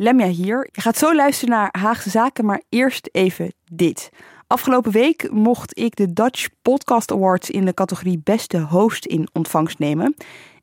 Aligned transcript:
Lemja 0.00 0.26
hier. 0.26 0.68
Je 0.72 0.80
gaat 0.80 0.98
zo 0.98 1.14
luisteren 1.14 1.54
naar 1.54 1.68
Haagse 1.78 2.10
Zaken, 2.10 2.44
maar 2.44 2.62
eerst 2.68 3.08
even 3.12 3.52
dit. 3.72 4.10
Afgelopen 4.46 4.92
week 4.92 5.30
mocht 5.30 5.78
ik 5.78 5.96
de 5.96 6.12
Dutch 6.12 6.48
Podcast 6.62 7.12
Awards 7.12 7.50
in 7.50 7.64
de 7.64 7.74
categorie 7.74 8.20
Beste 8.24 8.58
Host 8.58 9.06
in 9.06 9.28
ontvangst 9.32 9.78
nemen. 9.78 10.14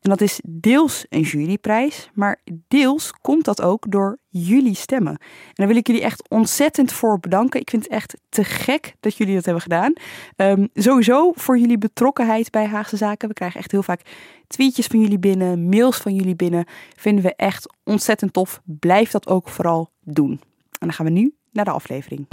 En 0.06 0.12
dat 0.12 0.22
is 0.22 0.40
deels 0.44 1.06
een 1.10 1.22
juryprijs, 1.22 2.10
maar 2.14 2.42
deels 2.68 3.14
komt 3.22 3.46
dat 3.46 3.62
ook 3.62 3.92
door 3.92 4.20
jullie 4.30 4.76
stemmen. 4.76 5.12
En 5.12 5.54
daar 5.54 5.68
wil 5.68 5.76
ik 5.76 5.88
jullie 5.88 6.02
echt 6.02 6.30
ontzettend 6.30 6.92
voor 6.92 7.20
bedanken. 7.20 7.60
Ik 7.60 7.70
vind 7.70 7.84
het 7.84 7.92
echt 7.92 8.18
te 8.30 8.44
gek 8.44 8.96
dat 9.00 9.16
jullie 9.18 9.36
dat 9.36 9.46
hebben 9.46 9.64
gedaan. 9.64 9.94
Um, 10.38 10.70
sowieso 10.74 11.32
voor 11.36 11.58
jullie 11.58 11.78
betrokkenheid 11.78 12.52
bij 12.52 12.66
Haagse 12.66 12.98
Zaken. 12.98 13.28
We 13.28 13.34
krijgen 13.34 13.60
echt 13.60 13.72
heel 13.72 13.84
vaak 13.84 14.02
tweetjes 14.48 14.88
van 14.88 15.02
jullie 15.02 15.20
binnen, 15.20 15.70
mails 15.70 15.98
van 15.98 16.16
jullie 16.16 16.36
binnen. 16.36 16.66
Vinden 16.96 17.24
we 17.24 17.36
echt 17.36 17.74
ontzettend 17.84 18.34
tof. 18.34 18.62
Blijf 18.66 19.12
dat 19.12 19.28
ook 19.28 19.50
vooral 19.50 19.90
doen. 20.02 20.32
En 20.32 20.88
dan 20.88 20.94
gaan 20.94 21.06
we 21.06 21.12
nu 21.12 21.36
naar 21.52 21.66
de 21.66 21.72
aflevering. 21.72 22.28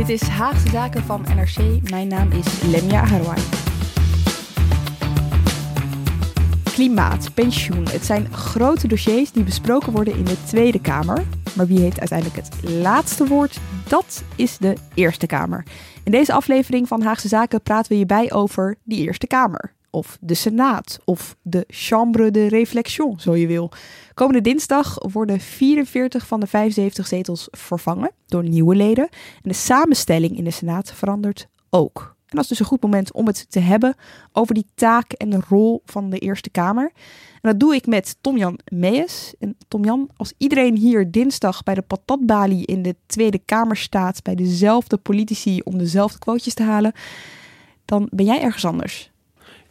Dit 0.00 0.08
is 0.08 0.28
Haagse 0.28 0.68
Zaken 0.68 1.02
van 1.02 1.24
NRC. 1.34 1.90
Mijn 1.90 2.08
naam 2.08 2.30
is 2.32 2.62
Lemja 2.62 3.04
Harouai. 3.04 3.40
Klimaat, 6.64 7.34
pensioen. 7.34 7.88
Het 7.88 8.04
zijn 8.04 8.32
grote 8.32 8.88
dossiers 8.88 9.32
die 9.32 9.44
besproken 9.44 9.92
worden 9.92 10.16
in 10.16 10.24
de 10.24 10.36
Tweede 10.46 10.80
Kamer. 10.80 11.24
Maar 11.56 11.66
wie 11.66 11.80
heeft 11.80 11.98
uiteindelijk 11.98 12.46
het 12.46 12.70
laatste 12.70 13.26
woord? 13.26 13.60
Dat 13.88 14.24
is 14.36 14.58
de 14.58 14.76
Eerste 14.94 15.26
Kamer. 15.26 15.64
In 16.04 16.12
deze 16.12 16.32
aflevering 16.32 16.88
van 16.88 17.02
Haagse 17.02 17.28
Zaken 17.28 17.62
praten 17.62 17.98
we 17.98 18.06
bij 18.06 18.32
over 18.32 18.76
die 18.84 19.04
Eerste 19.04 19.26
Kamer. 19.26 19.72
Of 19.90 20.18
de 20.20 20.34
Senaat. 20.34 20.98
Of 21.04 21.36
de 21.42 21.64
Chambre 21.68 22.30
de 22.30 22.46
Réflexion, 22.46 23.20
zo 23.20 23.36
je 23.36 23.46
wil. 23.46 23.70
Komende 24.14 24.40
dinsdag 24.40 24.96
worden 25.12 25.40
44 25.40 26.26
van 26.26 26.40
de 26.40 26.46
75 26.46 27.06
zetels 27.06 27.48
vervangen 27.50 28.10
door 28.26 28.42
nieuwe 28.42 28.74
leden. 28.74 29.08
En 29.42 29.48
de 29.48 29.52
samenstelling 29.52 30.36
in 30.36 30.44
de 30.44 30.50
Senaat 30.50 30.92
verandert 30.92 31.48
ook. 31.70 32.18
En 32.30 32.36
dat 32.36 32.42
is 32.42 32.48
dus 32.48 32.60
een 32.60 32.66
goed 32.66 32.82
moment 32.82 33.12
om 33.12 33.26
het 33.26 33.50
te 33.50 33.60
hebben 33.60 33.94
over 34.32 34.54
die 34.54 34.66
taak 34.74 35.12
en 35.12 35.30
de 35.30 35.40
rol 35.48 35.82
van 35.84 36.10
de 36.10 36.18
Eerste 36.18 36.50
Kamer. 36.50 36.92
En 37.40 37.50
dat 37.50 37.60
doe 37.60 37.74
ik 37.74 37.86
met 37.86 38.16
Tom-Jan 38.20 38.58
Mees. 38.64 39.34
En 39.38 39.56
Tom-Jan, 39.68 40.10
als 40.16 40.32
iedereen 40.36 40.76
hier 40.76 41.10
dinsdag 41.10 41.62
bij 41.62 41.74
de 41.74 41.82
patatbalie 41.82 42.66
in 42.66 42.82
de 42.82 42.96
Tweede 43.06 43.38
Kamer 43.38 43.76
staat, 43.76 44.22
bij 44.22 44.34
dezelfde 44.34 44.96
politici 44.96 45.60
om 45.60 45.78
dezelfde 45.78 46.18
quotejes 46.18 46.54
te 46.54 46.62
halen, 46.62 46.92
dan 47.84 48.08
ben 48.10 48.26
jij 48.26 48.40
ergens 48.40 48.64
anders. 48.64 49.10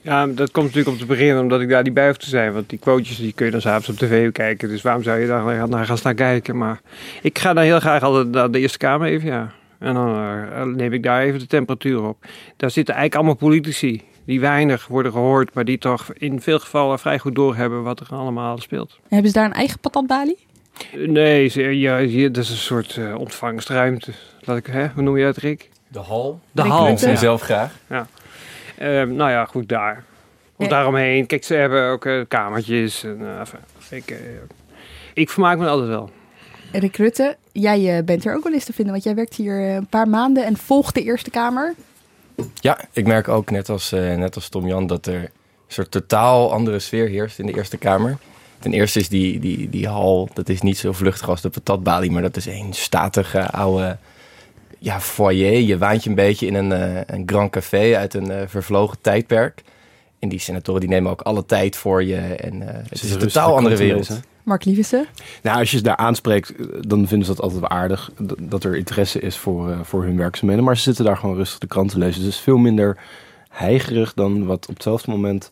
Ja, 0.01 0.27
dat 0.27 0.51
komt 0.51 0.65
natuurlijk 0.65 0.95
om 0.95 1.01
te 1.01 1.05
beginnen 1.05 1.41
omdat 1.41 1.61
ik 1.61 1.69
daar 1.69 1.83
niet 1.83 1.93
bij 1.93 2.07
hoef 2.07 2.17
te 2.17 2.29
zijn. 2.29 2.53
Want 2.53 2.69
die 2.69 2.79
quotejes 2.79 3.17
die 3.17 3.33
kun 3.33 3.45
je 3.45 3.51
dan 3.51 3.61
s'avonds 3.61 3.89
op 3.89 3.95
tv 3.95 4.31
kijken. 4.31 4.69
Dus 4.69 4.81
waarom 4.81 5.03
zou 5.03 5.19
je 5.19 5.27
daar 5.27 5.69
naar 5.69 5.85
gaan 5.85 5.97
staan 5.97 6.15
kijken? 6.15 6.57
Maar 6.57 6.81
ik 7.21 7.39
ga 7.39 7.53
dan 7.53 7.63
heel 7.63 7.79
graag 7.79 8.03
altijd 8.03 8.31
naar 8.31 8.51
de 8.51 8.59
Eerste 8.59 8.77
Kamer 8.77 9.07
even, 9.07 9.29
ja. 9.29 9.51
En 9.79 9.93
dan 9.93 10.09
uh, 10.09 10.63
neem 10.63 10.93
ik 10.93 11.03
daar 11.03 11.21
even 11.21 11.39
de 11.39 11.47
temperatuur 11.47 12.03
op. 12.03 12.25
Daar 12.57 12.71
zitten 12.71 12.93
eigenlijk 12.93 13.15
allemaal 13.15 13.49
politici 13.49 14.03
die 14.25 14.39
weinig 14.39 14.87
worden 14.87 15.11
gehoord, 15.11 15.53
maar 15.53 15.65
die 15.65 15.77
toch 15.77 16.07
in 16.13 16.41
veel 16.41 16.59
gevallen 16.59 16.99
vrij 16.99 17.19
goed 17.19 17.35
doorhebben 17.35 17.83
wat 17.83 17.99
er 17.99 18.07
allemaal 18.09 18.57
speelt. 18.57 18.99
Hebben 19.07 19.31
ze 19.31 19.37
daar 19.37 19.45
een 19.45 19.53
eigen 19.53 19.79
patatbalie? 19.79 20.37
Nee, 20.95 21.79
ja, 21.79 21.99
hier, 21.99 22.31
dat 22.31 22.43
is 22.43 22.49
een 22.49 22.55
soort 22.55 22.95
uh, 22.95 23.15
ontvangstruimte. 23.15 24.11
Laat 24.41 24.57
ik, 24.57 24.65
hè, 24.65 24.87
hoe 24.87 25.03
noem 25.03 25.17
je 25.17 25.25
het, 25.25 25.37
Rick? 25.37 25.69
De 25.87 25.99
hal. 25.99 26.39
De 26.51 26.61
hal. 26.61 26.87
Ik 26.87 26.99
ja. 26.99 27.15
zelf 27.15 27.41
graag. 27.41 27.71
Ja. 27.89 28.07
Um, 28.81 29.13
nou 29.13 29.31
ja, 29.31 29.45
goed, 29.45 29.69
daar. 29.69 30.03
Of 30.55 30.65
ja. 30.65 30.71
daaromheen. 30.71 31.25
Kijk, 31.25 31.43
ze 31.43 31.53
hebben 31.53 31.89
ook 31.89 32.05
uh, 32.05 32.23
kamertjes. 32.27 33.03
En, 33.03 33.17
uh, 33.21 33.39
enfin, 33.39 33.59
ik, 33.89 34.15
ik 35.13 35.29
vermaak 35.29 35.57
me 35.57 35.67
altijd 35.67 35.89
wel. 35.89 36.09
Rick 36.71 36.97
Rutte, 36.97 37.37
jij 37.51 38.03
bent 38.03 38.25
er 38.25 38.35
ook 38.35 38.43
wel 38.43 38.53
eens 38.53 38.65
te 38.65 38.73
vinden, 38.73 38.93
want 38.93 39.05
jij 39.05 39.15
werkt 39.15 39.35
hier 39.35 39.59
een 39.59 39.87
paar 39.87 40.07
maanden 40.07 40.45
en 40.45 40.57
volgt 40.57 40.93
de 40.95 41.03
Eerste 41.03 41.29
Kamer. 41.29 41.73
Ja, 42.53 42.79
ik 42.91 43.07
merk 43.07 43.27
ook 43.27 43.51
net 43.51 43.69
als, 43.69 43.93
uh, 43.93 44.15
net 44.15 44.35
als 44.35 44.49
Tom 44.49 44.67
Jan 44.67 44.87
dat 44.87 45.05
er 45.05 45.21
een 45.21 45.29
soort 45.67 45.91
totaal 45.91 46.51
andere 46.51 46.79
sfeer 46.79 47.07
heerst 47.07 47.39
in 47.39 47.45
de 47.45 47.55
Eerste 47.55 47.77
Kamer. 47.77 48.17
Ten 48.59 48.73
eerste 48.73 48.99
is 48.99 49.09
die, 49.09 49.39
die, 49.39 49.69
die 49.69 49.87
hal, 49.87 50.29
dat 50.33 50.49
is 50.49 50.61
niet 50.61 50.77
zo 50.77 50.91
vluchtig 50.91 51.29
als 51.29 51.41
de 51.41 51.49
patatbalie, 51.49 52.11
maar 52.11 52.21
dat 52.21 52.35
is 52.35 52.45
een 52.45 52.73
statige 52.73 53.49
oude 53.49 53.97
ja, 54.79 55.01
foyer. 55.01 55.59
Je 55.59 55.77
waant 55.77 56.03
je 56.03 56.09
een 56.09 56.15
beetje 56.15 56.45
in 56.45 56.53
een, 56.53 56.71
uh, 56.71 57.01
een 57.05 57.23
grand 57.25 57.51
café 57.51 57.97
uit 57.97 58.13
een 58.13 58.31
uh, 58.31 58.41
vervlogen 58.47 58.97
tijdperk. 59.01 59.63
En 60.19 60.29
die 60.29 60.39
senatoren 60.39 60.81
die 60.81 60.89
nemen 60.89 61.11
ook 61.11 61.21
alle 61.21 61.45
tijd 61.45 61.75
voor 61.75 62.03
je. 62.03 62.15
En 62.15 62.61
het 62.61 63.03
is 63.03 63.11
een 63.11 63.19
totaal 63.19 63.55
andere 63.55 63.75
wereld. 63.75 64.19
Mark 64.49 64.65
Lievissen? 64.65 65.07
Nou, 65.43 65.59
als 65.59 65.71
je 65.71 65.77
ze 65.77 65.83
daar 65.83 65.95
aanspreekt, 65.95 66.53
dan 66.87 67.07
vinden 67.07 67.27
ze 67.27 67.33
dat 67.33 67.41
altijd 67.41 67.59
wel 67.59 67.69
aardig. 67.69 68.11
Dat 68.39 68.63
er 68.63 68.75
interesse 68.75 69.19
is 69.19 69.37
voor, 69.37 69.69
uh, 69.69 69.79
voor 69.83 70.03
hun 70.03 70.17
werkzaamheden. 70.17 70.63
Maar 70.63 70.77
ze 70.77 70.83
zitten 70.83 71.05
daar 71.05 71.17
gewoon 71.17 71.35
rustig 71.35 71.59
de 71.59 71.67
krant 71.67 71.91
te 71.91 71.97
lezen. 71.97 72.15
Dus 72.15 72.25
het 72.25 72.33
is 72.33 72.39
veel 72.39 72.57
minder 72.57 72.97
heigerig 73.49 74.13
dan 74.13 74.45
wat 74.45 74.67
op 74.67 74.73
hetzelfde 74.73 75.11
moment 75.11 75.51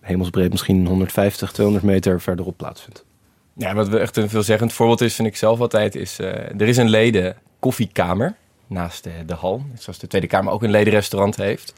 hemelsbreed 0.00 0.50
misschien 0.50 0.86
150, 0.86 1.52
200 1.52 1.86
meter 1.86 2.20
verderop 2.20 2.56
plaatsvindt. 2.56 3.04
Ja, 3.52 3.74
wat 3.74 3.94
echt 3.94 4.16
een 4.16 4.28
veelzeggend 4.28 4.72
voorbeeld 4.72 5.00
is, 5.00 5.14
vind 5.14 5.28
ik 5.28 5.36
zelf 5.36 5.60
altijd, 5.60 5.94
is 5.94 6.20
uh, 6.20 6.26
er 6.28 6.68
is 6.68 6.76
een 6.76 6.88
leden 6.88 7.36
koffiekamer 7.58 8.34
naast 8.66 9.04
de, 9.04 9.10
de 9.26 9.34
hal. 9.34 9.62
Zoals 9.78 9.98
de 9.98 10.06
Tweede 10.06 10.26
Kamer 10.26 10.52
ook 10.52 10.62
een 10.62 10.70
ledenrestaurant 10.70 11.36
heeft. 11.36 11.74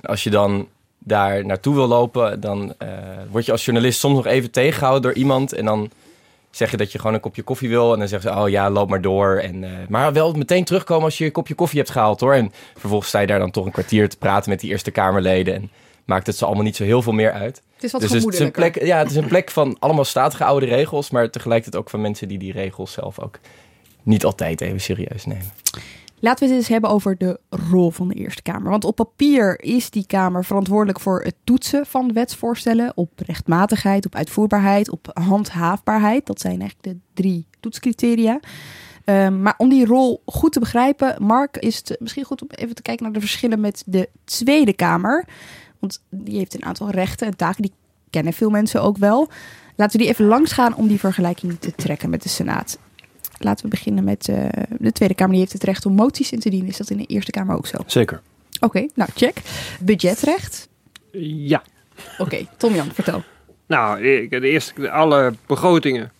En 0.00 0.08
als 0.10 0.24
je 0.24 0.30
dan 0.30 0.68
daar 0.98 1.46
naartoe 1.46 1.74
wil 1.74 1.86
lopen, 1.86 2.40
dan 2.40 2.74
uh, 2.82 2.88
word 3.30 3.46
je 3.46 3.52
als 3.52 3.64
journalist 3.64 3.98
soms 4.00 4.14
nog 4.14 4.26
even 4.26 4.50
tegengehouden 4.50 5.02
door 5.02 5.12
iemand. 5.20 5.52
En 5.52 5.64
dan 5.64 5.90
zeg 6.50 6.70
je 6.70 6.76
dat 6.76 6.92
je 6.92 6.98
gewoon 6.98 7.14
een 7.14 7.20
kopje 7.20 7.42
koffie 7.42 7.68
wil. 7.68 7.92
En 7.92 7.98
dan 7.98 8.08
zeggen 8.08 8.32
ze, 8.32 8.40
oh 8.40 8.48
ja, 8.48 8.70
loop 8.70 8.88
maar 8.88 9.00
door. 9.00 9.36
En, 9.36 9.62
uh, 9.62 9.70
maar 9.88 10.12
wel 10.12 10.32
meteen 10.32 10.64
terugkomen 10.64 11.04
als 11.04 11.18
je 11.18 11.24
een 11.24 11.32
kopje 11.32 11.54
koffie 11.54 11.78
hebt 11.78 11.90
gehaald 11.90 12.20
hoor. 12.20 12.34
En 12.34 12.52
vervolgens 12.76 13.08
sta 13.08 13.18
je 13.18 13.26
daar 13.26 13.38
dan 13.38 13.50
toch 13.50 13.64
een 13.64 13.72
kwartier 13.72 14.08
te 14.08 14.18
praten 14.18 14.50
met 14.50 14.60
die 14.60 14.70
Eerste 14.70 14.90
Kamerleden. 14.90 15.54
En 15.54 15.70
maakt 16.04 16.26
het 16.26 16.36
ze 16.36 16.44
allemaal 16.44 16.64
niet 16.64 16.76
zo 16.76 16.84
heel 16.84 17.02
veel 17.02 17.12
meer 17.12 17.32
uit. 17.32 17.62
Het 17.74 17.84
is 17.84 17.92
wat 17.92 18.00
dus 18.00 18.10
het 18.10 18.34
is 18.34 18.38
een 18.38 18.50
plek, 18.50 18.84
Ja, 18.84 18.98
het 18.98 19.10
is 19.10 19.16
een 19.16 19.28
plek 19.28 19.50
van 19.50 19.76
allemaal 19.78 20.04
statige 20.04 20.44
oude 20.44 20.66
regels. 20.66 21.10
Maar 21.10 21.30
tegelijkertijd 21.30 21.82
ook 21.82 21.90
van 21.90 22.00
mensen 22.00 22.28
die 22.28 22.38
die 22.38 22.52
regels 22.52 22.92
zelf 22.92 23.20
ook 23.20 23.38
niet 24.02 24.24
altijd 24.24 24.60
even 24.60 24.80
serieus 24.80 25.26
nemen. 25.26 25.52
Laten 26.20 26.44
we 26.44 26.50
het 26.50 26.60
eens 26.62 26.68
hebben 26.68 26.90
over 26.90 27.18
de 27.18 27.40
rol 27.48 27.90
van 27.90 28.08
de 28.08 28.14
Eerste 28.14 28.42
Kamer. 28.42 28.70
Want 28.70 28.84
op 28.84 28.96
papier 28.96 29.60
is 29.60 29.90
die 29.90 30.06
Kamer 30.06 30.44
verantwoordelijk 30.44 31.00
voor 31.00 31.22
het 31.22 31.34
toetsen 31.44 31.86
van 31.86 32.12
wetsvoorstellen 32.12 32.92
op 32.94 33.10
rechtmatigheid, 33.16 34.06
op 34.06 34.14
uitvoerbaarheid, 34.14 34.90
op 34.90 35.10
handhaafbaarheid. 35.12 36.26
Dat 36.26 36.40
zijn 36.40 36.60
eigenlijk 36.60 36.82
de 36.82 37.22
drie 37.22 37.46
toetscriteria. 37.60 38.40
Um, 39.04 39.42
maar 39.42 39.54
om 39.56 39.68
die 39.68 39.86
rol 39.86 40.22
goed 40.24 40.52
te 40.52 40.60
begrijpen, 40.60 41.16
Mark, 41.22 41.56
is 41.56 41.76
het 41.76 41.96
misschien 42.00 42.24
goed 42.24 42.42
om 42.42 42.48
even 42.50 42.74
te 42.74 42.82
kijken 42.82 43.04
naar 43.04 43.12
de 43.12 43.20
verschillen 43.20 43.60
met 43.60 43.82
de 43.86 44.08
Tweede 44.24 44.72
Kamer. 44.72 45.24
Want 45.78 46.02
die 46.10 46.36
heeft 46.36 46.54
een 46.54 46.64
aantal 46.64 46.90
rechten 46.90 47.26
en 47.26 47.36
taken, 47.36 47.62
die 47.62 47.72
kennen 48.10 48.32
veel 48.32 48.50
mensen 48.50 48.82
ook 48.82 48.96
wel. 48.96 49.28
Laten 49.76 49.98
we 49.98 50.04
die 50.04 50.12
even 50.12 50.24
langs 50.24 50.52
gaan 50.52 50.74
om 50.74 50.88
die 50.88 50.98
vergelijking 50.98 51.60
te 51.60 51.72
trekken 51.74 52.10
met 52.10 52.22
de 52.22 52.28
Senaat. 52.28 52.78
Laten 53.38 53.64
we 53.64 53.70
beginnen 53.70 54.04
met 54.04 54.28
uh, 54.28 54.36
de 54.78 54.92
Tweede 54.92 55.14
Kamer. 55.14 55.32
Die 55.32 55.40
heeft 55.40 55.52
het 55.52 55.64
recht 55.64 55.86
om 55.86 55.94
moties 55.94 56.32
in 56.32 56.40
te 56.40 56.50
dienen. 56.50 56.68
Is 56.68 56.76
dat 56.76 56.90
in 56.90 56.96
de 56.96 57.06
Eerste 57.06 57.30
Kamer 57.30 57.56
ook 57.56 57.66
zo? 57.66 57.78
Zeker. 57.86 58.20
Oké, 58.60 58.64
okay, 58.64 58.90
nou 58.94 59.10
check. 59.14 59.40
Budgetrecht? 59.80 60.68
Ja. 61.12 61.62
Oké, 62.12 62.22
okay, 62.22 62.48
Tom-Jan, 62.56 62.90
vertel. 62.92 63.22
Nou, 63.66 64.02
de 64.28 64.40
eerste, 64.40 64.90
alle 64.90 65.34
begrotingen 65.46 66.12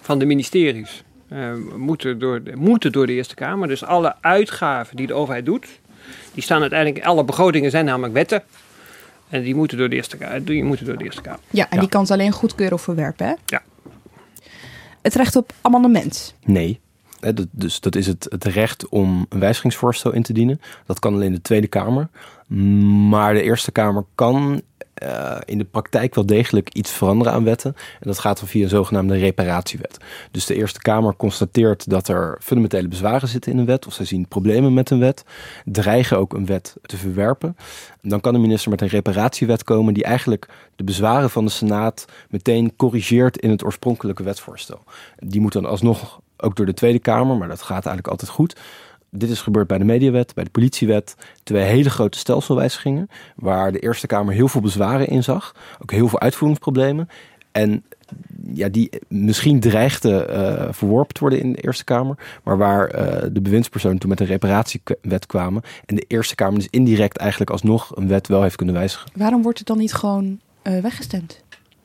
van 0.00 0.18
de 0.18 0.24
ministeries 0.24 1.04
uh, 1.32 1.52
moeten, 1.76 2.18
door 2.18 2.42
de, 2.42 2.56
moeten 2.56 2.92
door 2.92 3.06
de 3.06 3.12
Eerste 3.12 3.34
Kamer. 3.34 3.68
Dus 3.68 3.84
alle 3.84 4.14
uitgaven 4.20 4.96
die 4.96 5.06
de 5.06 5.14
overheid 5.14 5.44
doet, 5.44 5.66
die 6.34 6.42
staan 6.42 6.60
uiteindelijk, 6.60 7.04
alle 7.04 7.24
begrotingen 7.24 7.70
zijn 7.70 7.84
namelijk 7.84 8.12
wetten. 8.12 8.42
En 9.28 9.42
die 9.42 9.54
moeten 9.54 9.78
door 9.78 9.88
de 9.88 9.96
Eerste, 9.96 10.42
die 10.44 10.64
moeten 10.64 10.86
door 10.86 10.96
de 10.96 11.04
eerste 11.04 11.20
Kamer. 11.20 11.40
Ja, 11.50 11.64
en 11.64 11.74
ja. 11.74 11.80
die 11.80 11.88
kan 11.88 12.06
ze 12.06 12.12
alleen 12.12 12.32
goedkeuren 12.32 12.76
of 12.76 12.82
verwerpen, 12.82 13.26
hè? 13.26 13.34
Ja 13.46 13.62
het 15.02 15.14
recht 15.14 15.36
op 15.36 15.52
amendement? 15.60 16.34
Nee. 16.44 16.80
Dus 17.50 17.80
dat 17.80 17.94
is 17.94 18.06
het, 18.06 18.26
het 18.30 18.44
recht 18.44 18.88
om 18.88 19.26
een 19.28 19.38
wijzigingsvoorstel 19.38 20.12
in 20.12 20.22
te 20.22 20.32
dienen. 20.32 20.60
Dat 20.86 20.98
kan 20.98 21.14
alleen 21.14 21.32
de 21.32 21.40
Tweede 21.40 21.66
Kamer. 21.66 22.08
Maar 23.08 23.34
de 23.34 23.42
Eerste 23.42 23.72
Kamer 23.72 24.04
kan 24.14 24.62
uh, 25.02 25.36
in 25.44 25.58
de 25.58 25.64
praktijk 25.64 26.14
wel 26.14 26.26
degelijk 26.26 26.74
iets 26.74 26.90
veranderen 26.90 27.32
aan 27.32 27.44
wetten. 27.44 27.74
En 27.76 28.06
dat 28.06 28.18
gaat 28.18 28.38
dan 28.38 28.48
via 28.48 28.62
een 28.62 28.68
zogenaamde 28.68 29.16
reparatiewet. 29.16 29.96
Dus 30.30 30.46
de 30.46 30.54
Eerste 30.54 30.80
Kamer 30.80 31.16
constateert 31.16 31.90
dat 31.90 32.08
er 32.08 32.38
fundamentele 32.40 32.88
bezwaren 32.88 33.28
zitten 33.28 33.52
in 33.52 33.58
een 33.58 33.66
wet, 33.66 33.86
of 33.86 33.92
zij 33.92 34.04
zien 34.04 34.28
problemen 34.28 34.74
met 34.74 34.90
een 34.90 34.98
wet, 34.98 35.24
dreigen 35.64 36.18
ook 36.18 36.32
een 36.32 36.46
wet 36.46 36.76
te 36.82 36.96
verwerpen. 36.96 37.56
Dan 38.02 38.20
kan 38.20 38.32
de 38.32 38.38
minister 38.38 38.70
met 38.70 38.80
een 38.80 38.88
reparatiewet 38.88 39.64
komen 39.64 39.94
die 39.94 40.04
eigenlijk 40.04 40.48
de 40.76 40.84
bezwaren 40.84 41.30
van 41.30 41.44
de 41.44 41.50
Senaat 41.50 42.04
meteen 42.28 42.76
corrigeert 42.76 43.38
in 43.38 43.50
het 43.50 43.64
oorspronkelijke 43.64 44.22
wetsvoorstel. 44.22 44.82
Die 45.16 45.40
moet 45.40 45.52
dan 45.52 45.66
alsnog 45.66 46.20
ook 46.36 46.56
door 46.56 46.66
de 46.66 46.74
Tweede 46.74 46.98
Kamer, 46.98 47.36
maar 47.36 47.48
dat 47.48 47.62
gaat 47.62 47.86
eigenlijk 47.86 48.08
altijd 48.08 48.30
goed 48.30 48.56
dit 49.10 49.30
is 49.30 49.40
gebeurd 49.40 49.66
bij 49.66 49.78
de 49.78 49.84
mediawet, 49.84 50.34
bij 50.34 50.44
de 50.44 50.50
politiewet. 50.50 51.16
Twee 51.42 51.62
hele 51.62 51.90
grote 51.90 52.18
stelselwijzigingen. 52.18 53.08
Waar 53.36 53.72
de 53.72 53.78
Eerste 53.78 54.06
Kamer 54.06 54.34
heel 54.34 54.48
veel 54.48 54.60
bezwaren 54.60 55.06
in 55.06 55.22
zag. 55.22 55.54
Ook 55.82 55.90
heel 55.90 56.08
veel 56.08 56.20
uitvoeringsproblemen. 56.20 57.08
En 57.52 57.84
ja, 58.52 58.68
die 58.68 58.90
misschien 59.08 59.60
dreigden 59.60 60.30
uh, 60.30 60.68
verworpen 60.70 61.14
te 61.14 61.20
worden 61.20 61.40
in 61.40 61.52
de 61.52 61.60
Eerste 61.60 61.84
Kamer. 61.84 62.16
Maar 62.42 62.58
waar 62.58 62.94
uh, 62.94 63.28
de 63.32 63.40
bewindspersonen 63.40 63.98
toen 63.98 64.10
met 64.10 64.20
een 64.20 64.26
reparatiewet 64.26 65.26
kwamen. 65.26 65.62
En 65.86 65.94
de 65.94 66.04
Eerste 66.08 66.34
Kamer 66.34 66.58
dus 66.58 66.68
indirect 66.70 67.16
eigenlijk 67.16 67.50
alsnog 67.50 67.96
een 67.96 68.08
wet 68.08 68.28
wel 68.28 68.42
heeft 68.42 68.56
kunnen 68.56 68.74
wijzigen. 68.74 69.10
Waarom 69.14 69.42
wordt 69.42 69.58
het 69.58 69.66
dan 69.66 69.78
niet 69.78 69.94
gewoon 69.94 70.40
uh, 70.62 70.80
weggestemd? 70.80 71.42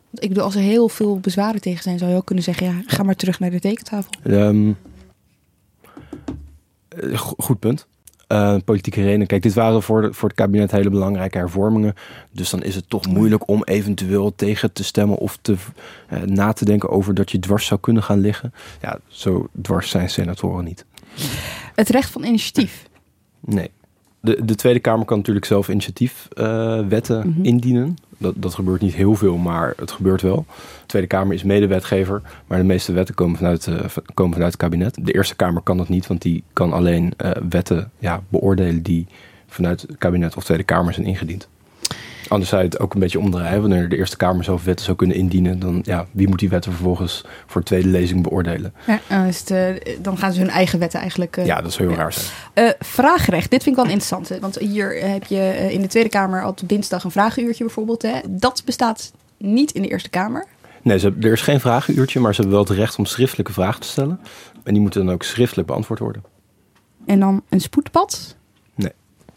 Want 0.10 0.24
ik 0.24 0.30
bedoel, 0.30 0.44
als 0.44 0.56
er 0.56 0.62
heel 0.62 0.90
veel 0.90 1.20
bezwaren 1.20 1.62
tegen 1.62 1.84
zijn, 1.84 1.98
zou 1.98 2.12
je 2.12 2.18
ook 2.18 2.26
kunnen 2.26 2.44
zeggen: 2.44 2.68
ja, 2.68 2.82
ga 2.86 3.04
maar 3.04 3.16
terug 3.16 3.40
naar 3.40 3.50
de 3.50 3.60
tekentafel. 3.60 4.12
Um, 4.24 4.70
eh, 4.70 4.76
goed 7.38 7.60
punt. 7.60 7.88
Uh, 8.28 8.56
politieke 8.66 9.02
redenen. 9.02 9.28
Kijk, 9.28 9.42
dit 9.42 9.54
waren 9.54 9.84
voor, 9.84 10.02
de, 10.02 10.14
voor 10.14 10.30
het 10.30 10.38
kabinet 10.38 10.72
hele 10.72 10.90
belangrijke 10.90 11.38
hervormingen. 11.38 11.94
Dus 12.32 12.50
dan 12.50 12.64
is 12.64 12.76
het 12.76 12.90
toch 12.90 13.08
moeilijk 13.08 13.48
om 13.48 13.64
eventueel 13.64 14.36
tegen 14.36 14.74
te 14.74 14.84
stemmen 14.84 15.18
of 15.18 15.38
te, 15.42 15.56
uh, 16.14 16.22
na 16.22 16.54
te 16.54 16.66
denken 16.66 16.90
over 16.90 17.14
dat 17.14 17.32
je 17.32 17.40
dwars 17.40 17.66
zou 17.66 17.80
kunnen 17.80 18.04
gaan 18.04 18.20
liggen. 18.20 18.54
Ja, 18.82 19.00
zo 19.08 19.48
dwars 19.62 19.90
zijn 19.90 20.10
senatoren 20.10 20.64
niet. 20.64 20.86
Het 21.76 21.90
recht 21.90 22.10
van 22.10 22.24
initiatief? 22.24 22.88
Nee. 23.40 23.72
De, 24.20 24.46
de 24.46 24.56
Tweede 24.56 24.80
Kamer 24.80 25.06
kan 25.06 25.18
natuurlijk 25.18 25.46
zelf 25.46 25.70
initiatiefwetten 25.70 27.18
uh, 27.18 27.36
mm 27.36 27.46
indienen. 27.46 27.96
Dat, 28.24 28.34
dat 28.38 28.54
gebeurt 28.54 28.82
niet 28.82 28.94
heel 28.94 29.16
veel, 29.16 29.38
maar 29.38 29.74
het 29.78 29.92
gebeurt 29.92 30.22
wel. 30.22 30.46
De 30.48 30.86
Tweede 30.86 31.08
Kamer 31.08 31.34
is 31.34 31.44
medewetgever, 31.44 32.22
maar 32.48 32.58
de 32.58 32.64
meeste 32.64 32.94
wetten 32.94 33.16
komen 33.16 33.38
vanuit, 33.38 33.68
uh, 33.68 33.76
komen 34.14 34.34
vanuit 34.34 34.52
het 34.52 34.62
kabinet. 34.62 34.98
De 35.02 35.12
Eerste 35.12 35.36
Kamer 35.36 35.62
kan 35.62 35.78
dat 35.78 35.90
niet, 35.90 36.08
want 36.08 36.22
die 36.22 36.44
kan 36.54 36.74
alleen 36.74 37.14
uh, 37.18 37.32
wetten 37.50 37.92
ja, 38.00 38.22
beoordelen 38.30 38.82
die 38.82 39.08
vanuit 39.48 39.82
het 39.82 39.98
kabinet 39.98 40.36
of 40.36 40.44
Tweede 40.44 40.64
Kamer 40.64 40.94
zijn 40.94 41.06
ingediend. 41.06 41.48
Anders 42.28 42.50
zou 42.50 42.62
je 42.62 42.68
het 42.68 42.80
ook 42.80 42.94
een 42.94 43.00
beetje 43.00 43.20
omdraaien. 43.20 43.62
Wanneer 43.62 43.90
de 43.90 43.98
Eerste 43.98 44.18
Kamer 44.18 44.44
zelf 44.44 44.64
wetten 44.64 44.86
zou 44.86 44.98
kunnen 44.98 45.18
indienen, 45.18 45.60
dan 45.60 45.82
ja, 45.86 46.06
wie 46.12 46.28
moet 46.28 46.40
die 46.40 46.50
wetten 46.50 46.72
vervolgens 46.72 47.26
voor 47.46 47.62
de 47.62 47.68
tweede 47.68 47.88
lezing 47.88 48.24
beoordelen? 48.24 48.74
Ja, 48.88 49.00
dan, 49.08 49.26
is 49.26 49.40
het, 49.40 49.52
uh, 49.52 49.96
dan 50.02 50.18
gaan 50.18 50.34
ze 50.34 50.40
hun 50.40 50.50
eigen 50.50 50.80
wetten 50.80 51.00
eigenlijk. 51.00 51.38
Uh, 51.38 51.46
ja, 51.46 51.62
dat 51.62 51.74
zou 51.74 51.88
heel 51.88 51.98
ja. 51.98 52.04
raar 52.04 52.14
zijn. 52.14 52.26
Uh, 52.54 52.70
vraagrecht, 52.80 53.52
dit 53.52 53.64
vind 53.64 53.78
ik 53.78 53.84
wel 53.84 53.92
interessant. 53.92 54.40
Want 54.42 54.58
hier 54.58 55.10
heb 55.12 55.24
je 55.24 55.68
in 55.72 55.82
de 55.82 55.88
Tweede 55.88 56.10
Kamer 56.10 56.46
op 56.46 56.60
dinsdag 56.66 57.04
een 57.04 57.12
vragenuurtje 57.12 57.64
bijvoorbeeld. 57.64 58.02
Hè. 58.02 58.20
Dat 58.30 58.62
bestaat 58.66 59.12
niet 59.38 59.72
in 59.72 59.82
de 59.82 59.88
Eerste 59.88 60.10
Kamer. 60.10 60.46
Nee, 60.82 61.00
ze, 61.00 61.14
er 61.22 61.32
is 61.32 61.42
geen 61.42 61.60
vragenuurtje, 61.60 62.20
maar 62.20 62.34
ze 62.34 62.42
hebben 62.42 62.60
wel 62.60 62.68
het 62.68 62.78
recht 62.78 62.98
om 62.98 63.06
schriftelijke 63.06 63.54
vragen 63.54 63.82
te 63.82 63.88
stellen. 63.88 64.20
En 64.64 64.74
die 64.74 64.82
moeten 64.82 65.06
dan 65.06 65.14
ook 65.14 65.24
schriftelijk 65.24 65.68
beantwoord 65.68 66.00
worden. 66.00 66.24
En 67.06 67.20
dan 67.20 67.42
een 67.50 67.62
spoedpad? 67.62 68.36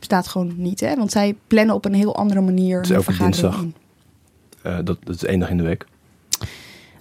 Nee. 0.07 0.19
Bestaat 0.19 0.33
gewoon 0.33 0.55
niet, 0.57 0.81
hè? 0.81 0.97
Want 0.97 1.11
zij 1.11 1.37
plannen 1.47 1.75
op 1.75 1.85
een 1.85 1.95
heel 1.95 2.17
andere 2.17 2.41
manier. 2.41 2.77
Het 2.77 2.91
is 2.91 2.97
elke 2.97 3.17
dinsdag. 3.17 3.65
Uh, 4.67 4.79
dat, 4.85 4.99
dat 5.05 5.15
is 5.15 5.25
één 5.25 5.39
dag 5.39 5.51
in 5.51 5.57
de 5.57 5.63
week. 5.63 5.87
Oké, 6.41 6.45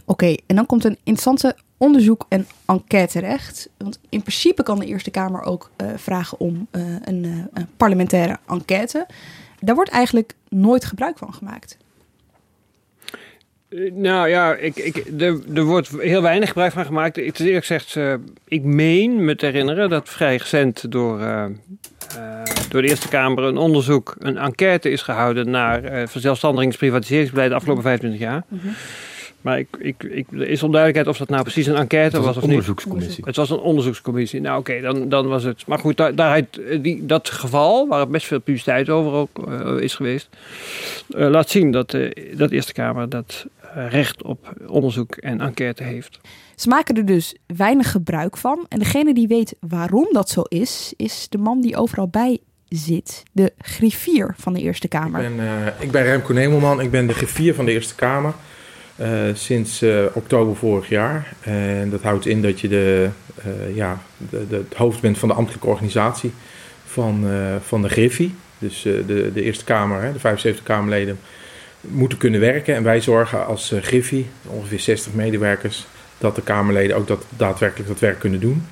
okay, 0.05 0.39
en 0.45 0.55
dan 0.55 0.65
komt 0.65 0.83
een 0.83 0.97
interessante 1.03 1.55
onderzoek 1.77 2.25
en 2.29 2.47
enquêterecht. 2.65 3.69
Want 3.77 3.99
in 4.09 4.21
principe 4.21 4.63
kan 4.63 4.79
de 4.79 4.85
Eerste 4.85 5.11
Kamer 5.11 5.41
ook 5.41 5.69
uh, 5.81 5.87
vragen 5.95 6.39
om 6.39 6.67
uh, 6.71 6.95
een, 7.03 7.49
een 7.53 7.67
parlementaire 7.77 8.39
enquête. 8.47 9.07
Daar 9.59 9.75
wordt 9.75 9.89
eigenlijk 9.89 10.33
nooit 10.49 10.85
gebruik 10.85 11.17
van 11.17 11.33
gemaakt. 11.33 11.77
Nou 13.93 14.29
ja, 14.29 14.55
ik, 14.55 14.75
ik, 14.75 14.95
er, 15.19 15.39
er 15.53 15.63
wordt 15.63 15.89
heel 15.89 16.21
weinig 16.21 16.47
gebruik 16.47 16.71
van 16.71 16.85
gemaakt. 16.85 17.15
Het 17.15 17.39
is 17.39 17.45
eerlijk 17.45 17.65
gezegd, 17.65 17.95
uh, 17.95 18.13
ik 18.45 18.63
meen 18.63 19.25
me 19.25 19.35
te 19.35 19.45
herinneren 19.45 19.89
dat 19.89 20.09
vrij 20.09 20.35
recent 20.35 20.91
door, 20.91 21.19
uh, 21.19 21.45
uh, 22.17 22.41
door 22.69 22.81
de 22.81 22.87
Eerste 22.87 23.07
Kamer 23.07 23.43
een 23.43 23.57
onderzoek, 23.57 24.15
een 24.19 24.37
enquête 24.37 24.89
is 24.89 25.01
gehouden 25.01 25.49
naar 25.49 26.07
verzelfstandigingsprivatiseringsbeleid 26.07 27.49
de 27.49 27.55
afgelopen 27.55 27.83
25 27.83 28.19
jaar. 28.19 28.43
Mm 28.47 28.59
-hmm. 28.59 28.73
Maar 29.45 29.59
ik, 29.59 29.67
ik, 29.79 30.03
ik, 30.03 30.27
er 30.31 30.47
is 30.47 30.63
onduidelijkheid 30.63 31.07
of 31.07 31.17
dat 31.17 31.29
nou 31.29 31.41
precies 31.41 31.65
een 31.65 31.75
enquête 31.75 32.17
was, 32.17 32.25
was 32.25 32.35
of 32.35 32.41
niet. 32.41 32.51
onderzoekscommissie. 32.51 33.23
Het 33.25 33.35
was 33.35 33.49
een 33.49 33.59
onderzoekscommissie. 33.59 34.41
Nou 34.41 34.59
oké, 34.59 34.71
okay, 34.71 34.81
dan, 34.81 35.09
dan 35.09 35.27
was 35.27 35.43
het. 35.43 35.67
Maar 35.67 35.79
goed, 35.79 35.97
daar, 35.97 36.15
daar, 36.15 36.41
die, 36.81 37.05
dat 37.05 37.29
geval, 37.29 37.87
waar 37.87 38.07
best 38.07 38.27
veel 38.27 38.39
publiciteit 38.39 38.89
over 38.89 39.11
ook 39.11 39.47
uh, 39.47 39.81
is 39.81 39.93
geweest, 39.93 40.29
uh, 41.09 41.29
laat 41.29 41.49
zien 41.49 41.71
dat, 41.71 41.93
uh, 41.93 42.11
dat 42.37 42.49
de 42.49 42.55
Eerste 42.55 42.73
Kamer 42.73 43.09
dat 43.09 43.45
recht 43.73 44.23
op 44.23 44.53
onderzoek 44.67 45.15
en 45.15 45.41
enquête 45.41 45.83
heeft. 45.83 46.19
Ze 46.55 46.67
maken 46.69 46.95
er 46.95 47.05
dus 47.05 47.35
weinig 47.45 47.91
gebruik 47.91 48.37
van. 48.37 48.65
En 48.69 48.79
degene 48.79 49.13
die 49.13 49.27
weet 49.27 49.55
waarom 49.59 50.07
dat 50.11 50.29
zo 50.29 50.41
is, 50.41 50.93
is 50.97 51.27
de 51.29 51.37
man 51.37 51.61
die 51.61 51.77
overal 51.77 52.07
bij 52.07 52.39
zit. 52.69 53.23
De 53.31 53.53
griffier 53.57 54.35
van 54.37 54.53
de 54.53 54.59
Eerste 54.59 54.87
Kamer. 54.87 55.23
Ik 55.23 55.35
ben, 55.35 55.45
uh, 55.45 55.67
ik 55.79 55.91
ben 55.91 56.03
Remco 56.03 56.33
Nemelman, 56.33 56.81
ik 56.81 56.91
ben 56.91 57.07
de 57.07 57.13
griffier 57.13 57.55
van 57.55 57.65
de 57.65 57.71
Eerste 57.71 57.95
Kamer. 57.95 58.33
Uh, 59.01 59.09
sinds 59.33 59.83
uh, 59.83 60.05
oktober 60.13 60.55
vorig 60.55 60.89
jaar. 60.89 61.33
En 61.41 61.89
dat 61.89 62.01
houdt 62.01 62.25
in 62.25 62.41
dat 62.41 62.59
je 62.59 62.67
de, 62.67 63.09
ja, 63.73 64.01
de, 64.17 64.47
de, 64.47 64.55
het 64.55 64.73
hoofd 64.73 65.01
bent 65.01 65.17
van 65.17 65.29
de 65.29 65.35
ambtelijke 65.35 65.67
organisatie 65.67 66.31
van, 66.85 67.25
van 67.61 67.81
de 67.81 67.89
Griffie. 67.89 68.35
Dus 68.57 68.81
de, 68.81 69.31
de 69.33 69.41
Eerste 69.41 69.63
Kamer, 69.63 70.01
hè, 70.01 70.13
de 70.13 70.19
75 70.19 70.63
Kamerleden, 70.63 71.19
moeten 71.81 72.17
kunnen 72.17 72.39
werken. 72.39 72.75
En 72.75 72.83
wij 72.83 73.01
zorgen 73.01 73.45
als 73.45 73.73
Griffie, 73.81 74.25
ongeveer 74.47 74.79
60 74.79 75.13
medewerkers, 75.13 75.87
dat 76.17 76.35
de 76.35 76.41
Kamerleden 76.41 76.97
ook 76.97 77.07
dat, 77.07 77.25
daadwerkelijk 77.37 77.89
dat 77.89 77.99
werk 77.99 78.19
kunnen 78.19 78.39
doen. 78.39 78.63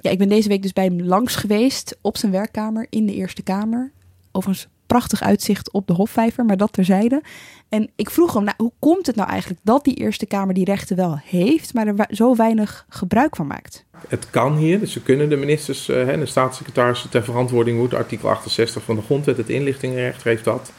Ja, 0.00 0.10
ik 0.10 0.18
ben 0.18 0.28
deze 0.28 0.48
week 0.48 0.62
dus 0.62 0.72
bij 0.72 0.84
hem 0.84 1.02
langs 1.02 1.36
geweest 1.36 1.96
op 2.00 2.16
zijn 2.16 2.32
werkkamer 2.32 2.86
in 2.90 3.06
de 3.06 3.14
Eerste 3.14 3.42
Kamer. 3.42 3.90
Overigens 4.32 4.68
prachtig 4.86 5.22
uitzicht 5.22 5.70
op 5.70 5.86
de 5.86 5.92
Hofvijver, 5.92 6.44
maar 6.44 6.56
dat 6.56 6.72
terzijde. 6.72 7.22
En 7.68 7.90
ik 7.96 8.10
vroeg 8.10 8.34
hem, 8.34 8.44
nou, 8.44 8.56
hoe 8.56 8.72
komt 8.78 9.06
het 9.06 9.16
nou 9.16 9.28
eigenlijk 9.28 9.60
dat 9.64 9.84
die 9.84 9.94
Eerste 9.94 10.26
Kamer 10.26 10.54
die 10.54 10.64
rechten 10.64 10.96
wel 10.96 11.20
heeft, 11.24 11.74
maar 11.74 11.86
er 11.86 12.06
zo 12.10 12.36
weinig 12.36 12.86
gebruik 12.88 13.36
van 13.36 13.46
maakt? 13.46 13.84
Het 14.08 14.30
kan 14.30 14.56
hier, 14.56 14.80
dus 14.80 14.92
ze 14.92 15.02
kunnen 15.02 15.28
de 15.28 15.36
ministers 15.36 15.88
en 15.88 16.14
uh, 16.14 16.18
de 16.18 16.26
staatssecretarissen 16.26 17.10
ter 17.10 17.24
verantwoording 17.24 17.78
moeten. 17.78 17.98
Artikel 17.98 18.30
68 18.30 18.82
van 18.82 18.96
de 18.96 19.02
Grondwet, 19.02 19.36
het 19.36 19.48
inlichtingenrecht, 19.48 20.22
geeft 20.22 20.44
dat. 20.44 20.72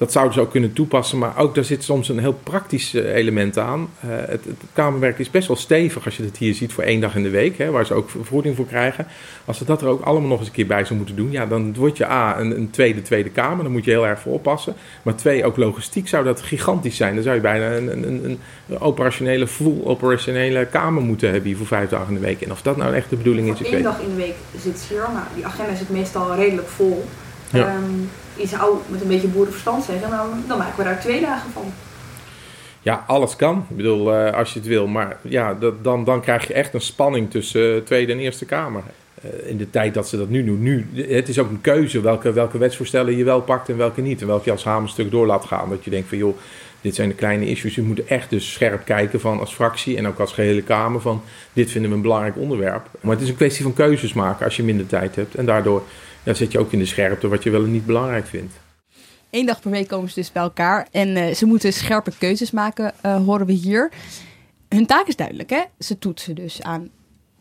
Dat 0.00 0.12
zouden 0.12 0.34
ze 0.34 0.40
ook 0.40 0.50
kunnen 0.50 0.72
toepassen, 0.72 1.18
maar 1.18 1.38
ook 1.38 1.54
daar 1.54 1.64
zit 1.64 1.84
soms 1.84 2.08
een 2.08 2.18
heel 2.18 2.38
praktisch 2.42 2.94
eh, 2.94 3.14
element 3.14 3.58
aan. 3.58 3.88
Uh, 4.04 4.10
het, 4.10 4.44
het, 4.44 4.62
kamerwerk 4.72 5.18
is 5.18 5.30
best 5.30 5.48
wel 5.48 5.56
stevig 5.56 6.04
als 6.04 6.16
je 6.16 6.22
het 6.22 6.36
hier 6.36 6.54
ziet 6.54 6.72
voor 6.72 6.84
één 6.84 7.00
dag 7.00 7.14
in 7.14 7.22
de 7.22 7.30
week, 7.30 7.58
hè, 7.58 7.70
waar 7.70 7.86
ze 7.86 7.94
ook 7.94 8.10
vergoeding 8.10 8.56
voor 8.56 8.66
krijgen. 8.66 9.06
Als 9.44 9.58
ze 9.58 9.64
dat 9.64 9.82
er 9.82 9.88
ook 9.88 10.02
allemaal 10.02 10.28
nog 10.28 10.38
eens 10.38 10.48
een 10.48 10.54
keer 10.54 10.66
bij 10.66 10.76
zouden 10.76 10.96
moeten 10.96 11.16
doen, 11.16 11.30
ja, 11.30 11.46
dan 11.46 11.74
word 11.74 11.96
je 11.96 12.06
A, 12.06 12.40
een, 12.40 12.56
een 12.56 12.70
tweede 12.70 13.02
Tweede 13.02 13.30
Kamer, 13.30 13.62
dan 13.62 13.72
moet 13.72 13.84
je 13.84 13.90
heel 13.90 14.06
erg 14.06 14.20
voor 14.20 14.32
oppassen. 14.32 14.74
Maar 15.02 15.14
twee, 15.14 15.44
ook 15.44 15.56
logistiek 15.56 16.08
zou 16.08 16.24
dat 16.24 16.42
gigantisch 16.42 16.96
zijn. 16.96 17.14
Dan 17.14 17.22
zou 17.22 17.34
je 17.34 17.40
bijna 17.40 17.72
een, 17.72 17.88
een, 18.02 18.24
een 18.68 18.78
operationele, 18.78 19.46
full 19.46 19.80
operationele 19.84 20.66
Kamer 20.66 21.02
moeten 21.02 21.30
hebben 21.30 21.48
hier 21.48 21.56
voor 21.56 21.66
vijf 21.66 21.88
dagen 21.88 22.08
in 22.08 22.20
de 22.20 22.26
week. 22.26 22.40
En 22.40 22.52
of 22.52 22.62
dat 22.62 22.76
nou 22.76 22.94
echt 22.94 23.10
de 23.10 23.16
bedoeling 23.16 23.52
is, 23.52 23.60
ik 23.60 23.66
weet 23.66 23.74
Eén 23.74 23.82
dag 23.82 24.00
in 24.00 24.08
de 24.08 24.14
week 24.14 24.34
zit 24.58 24.86
hier, 24.88 25.08
maar 25.12 25.28
die 25.34 25.46
agenda 25.46 25.74
zit 25.74 25.90
meestal 25.90 26.34
redelijk 26.34 26.68
vol. 26.68 27.04
Ja. 27.52 27.74
Um, 27.74 28.10
je 28.34 28.46
zou 28.46 28.76
met 28.88 29.00
een 29.00 29.08
beetje 29.08 29.28
boerenverstand 29.28 29.84
zeggen, 29.84 30.10
nou, 30.10 30.30
dan 30.48 30.58
maken 30.58 30.76
we 30.76 30.84
daar 30.84 31.00
twee 31.00 31.20
dagen 31.20 31.50
van. 31.50 31.72
Ja, 32.82 33.04
alles 33.06 33.36
kan. 33.36 33.66
Ik 33.70 33.76
bedoel, 33.76 34.14
uh, 34.14 34.32
als 34.32 34.52
je 34.52 34.58
het 34.58 34.68
wil. 34.68 34.86
Maar 34.86 35.16
ja, 35.22 35.54
dat, 35.54 35.84
dan, 35.84 36.04
dan 36.04 36.20
krijg 36.20 36.46
je 36.46 36.54
echt 36.54 36.74
een 36.74 36.80
spanning 36.80 37.30
tussen 37.30 37.74
uh, 37.74 37.82
Tweede 37.82 38.12
en 38.12 38.18
Eerste 38.18 38.44
Kamer. 38.44 38.82
Uh, 39.24 39.50
in 39.50 39.56
de 39.56 39.70
tijd 39.70 39.94
dat 39.94 40.08
ze 40.08 40.16
dat 40.16 40.28
nu 40.28 40.44
doen. 40.44 40.62
Nu, 40.62 40.88
het 41.08 41.28
is 41.28 41.38
ook 41.38 41.50
een 41.50 41.60
keuze 41.60 42.00
welke, 42.00 42.32
welke 42.32 42.58
wetsvoorstellen 42.58 43.16
je 43.16 43.24
wel 43.24 43.40
pakt 43.40 43.68
en 43.68 43.76
welke 43.76 44.00
niet. 44.00 44.20
En 44.20 44.26
welke 44.26 44.44
je 44.44 44.50
als 44.50 44.64
hamerstuk 44.64 45.10
door 45.10 45.26
laat 45.26 45.44
gaan. 45.44 45.70
Dat 45.70 45.84
je 45.84 45.90
denkt 45.90 46.08
van 46.08 46.18
joh, 46.18 46.36
dit 46.80 46.94
zijn 46.94 47.08
de 47.08 47.14
kleine 47.14 47.46
issues. 47.46 47.74
Je 47.74 47.82
moet 47.82 48.04
echt 48.04 48.30
dus 48.30 48.52
scherp 48.52 48.84
kijken 48.84 49.20
van 49.20 49.40
als 49.40 49.54
fractie 49.54 49.96
en 49.96 50.06
ook 50.06 50.18
als 50.18 50.32
gehele 50.32 50.62
Kamer 50.62 51.00
van 51.00 51.22
dit 51.52 51.70
vinden 51.70 51.90
we 51.90 51.96
een 51.96 52.02
belangrijk 52.02 52.36
onderwerp. 52.36 52.86
Maar 53.00 53.12
het 53.12 53.22
is 53.22 53.28
een 53.28 53.36
kwestie 53.36 53.62
van 53.62 53.72
keuzes 53.72 54.12
maken 54.12 54.44
als 54.44 54.56
je 54.56 54.62
minder 54.62 54.86
tijd 54.86 55.16
hebt. 55.16 55.34
En 55.34 55.46
daardoor 55.46 55.82
ja, 56.22 56.34
zet 56.34 56.52
je 56.52 56.58
ook 56.58 56.72
in 56.72 56.78
de 56.78 56.86
scherpte 56.86 57.28
wat 57.28 57.42
je 57.42 57.50
wel 57.50 57.64
en 57.64 57.72
niet 57.72 57.86
belangrijk 57.86 58.26
vindt. 58.26 58.54
Eén 59.30 59.46
dag 59.46 59.60
per 59.60 59.70
week 59.70 59.88
komen 59.88 60.08
ze 60.08 60.14
dus 60.14 60.32
bij 60.32 60.42
elkaar 60.42 60.88
en 60.90 61.16
uh, 61.16 61.34
ze 61.34 61.46
moeten 61.46 61.72
scherpe 61.72 62.12
keuzes 62.18 62.50
maken, 62.50 62.92
uh, 63.06 63.24
horen 63.24 63.46
we 63.46 63.52
hier. 63.52 63.92
Hun 64.68 64.86
taak 64.86 65.06
is 65.06 65.16
duidelijk, 65.16 65.50
hè? 65.50 65.62
Ze 65.78 65.98
toetsen 65.98 66.34
dus 66.34 66.62
aan 66.62 66.90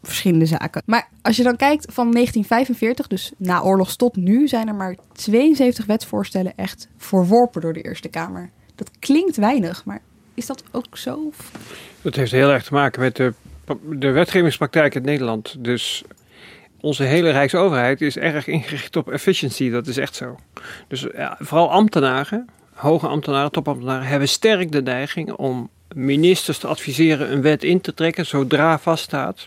verschillende 0.01 0.45
zaken. 0.45 0.81
Maar 0.85 1.09
als 1.21 1.37
je 1.37 1.43
dan 1.43 1.55
kijkt 1.55 1.93
van 1.93 2.11
1945, 2.11 3.07
dus 3.07 3.31
na 3.37 3.61
oorlogs 3.61 3.95
tot 3.95 4.15
nu, 4.15 4.47
zijn 4.47 4.67
er 4.67 4.75
maar 4.75 4.95
72 5.13 5.85
wetsvoorstellen 5.85 6.53
echt 6.55 6.87
verworpen 6.97 7.61
door 7.61 7.73
de 7.73 7.81
Eerste 7.81 8.09
Kamer. 8.09 8.49
Dat 8.75 8.91
klinkt 8.99 9.35
weinig, 9.35 9.85
maar 9.85 10.01
is 10.33 10.45
dat 10.45 10.63
ook 10.71 10.97
zo? 10.97 11.31
Dat 12.01 12.15
heeft 12.15 12.31
heel 12.31 12.49
erg 12.49 12.63
te 12.63 12.73
maken 12.73 13.01
met 13.01 13.15
de, 13.15 13.33
de 13.89 14.11
wetgevingspraktijk 14.11 14.95
in 14.95 15.01
Nederland. 15.01 15.63
Dus 15.63 16.03
onze 16.81 17.03
hele 17.03 17.29
Rijksoverheid 17.29 18.01
is 18.01 18.17
erg 18.17 18.47
ingericht 18.47 18.95
op 18.95 19.11
efficiency. 19.11 19.69
Dat 19.69 19.87
is 19.87 19.97
echt 19.97 20.15
zo. 20.15 20.35
Dus 20.87 21.07
ja, 21.13 21.37
vooral 21.39 21.71
ambtenaren, 21.71 22.47
hoge 22.73 23.07
ambtenaren, 23.07 23.51
topambtenaren, 23.51 24.07
hebben 24.07 24.29
sterk 24.29 24.71
de 24.71 24.81
neiging 24.81 25.31
om 25.31 25.69
ministers 25.95 26.57
te 26.57 26.67
adviseren 26.67 27.31
een 27.31 27.41
wet 27.41 27.63
in 27.63 27.81
te 27.81 27.93
trekken 27.93 28.25
zodra 28.25 28.79
vaststaat 28.79 29.45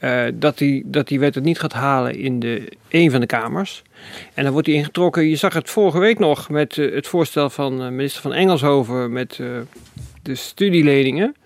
uh, 0.00 0.24
dat, 0.34 0.58
die, 0.58 0.82
dat 0.86 1.08
die 1.08 1.20
wet 1.20 1.34
het 1.34 1.44
niet 1.44 1.58
gaat 1.58 1.72
halen 1.72 2.16
in 2.16 2.40
de, 2.40 2.72
een 2.88 3.10
van 3.10 3.20
de 3.20 3.26
kamers. 3.26 3.82
En 4.34 4.42
dan 4.42 4.52
wordt 4.52 4.66
die 4.66 4.76
ingetrokken. 4.76 5.28
Je 5.28 5.36
zag 5.36 5.54
het 5.54 5.70
vorige 5.70 5.98
week 5.98 6.18
nog 6.18 6.48
met 6.48 6.76
uh, 6.76 6.94
het 6.94 7.06
voorstel 7.06 7.50
van 7.50 7.82
uh, 7.82 7.88
minister 7.88 8.22
van 8.22 8.32
Engelshoven 8.32 9.12
met 9.12 9.40
de 10.22 10.34
studieleningen. 10.34 11.36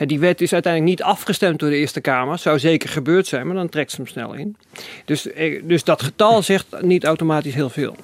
En 0.00 0.08
die 0.08 0.18
wet 0.18 0.40
is 0.40 0.52
uiteindelijk 0.52 0.92
niet 0.98 1.06
afgestemd 1.06 1.58
door 1.58 1.70
de 1.70 1.76
Eerste 1.76 2.00
Kamer. 2.00 2.38
Zou 2.38 2.58
zeker 2.58 2.88
gebeurd 2.88 3.26
zijn, 3.26 3.46
maar 3.46 3.56
dan 3.56 3.68
trekt 3.68 3.90
ze 3.90 3.96
hem 3.96 4.06
snel 4.06 4.34
in. 4.34 4.56
Dus, 5.04 5.28
dus 5.62 5.84
dat 5.84 6.02
getal 6.02 6.42
zegt 6.52 6.66
niet 6.82 7.04
automatisch 7.04 7.54
heel 7.54 7.70
veel. 7.70 7.96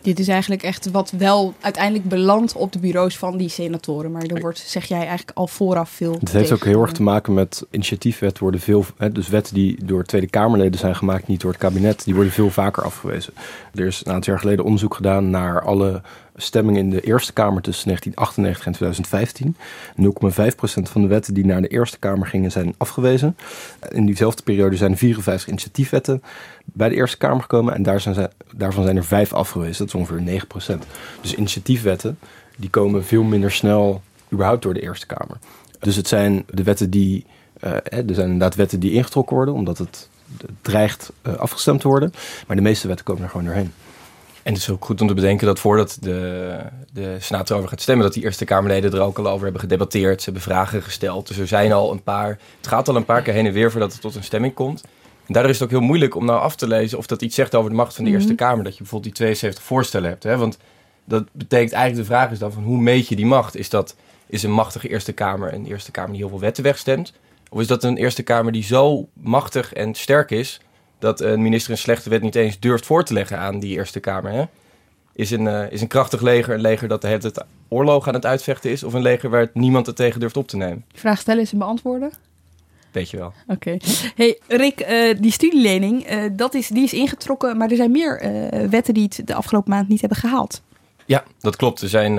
Dit 0.00 0.18
is 0.18 0.28
eigenlijk 0.28 0.62
echt 0.62 0.90
wat 0.90 1.10
wel 1.10 1.54
uiteindelijk 1.60 2.08
belandt 2.08 2.54
op 2.54 2.72
de 2.72 2.78
bureaus 2.78 3.18
van 3.18 3.36
die 3.36 3.48
senatoren. 3.48 4.12
Maar 4.12 4.22
er 4.22 4.40
wordt, 4.40 4.58
zeg 4.58 4.84
jij, 4.84 4.98
eigenlijk 4.98 5.30
al 5.34 5.46
vooraf 5.46 5.90
veel. 5.90 6.16
Het 6.20 6.32
heeft 6.32 6.52
ook 6.52 6.64
heel 6.64 6.82
erg 6.82 6.92
te 6.92 7.02
maken 7.02 7.34
met 7.34 7.66
initiatiefwet 7.70 8.38
worden 8.38 8.60
veel. 8.60 8.84
Hè, 8.96 9.12
dus 9.12 9.28
wetten 9.28 9.54
die 9.54 9.84
door 9.84 10.04
Tweede 10.04 10.30
Kamerleden 10.30 10.80
zijn 10.80 10.96
gemaakt, 10.96 11.26
niet 11.26 11.40
door 11.40 11.50
het 11.50 11.60
kabinet, 11.60 12.04
die 12.04 12.14
worden 12.14 12.32
veel 12.32 12.50
vaker 12.50 12.82
afgewezen. 12.82 13.32
Er 13.74 13.86
is 13.86 14.02
een 14.04 14.12
aantal 14.12 14.32
jaar 14.32 14.42
geleden 14.42 14.64
onderzoek 14.64 14.94
gedaan 14.94 15.30
naar 15.30 15.62
alle 15.62 16.02
stemming 16.36 16.76
in 16.78 16.90
de 16.90 17.00
Eerste 17.00 17.32
Kamer 17.32 17.62
tussen 17.62 17.86
1998 17.86 18.66
en 18.66 18.72
2015. 18.72 19.56
0,5% 20.80 20.92
van 20.92 21.02
de 21.02 21.06
wetten 21.06 21.34
die 21.34 21.46
naar 21.46 21.62
de 21.62 21.68
Eerste 21.68 21.98
Kamer 21.98 22.26
gingen 22.26 22.50
zijn 22.50 22.74
afgewezen. 22.76 23.36
In 23.90 24.06
diezelfde 24.06 24.42
periode 24.42 24.76
zijn 24.76 24.96
54 24.96 25.48
initiatiefwetten 25.48 26.22
bij 26.64 26.88
de 26.88 26.94
Eerste 26.94 27.16
Kamer 27.16 27.40
gekomen 27.40 27.74
en 27.74 27.82
daar 27.82 28.00
zijn, 28.00 28.30
daarvan 28.54 28.84
zijn 28.84 28.96
er 28.96 29.04
vijf 29.04 29.32
afgewezen. 29.32 29.86
Dat 29.86 29.94
is 29.94 29.94
ongeveer 29.94 30.42
9%. 30.76 30.78
Dus 31.20 31.34
initiatiefwetten 31.34 32.18
die 32.56 32.70
komen 32.70 33.04
veel 33.04 33.22
minder 33.22 33.50
snel 33.50 34.02
überhaupt 34.32 34.62
door 34.62 34.74
de 34.74 34.82
Eerste 34.82 35.06
Kamer. 35.06 35.38
Dus 35.78 35.96
het 35.96 36.08
zijn 36.08 36.44
de 36.50 36.62
wetten 36.62 36.90
die. 36.90 37.26
Uh, 37.64 37.72
er 37.72 38.04
zijn 38.14 38.30
inderdaad 38.30 38.54
wetten 38.54 38.80
die 38.80 38.92
ingetrokken 38.92 39.36
worden, 39.36 39.54
omdat 39.54 39.78
het 39.78 40.08
dreigt 40.62 41.12
uh, 41.26 41.34
afgestemd 41.34 41.80
te 41.80 41.88
worden. 41.88 42.12
Maar 42.46 42.56
de 42.56 42.62
meeste 42.62 42.88
wetten 42.88 43.04
komen 43.04 43.22
er 43.22 43.28
gewoon 43.28 43.46
doorheen. 43.46 43.72
En 44.46 44.52
het 44.52 44.62
is 44.62 44.70
ook 44.70 44.84
goed 44.84 45.00
om 45.00 45.06
te 45.06 45.14
bedenken 45.14 45.46
dat 45.46 45.58
voordat 45.58 45.98
de, 46.00 46.58
de 46.92 47.16
Senaat 47.20 47.50
erover 47.50 47.68
gaat 47.68 47.80
stemmen, 47.80 48.04
dat 48.04 48.14
die 48.14 48.22
Eerste 48.22 48.44
Kamerleden 48.44 48.92
er 48.92 49.00
ook 49.00 49.18
al 49.18 49.28
over 49.28 49.42
hebben 49.42 49.60
gedebatteerd. 49.60 50.18
Ze 50.18 50.24
hebben 50.24 50.42
vragen 50.42 50.82
gesteld. 50.82 51.28
Dus 51.28 51.38
er 51.38 51.46
zijn 51.46 51.72
al 51.72 51.92
een 51.92 52.02
paar. 52.02 52.38
Het 52.56 52.66
gaat 52.66 52.88
al 52.88 52.96
een 52.96 53.04
paar 53.04 53.22
keer 53.22 53.32
heen 53.32 53.46
en 53.46 53.52
weer 53.52 53.70
voordat 53.70 53.92
het 53.92 54.00
tot 54.00 54.14
een 54.14 54.24
stemming 54.24 54.54
komt. 54.54 54.82
En 55.26 55.32
daardoor 55.32 55.50
is 55.50 55.58
het 55.58 55.68
ook 55.68 55.78
heel 55.78 55.86
moeilijk 55.86 56.14
om 56.14 56.24
nou 56.24 56.40
af 56.40 56.56
te 56.56 56.66
lezen 56.66 56.98
of 56.98 57.06
dat 57.06 57.22
iets 57.22 57.34
zegt 57.34 57.54
over 57.54 57.70
de 57.70 57.76
macht 57.76 57.94
van 57.94 58.04
de 58.04 58.10
Eerste 58.10 58.32
mhm. 58.32 58.36
Kamer. 58.36 58.64
Dat 58.64 58.72
je 58.72 58.78
bijvoorbeeld 58.78 59.16
die 59.16 59.24
72 59.24 59.64
voorstellen 59.64 60.10
hebt. 60.10 60.22
Hè? 60.22 60.36
Want 60.36 60.58
dat 61.04 61.24
betekent 61.32 61.72
eigenlijk 61.72 62.08
de 62.08 62.14
vraag 62.14 62.30
is 62.30 62.38
dan 62.38 62.52
van 62.52 62.62
hoe 62.62 62.80
meet 62.80 63.08
je 63.08 63.16
die 63.16 63.26
macht? 63.26 63.56
Is 63.56 63.68
dat 63.68 63.96
is 64.26 64.42
een 64.42 64.52
machtige 64.52 64.88
Eerste 64.88 65.12
Kamer 65.12 65.54
een 65.54 65.66
Eerste 65.66 65.90
Kamer 65.90 66.10
die 66.10 66.20
heel 66.20 66.28
veel 66.28 66.40
wetten 66.40 66.62
wegstemt? 66.62 67.12
Of 67.50 67.60
is 67.60 67.66
dat 67.66 67.84
een 67.84 67.96
Eerste 67.96 68.22
Kamer 68.22 68.52
die 68.52 68.64
zo 68.64 69.08
machtig 69.12 69.72
en 69.72 69.94
sterk 69.94 70.30
is 70.30 70.60
dat 71.06 71.20
een 71.20 71.42
minister 71.42 71.72
een 71.72 71.78
slechte 71.78 72.10
wet 72.10 72.22
niet 72.22 72.34
eens 72.34 72.58
durft 72.58 72.86
voor 72.86 73.04
te 73.04 73.12
leggen 73.12 73.38
aan 73.38 73.58
die 73.58 73.76
Eerste 73.76 74.00
Kamer. 74.00 74.32
Hè? 74.32 74.44
Is, 75.12 75.30
een, 75.30 75.44
uh, 75.44 75.72
is 75.72 75.80
een 75.80 75.88
krachtig 75.88 76.20
leger 76.20 76.54
een 76.54 76.60
leger 76.60 76.88
dat 76.88 77.02
het, 77.02 77.44
oorlog 77.68 78.08
aan 78.08 78.14
het 78.14 78.26
uitvechten 78.26 78.70
is, 78.70 78.82
of 78.82 78.92
een 78.92 79.02
leger 79.02 79.30
waar 79.30 79.40
het 79.40 79.54
niemand 79.54 79.86
het 79.86 79.96
tegen 79.96 80.20
durft 80.20 80.36
op 80.36 80.48
te 80.48 80.56
nemen? 80.56 80.84
Vraag 80.94 81.18
stellen 81.18 81.42
is 81.42 81.52
en 81.52 81.58
beantwoorden. 81.58 82.10
Weet 82.92 83.10
je 83.10 83.16
wel. 83.16 83.32
Oké. 83.46 83.76
Hey 84.14 84.38
Rick, 84.46 84.80
uh, 84.80 85.20
die 85.20 85.30
studielening, 85.32 86.10
uh, 86.10 86.24
dat 86.32 86.54
is, 86.54 86.68
die 86.68 86.84
is 86.84 86.92
ingetrokken, 86.92 87.56
maar 87.56 87.70
er 87.70 87.76
zijn 87.76 87.90
meer 87.90 88.20
wetten 88.70 88.94
die 88.94 89.02
het 89.02 89.26
de 89.26 89.34
afgelopen 89.34 89.70
maand 89.70 89.88
niet 89.88 90.00
hebben 90.00 90.18
gehaald. 90.18 90.62
Ja, 91.04 91.24
dat 91.40 91.56
klopt. 91.56 91.82
Er 91.82 91.88
zijn 91.88 92.18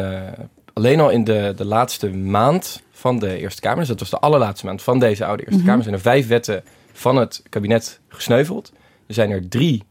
alleen 0.73 0.99
al 0.99 1.09
in 1.09 1.23
de, 1.23 1.53
de 1.55 1.65
laatste 1.65 2.09
maand 2.09 2.81
van 2.91 3.19
de 3.19 3.37
Eerste 3.37 3.61
Kamer, 3.61 3.79
dus 3.79 3.87
dat 3.87 3.99
was 3.99 4.09
de 4.09 4.19
allerlaatste 4.19 4.65
maand 4.65 4.81
van 4.81 4.99
deze 4.99 5.25
oude 5.25 5.43
Eerste 5.43 5.57
mhm. 5.57 5.67
Kamer, 5.67 5.83
zijn 5.83 5.95
er 5.95 6.01
vijf 6.01 6.27
wetten 6.27 6.63
van 6.97 7.15
het 7.15 7.43
kabinet 7.49 7.99
gesneuveld. 8.07 8.71
Er 9.07 9.13
zijn 9.13 9.31
er 9.31 9.49
drie 9.49 9.83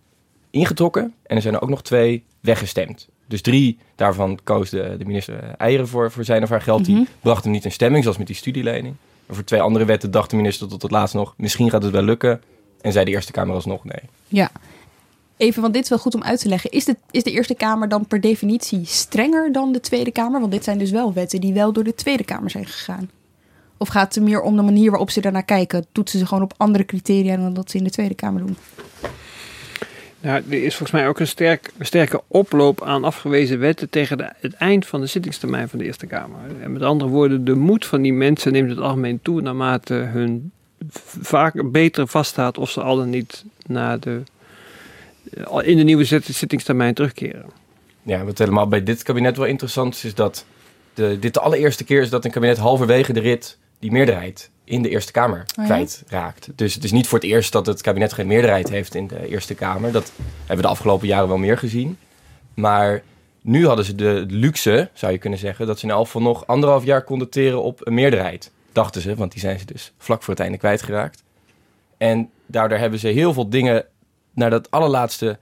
ingetrokken 0.51 1.15
en 1.23 1.37
er 1.37 1.43
zijn 1.43 1.55
er 1.55 1.63
ook 1.63 1.69
nog 1.69 1.83
twee 1.83 2.25
weggestemd. 2.41 3.09
Dus 3.27 3.41
drie 3.41 3.79
daarvan 3.95 4.39
koos 4.45 4.71
de, 4.71 4.95
de 4.99 5.05
minister 5.05 5.55
Eieren 5.57 5.89
voor, 5.89 6.11
voor 6.11 6.25
zijn 6.25 6.43
of 6.43 6.49
haar 6.49 6.63
geld. 6.63 6.85
Die 6.85 6.95
mhm. 6.95 7.05
bracht 7.21 7.45
hem 7.45 7.53
niet 7.53 7.65
in 7.65 7.73
stemming, 7.73 8.03
zoals 8.03 8.19
met 8.19 8.27
die 8.27 8.37
studielening. 8.37 8.95
Maar 9.27 9.37
voor 9.37 9.45
twee 9.45 9.61
andere 9.61 9.85
wetten 9.85 10.11
dacht 10.11 10.31
de 10.31 10.37
minister 10.37 10.69
tot 10.69 10.83
het 10.83 10.91
laatst 10.91 11.15
nog... 11.15 11.35
misschien 11.37 11.71
gaat 11.71 11.83
het 11.83 11.93
wel 11.93 12.03
lukken. 12.03 12.43
En 12.81 12.93
zei 12.93 13.05
de 13.05 13.11
Eerste 13.11 13.33
Kamer 13.33 13.55
alsnog 13.55 13.85
nee. 13.85 14.01
Ja. 14.29 14.51
Even, 15.37 15.63
want 15.63 15.75
dit 15.75 15.83
is 15.83 15.89
wel 15.89 15.99
goed 15.99 16.15
om 16.15 16.23
uit 16.23 16.41
te 16.41 16.49
leggen. 16.49 16.71
Is 16.71 16.85
de, 16.85 16.97
is 17.11 17.23
de 17.23 17.31
Eerste 17.31 17.55
Kamer 17.55 17.89
dan 17.89 18.07
per 18.07 18.21
definitie 18.21 18.85
strenger 18.85 19.53
dan 19.53 19.73
de 19.73 19.81
Tweede 19.81 20.11
Kamer? 20.11 20.41
Want 20.41 20.53
dit 20.53 20.65
zijn 20.65 20.79
dus 20.79 20.91
wel 20.91 21.13
wetten 21.13 21.41
die 21.41 21.53
wel 21.53 21.73
door 21.73 21.85
de 21.85 21.95
Tweede 21.95 22.25
Kamer 22.25 22.51
zijn 22.51 22.67
gegaan. 22.67 23.11
Of 23.77 23.89
gaat 23.89 24.15
het 24.15 24.25
meer 24.25 24.41
om 24.41 24.57
de 24.57 24.63
manier 24.63 24.91
waarop 24.91 25.11
ze 25.11 25.21
daarnaar 25.21 25.45
kijken? 25.45 25.87
Toetsen 25.93 26.19
ze 26.19 26.27
gewoon 26.27 26.43
op 26.43 26.55
andere 26.57 26.85
criteria 26.85 27.37
dan 27.37 27.55
dat 27.55 27.71
ze 27.71 27.77
in 27.77 27.85
de 27.85 27.91
Tweede 27.91 28.15
Kamer 28.15 28.41
doen? 28.41 28.57
Nou, 30.21 30.43
er 30.49 30.65
is 30.65 30.77
volgens 30.77 30.91
mij 30.91 31.09
ook 31.09 31.21
een, 31.21 31.27
sterk, 31.27 31.73
sterke 31.81 32.23
oploop 32.27 32.83
aan 32.83 33.05
afgewezen 33.05 33.59
wetten 33.59 33.91
tegen 33.91 34.19
de, 34.19 34.33
het 34.41 34.55
eind 34.55 34.87
van 34.87 35.01
de 35.01 35.07
zittingstermijn 35.07 35.69
van 35.69 35.79
de 35.79 35.85
Eerste 35.85 36.07
Kamer. 36.07 36.39
En 36.63 36.73
met 36.73 36.83
andere 36.83 37.11
woorden, 37.11 37.45
de 37.45 37.55
moed 37.55 37.87
van 37.87 38.03
die 38.03 38.13
mensen 38.13 38.53
neemt 38.53 38.71
het 38.71 38.79
algemeen 38.79 39.19
toe 39.23 39.41
naarmate 39.41 39.95
hun 39.95 40.53
vaak 41.21 41.71
beter 41.71 42.07
vaststaat 42.07 42.59
of 42.59 42.71
ze 42.71 42.83
al 42.83 42.97
dan 42.97 43.11
niet 43.11 43.45
naar 43.67 44.01
de, 44.01 44.23
in 45.63 45.77
de 45.77 45.83
nieuwe 45.83 46.05
zittingstermijn 46.25 46.95
terugkeren. 46.95 47.45
Ja, 48.03 48.25
wat 48.25 48.39
helemaal 48.39 48.69
bij 48.69 48.83
dit 48.83 49.03
kabinet 49.03 49.37
wel 49.37 49.47
interessant 49.47 49.95
is, 49.95 50.05
is 50.05 50.15
dat 50.15 50.45
de, 50.95 51.19
dit 51.21 51.35
de 51.35 51.41
allereerste 51.41 51.85
keer 51.85 52.03
is 52.03 52.11
dat 52.11 52.25
een 52.25 52.31
kabinet 52.31 52.59
halverwege 52.59 53.13
de 53.13 53.21
rit 53.21 53.59
die 53.87 53.95
meerderheid 53.95 54.51
in 54.65 54.83
de 54.83 54.89
Eerste 54.89 55.13
Kamer 55.13 55.45
oh 55.59 55.65
kwijtraakt. 55.65 56.49
Dus 56.55 56.75
het 56.75 56.85
is 56.85 56.93
niet 56.93 57.07
voor 57.07 57.19
het 57.19 57.29
eerst 57.29 57.53
dat 57.53 57.67
het 57.67 57.81
kabinet 57.81 58.13
geen 58.13 58.27
meerderheid 58.27 58.69
heeft 58.69 58.95
in 58.95 59.07
de 59.07 59.29
Eerste 59.29 59.55
Kamer. 59.55 59.93
Dat 59.93 60.13
hebben 60.39 60.57
we 60.57 60.63
de 60.63 60.69
afgelopen 60.69 61.07
jaren 61.07 61.29
wel 61.29 61.37
meer 61.37 61.59
gezien. 61.59 61.99
Maar 62.55 63.03
nu 63.41 63.67
hadden 63.67 63.85
ze 63.85 63.95
de 63.95 64.25
luxe, 64.29 64.91
zou 64.93 65.13
je 65.13 65.19
kunnen 65.19 65.39
zeggen, 65.39 65.67
dat 65.67 65.79
ze 65.79 65.85
in 65.85 65.91
elk 65.91 66.05
geval 66.05 66.23
nog 66.23 66.47
anderhalf 66.47 66.85
jaar 66.85 67.03
konden 67.03 67.31
teren 67.31 67.63
op 67.63 67.87
een 67.87 67.95
meerderheid. 67.95 68.51
Dachten 68.73 69.01
ze, 69.01 69.15
want 69.15 69.33
die 69.33 69.41
zijn 69.41 69.59
ze 69.59 69.65
dus 69.65 69.93
vlak 69.99 70.23
voor 70.23 70.35
het 70.35 70.43
einde 70.43 70.59
kwijtgeraakt. 70.59 71.23
En 71.97 72.31
daardoor 72.47 72.79
hebben 72.79 72.99
ze 72.99 73.09
heel 73.09 73.33
veel 73.33 73.49
dingen 73.49 73.85
naar 74.35 74.51
dat 74.51 74.71
allerlaatste 74.71 75.39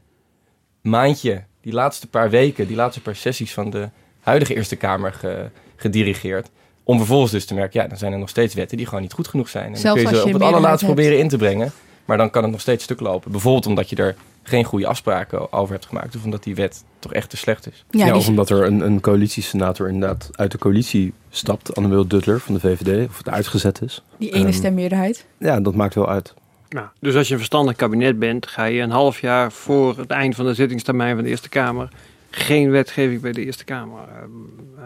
maandje, 0.80 1.44
die 1.60 1.72
laatste 1.72 2.08
paar 2.08 2.30
weken, 2.30 2.66
die 2.66 2.76
laatste 2.76 3.00
paar 3.00 3.16
sessies 3.16 3.52
van 3.52 3.70
de 3.70 3.88
huidige 4.20 4.54
Eerste 4.54 4.76
Kamer 4.76 5.50
gedirigeerd. 5.76 6.50
Om 6.84 6.96
vervolgens 6.96 7.32
dus 7.32 7.44
te 7.44 7.54
merken, 7.54 7.80
ja, 7.82 7.88
dan 7.88 7.98
zijn 7.98 8.12
er 8.12 8.18
nog 8.18 8.28
steeds 8.28 8.54
wetten 8.54 8.76
die 8.76 8.86
gewoon 8.86 9.02
niet 9.02 9.12
goed 9.12 9.28
genoeg 9.28 9.48
zijn. 9.48 9.74
En 9.74 9.82
dan 9.82 9.94
kun 9.94 10.02
je 10.02 10.16
ze 10.16 10.24
op 10.24 10.32
het 10.32 10.42
allerlaatste 10.42 10.86
proberen 10.86 11.18
in 11.18 11.28
te 11.28 11.36
brengen. 11.36 11.72
Maar 12.04 12.16
dan 12.16 12.30
kan 12.30 12.42
het 12.42 12.52
nog 12.52 12.60
steeds 12.60 12.84
stuk 12.84 13.00
lopen. 13.00 13.30
Bijvoorbeeld 13.30 13.66
omdat 13.66 13.90
je 13.90 13.96
er 13.96 14.14
geen 14.42 14.64
goede 14.64 14.86
afspraken 14.86 15.52
over 15.52 15.72
hebt 15.72 15.86
gemaakt. 15.86 16.16
Of 16.16 16.24
omdat 16.24 16.42
die 16.42 16.54
wet 16.54 16.84
toch 16.98 17.12
echt 17.12 17.30
te 17.30 17.36
slecht 17.36 17.66
is. 17.66 17.84
Ja, 17.90 18.16
of 18.16 18.28
omdat 18.28 18.50
er 18.50 18.64
een, 18.64 18.80
een 18.80 19.00
coalitiesenator 19.00 19.88
inderdaad 19.88 20.30
uit 20.32 20.50
de 20.50 20.58
coalitie 20.58 21.12
stapt. 21.30 21.76
Anne-Wil 21.76 22.06
Duttler 22.06 22.40
van 22.40 22.54
de 22.54 22.60
VVD. 22.60 23.08
Of 23.08 23.18
het 23.18 23.28
uitgezet 23.28 23.82
is. 23.82 24.02
Die 24.18 24.32
ene 24.32 24.46
um, 24.46 24.52
stemmeerderheid. 24.52 25.26
Ja, 25.38 25.60
dat 25.60 25.74
maakt 25.74 25.94
wel 25.94 26.08
uit. 26.08 26.34
Nou, 26.68 26.86
dus 27.00 27.14
als 27.14 27.26
je 27.26 27.32
een 27.32 27.38
verstandig 27.38 27.76
kabinet 27.76 28.18
bent, 28.18 28.46
ga 28.46 28.64
je 28.64 28.80
een 28.80 28.90
half 28.90 29.20
jaar 29.20 29.52
voor 29.52 29.98
het 29.98 30.10
eind 30.10 30.34
van 30.34 30.44
de 30.44 30.54
zittingstermijn 30.54 31.14
van 31.14 31.24
de 31.24 31.30
Eerste 31.30 31.48
Kamer 31.48 31.88
geen 32.34 32.70
wetgeving 32.70 33.20
bij 33.20 33.32
de 33.32 33.44
Eerste 33.44 33.64
Kamer 33.64 34.08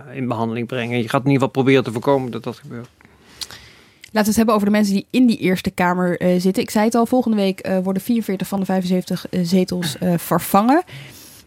uh, 0.09 0.17
in 0.17 0.28
behandeling 0.28 0.67
brengen. 0.67 0.99
Je 1.02 1.09
gaat 1.09 1.25
in 1.25 1.31
ieder 1.31 1.33
geval 1.33 1.49
proberen 1.49 1.85
te 1.85 1.93
voorkomen 1.93 2.31
dat 2.31 2.43
dat 2.43 2.57
gebeurt. 2.57 2.88
Laten 4.12 4.23
we 4.23 4.26
het 4.26 4.37
hebben 4.37 4.55
over 4.55 4.67
de 4.67 4.73
mensen 4.73 4.95
die 4.95 5.07
in 5.11 5.26
die 5.26 5.38
Eerste 5.38 5.71
Kamer 5.71 6.23
uh, 6.23 6.40
zitten. 6.40 6.62
Ik 6.62 6.71
zei 6.71 6.85
het 6.85 6.95
al, 6.95 7.07
volgende 7.07 7.37
week 7.37 7.67
uh, 7.67 7.78
worden 7.78 8.02
44 8.02 8.49
van 8.49 8.61
de 8.61 8.67
75 8.67 9.26
zetels 9.31 9.97
vervangen. 10.17 10.83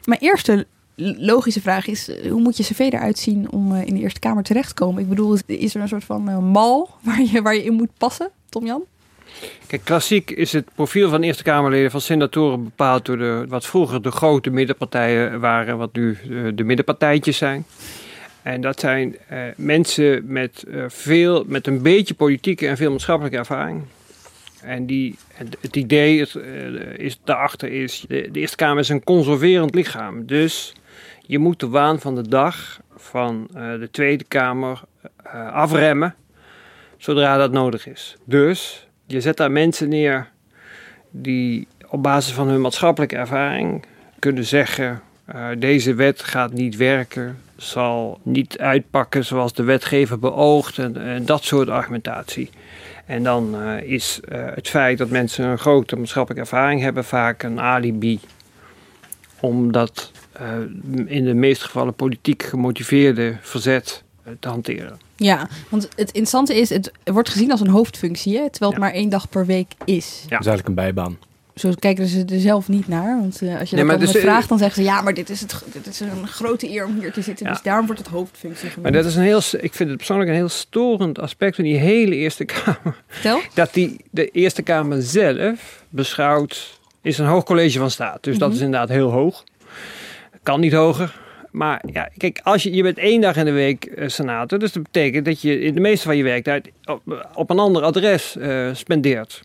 Mijn 0.03 0.19
eerste 0.19 0.67
logische 0.95 1.61
vraag 1.61 1.87
is, 1.87 2.09
hoe 2.29 2.41
moet 2.41 2.57
je 2.57 2.63
cv 2.63 2.79
eruit 2.79 3.19
zien 3.19 3.51
om 3.51 3.75
in 3.75 3.93
de 3.93 3.99
Eerste 3.99 4.19
Kamer 4.19 4.43
terecht 4.43 4.67
te 4.67 4.73
komen? 4.73 5.01
Ik 5.01 5.09
bedoel, 5.09 5.37
is 5.45 5.75
er 5.75 5.81
een 5.81 5.87
soort 5.87 6.03
van 6.03 6.51
mal 6.51 6.89
waar 7.03 7.21
je, 7.21 7.41
waar 7.41 7.55
je 7.55 7.63
in 7.63 7.73
moet 7.73 7.97
passen, 7.97 8.29
Tom-Jan? 8.49 8.83
Kijk, 9.67 9.83
klassiek 9.83 10.31
is 10.31 10.53
het 10.53 10.65
profiel 10.75 11.09
van 11.09 11.21
Eerste 11.21 11.43
Kamerleden 11.43 11.91
van 11.91 12.01
senatoren 12.01 12.63
bepaald 12.63 13.05
door 13.05 13.17
de, 13.17 13.45
wat 13.47 13.65
vroeger 13.65 14.01
de 14.01 14.11
grote 14.11 14.49
middenpartijen 14.49 15.39
waren, 15.39 15.77
wat 15.77 15.95
nu 15.95 16.17
de, 16.27 16.35
eh, 16.35 16.51
de 16.55 16.63
middenpartijtjes 16.63 17.37
zijn. 17.37 17.65
En 18.41 18.61
dat 18.61 18.79
zijn 18.79 19.15
uh, 19.31 19.39
mensen 19.55 20.23
met, 20.25 20.63
uh, 20.67 20.83
veel, 20.87 21.43
met 21.47 21.67
een 21.67 21.81
beetje 21.81 22.13
politieke 22.13 22.67
en 22.67 22.77
veel 22.77 22.89
maatschappelijke 22.89 23.37
ervaring. 23.37 23.83
En 24.61 24.85
die, 24.85 25.15
het 25.59 25.75
idee 25.75 26.25
uh, 26.35 26.97
is, 26.97 27.19
daarachter 27.23 27.71
is, 27.71 28.05
de, 28.07 28.29
de, 28.31 28.39
Eerste 28.39 28.55
Kamer 28.55 28.79
is 28.79 28.89
een 28.89 29.03
conserverend 29.03 29.75
lichaam. 29.75 30.25
Dus 30.25 30.73
Je 31.27 31.39
moet 31.39 31.59
de 31.59 31.69
waan 31.69 31.99
van 31.99 32.15
de 32.15 32.27
dag 32.27 32.79
van 32.95 33.47
eh, 33.53 33.79
de 33.79 33.89
Tweede 33.91 34.23
Kamer 34.23 34.81
eh, 35.23 35.53
afremmen 35.53 36.15
zodra 36.97 37.37
dat 37.37 37.51
nodig 37.51 37.87
is. 37.87 38.15
Dus 38.25 38.87
je 39.11 39.21
zet 39.21 39.37
daar 39.37 39.51
mensen 39.51 39.89
neer 39.89 40.29
die 41.09 41.67
op 41.87 42.03
basis 42.03 42.33
van 42.33 42.47
hun 42.47 42.61
maatschappelijke 42.61 43.15
ervaring 43.15 43.85
kunnen 44.19 44.45
zeggen: 44.45 45.01
uh, 45.35 45.47
deze 45.57 45.93
wet 45.93 46.23
gaat 46.23 46.53
niet 46.53 46.75
werken, 46.75 47.37
zal 47.55 48.19
niet 48.23 48.57
uitpakken 48.57 49.25
zoals 49.25 49.53
de 49.53 49.63
wetgever 49.63 50.19
beoogt 50.19 50.77
en, 50.77 51.25
dat 51.25 51.43
soort 51.43 51.69
argumentatie. 51.69 52.49
En 53.05 53.23
dan 53.23 53.55
uh, 53.55 53.81
is 53.81 54.19
uh, 54.29 54.45
het 54.53 54.69
feit 54.69 54.97
dat 54.97 55.09
mensen 55.09 55.45
een 55.45 55.57
grote 55.57 55.95
maatschappelijke 55.95 56.43
ervaring 56.49 56.81
hebben 56.81 57.05
vaak 57.05 57.43
een 57.43 57.59
alibi. 57.59 58.19
Omdat 59.39 60.11
in 61.05 61.25
de 61.25 61.33
meeste 61.33 61.65
gevallen 61.65 61.93
politiek 61.93 62.43
gemotiveerde 62.43 63.37
verzet 63.41 64.03
te 64.39 64.47
hanteren. 64.47 64.99
Ja, 65.23 65.47
want 65.69 65.83
het 65.83 66.07
interessante 66.07 66.55
is, 66.55 66.69
het 66.69 66.91
wordt 67.03 67.29
gezien 67.29 67.51
als 67.51 67.61
een 67.61 67.67
hoofdfunctie, 67.67 68.37
hè, 68.37 68.49
terwijl 68.49 68.71
het 68.71 68.81
ja. 68.81 68.87
maar 68.87 68.95
één 68.95 69.09
dag 69.09 69.29
per 69.29 69.45
week 69.45 69.71
is. 69.85 70.19
Ja. 70.21 70.29
Dat 70.29 70.39
is 70.39 70.47
eigenlijk 70.47 70.67
een 70.67 70.73
bijbaan. 70.73 71.17
Zo 71.55 71.71
kijken 71.79 72.07
ze 72.07 72.25
er 72.25 72.39
zelf 72.39 72.67
niet 72.67 72.87
naar. 72.87 73.19
Want 73.19 73.41
uh, 73.41 73.59
als 73.59 73.69
je 73.69 73.75
nee, 73.75 73.85
dat 73.85 73.99
dan 73.99 74.11
dus, 74.11 74.21
vraagt, 74.21 74.49
dan 74.49 74.57
zeggen 74.57 74.83
ze... 74.83 74.89
ja, 74.89 75.01
maar 75.01 75.13
dit 75.13 75.29
is, 75.29 75.41
het, 75.41 75.63
dit 75.71 75.87
is 75.87 75.99
een 75.99 76.27
grote 76.27 76.69
eer 76.69 76.85
om 76.85 76.99
hier 76.99 77.11
te 77.11 77.21
zitten. 77.21 77.45
Ja. 77.45 77.51
Dus 77.51 77.61
daarom 77.61 77.85
wordt 77.85 78.01
het 78.01 78.09
hoofdfunctie 78.09 78.69
genoemd. 78.69 78.81
Maar 78.81 78.91
dat 78.91 79.05
is 79.05 79.15
een 79.15 79.23
heel... 79.23 79.41
Ik 79.59 79.73
vind 79.73 79.89
het 79.89 79.97
persoonlijk 79.97 80.29
een 80.29 80.35
heel 80.35 80.49
storend 80.49 81.19
aspect 81.19 81.55
van 81.55 81.63
die 81.63 81.77
hele 81.77 82.15
Eerste 82.15 82.45
Kamer. 82.45 83.03
Vertel? 83.07 83.41
Dat 83.53 83.73
die, 83.73 84.05
de 84.11 84.29
Eerste 84.29 84.61
Kamer 84.61 85.01
zelf 85.01 85.83
beschouwt... 85.89 86.79
is 87.01 87.17
een 87.17 87.25
hoog 87.25 87.43
college 87.43 87.79
van 87.79 87.91
staat. 87.91 88.23
Dus 88.23 88.33
mm 88.33 88.39
-hmm. 88.39 88.49
dat 88.49 88.57
is 88.57 88.63
inderdaad 88.63 88.89
heel 88.89 89.11
hoog. 89.11 89.43
Kan 90.43 90.59
niet 90.59 90.73
hoger. 90.73 91.20
Maar 91.51 91.83
ja, 91.93 92.09
kijk, 92.17 92.39
als 92.43 92.63
je, 92.63 92.73
je 92.73 92.83
bent 92.83 92.97
één 92.97 93.21
dag 93.21 93.35
in 93.35 93.45
de 93.45 93.51
week 93.51 93.91
uh, 93.95 94.07
senator. 94.07 94.59
Dus 94.59 94.71
dat 94.71 94.83
betekent 94.83 95.25
dat 95.25 95.41
je 95.41 95.59
in 95.59 95.73
de 95.73 95.79
meeste 95.79 96.05
van 96.05 96.17
je 96.17 96.23
werktijd 96.23 96.71
op, 96.85 97.27
op 97.33 97.49
een 97.49 97.59
ander 97.59 97.83
adres 97.83 98.35
uh, 98.39 98.69
spendeert. 98.73 99.41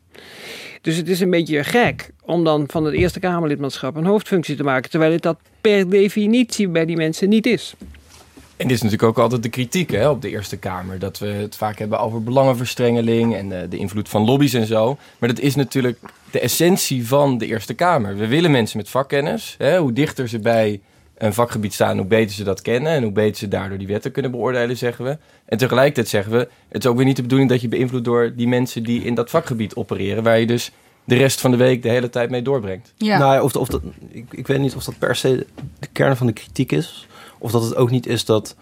Dus 0.80 0.96
het 0.96 1.08
is 1.08 1.20
een 1.20 1.30
beetje 1.30 1.64
gek 1.64 2.10
om 2.22 2.44
dan 2.44 2.64
van 2.68 2.84
het 2.84 2.94
Eerste 2.94 3.20
Kamerlidmaatschap 3.20 3.96
een 3.96 4.04
hoofdfunctie 4.04 4.56
te 4.56 4.62
maken. 4.62 4.90
Terwijl 4.90 5.12
het 5.12 5.22
dat 5.22 5.38
per 5.60 5.90
definitie 5.90 6.68
bij 6.68 6.84
die 6.84 6.96
mensen 6.96 7.28
niet 7.28 7.46
is. 7.46 7.75
En 8.56 8.68
dit 8.68 8.76
is 8.76 8.82
natuurlijk 8.82 9.08
ook 9.08 9.18
altijd 9.18 9.42
de 9.42 9.48
kritiek 9.48 9.90
hè, 9.90 10.08
op 10.08 10.22
de 10.22 10.30
Eerste 10.30 10.56
Kamer. 10.56 10.98
Dat 10.98 11.18
we 11.18 11.26
het 11.26 11.56
vaak 11.56 11.78
hebben 11.78 12.00
over 12.00 12.22
belangenverstrengeling 12.22 13.34
en 13.34 13.48
de, 13.48 13.66
de, 13.68 13.76
invloed 13.76 14.08
van 14.08 14.25
lobby's 14.25 14.54
en 14.54 14.66
zo. 14.66 14.98
Maar 15.18 15.28
dat 15.28 15.38
is 15.38 15.54
natuurlijk 15.54 15.98
de 16.30 16.40
essentie 16.40 17.06
van 17.06 17.38
de 17.38 17.46
Eerste 17.46 17.75
Kamer. 17.75 18.16
We 18.16 18.26
willen 18.26 18.50
mensen 18.50 18.76
met 18.76 18.88
vakkennis. 18.88 19.54
Hè, 19.58 19.78
hoe 19.78 19.92
dichter 19.92 20.28
ze 20.28 20.38
bij 20.38 20.80
een 21.18 21.35
vakgebied 21.35 21.75
staan, 21.75 21.96
hoe 21.96 22.06
beter 22.06 22.35
ze 22.35 22.44
dat 22.44 22.62
kennen 22.62 22.92
en 22.92 23.02
hoe 23.02 23.12
beter 23.12 23.37
ze 23.37 23.49
daardoor 23.49 23.78
die 23.78 23.87
wetten 23.87 24.12
kunnen 24.12 24.30
beoordelen, 24.30 24.76
zeggen 24.76 25.04
we. 25.04 25.18
En 25.44 25.58
tegelijkertijd 25.58 26.08
zeggen 26.08 26.32
we, 26.32 26.49
het 26.68 26.85
is 26.85 26.90
ook 26.90 26.96
weer 26.96 27.04
niet 27.04 27.16
de 27.16 27.23
bedoeling 27.23 27.50
dat 27.50 27.61
je 27.61 27.68
beïnvloedt 27.68 28.04
door 28.04 28.32
die 28.37 28.49
mensen 28.49 28.82
die 28.82 29.02
in 29.02 29.14
dat 29.14 29.30
vakgebied 29.30 29.75
opereren, 29.75 30.23
waar 30.23 30.38
je 30.38 30.46
dus 30.46 30.70
de 31.04 31.16
rest 31.16 31.40
van 31.40 31.50
de 31.50 31.56
week 31.56 31.82
de 31.82 31.88
hele 31.88 32.11
tijd 32.11 32.30
mee 32.30 32.42
doorbrengt. 32.42 32.92
Ja. 32.96 33.18
Nou, 33.18 33.42
of, 33.42 33.56
of 33.56 33.68
dat, 33.68 33.82
ik, 34.11 34.26
ik 34.30 34.46
weet 34.46 34.58
niet 34.58 34.75
of 34.75 34.85
dat 34.85 34.99
per 34.99 35.16
se 35.16 35.46
de 35.78 35.88
kern 35.92 36.16
van 36.16 36.26
de 36.26 36.32
kritiek 36.32 36.73
is, 36.73 37.06
of 37.38 37.50
dat 37.50 37.62
het 37.62 37.76
ook 37.76 37.90
niet 37.90 38.06
is 38.06 38.25
dat 38.25 38.56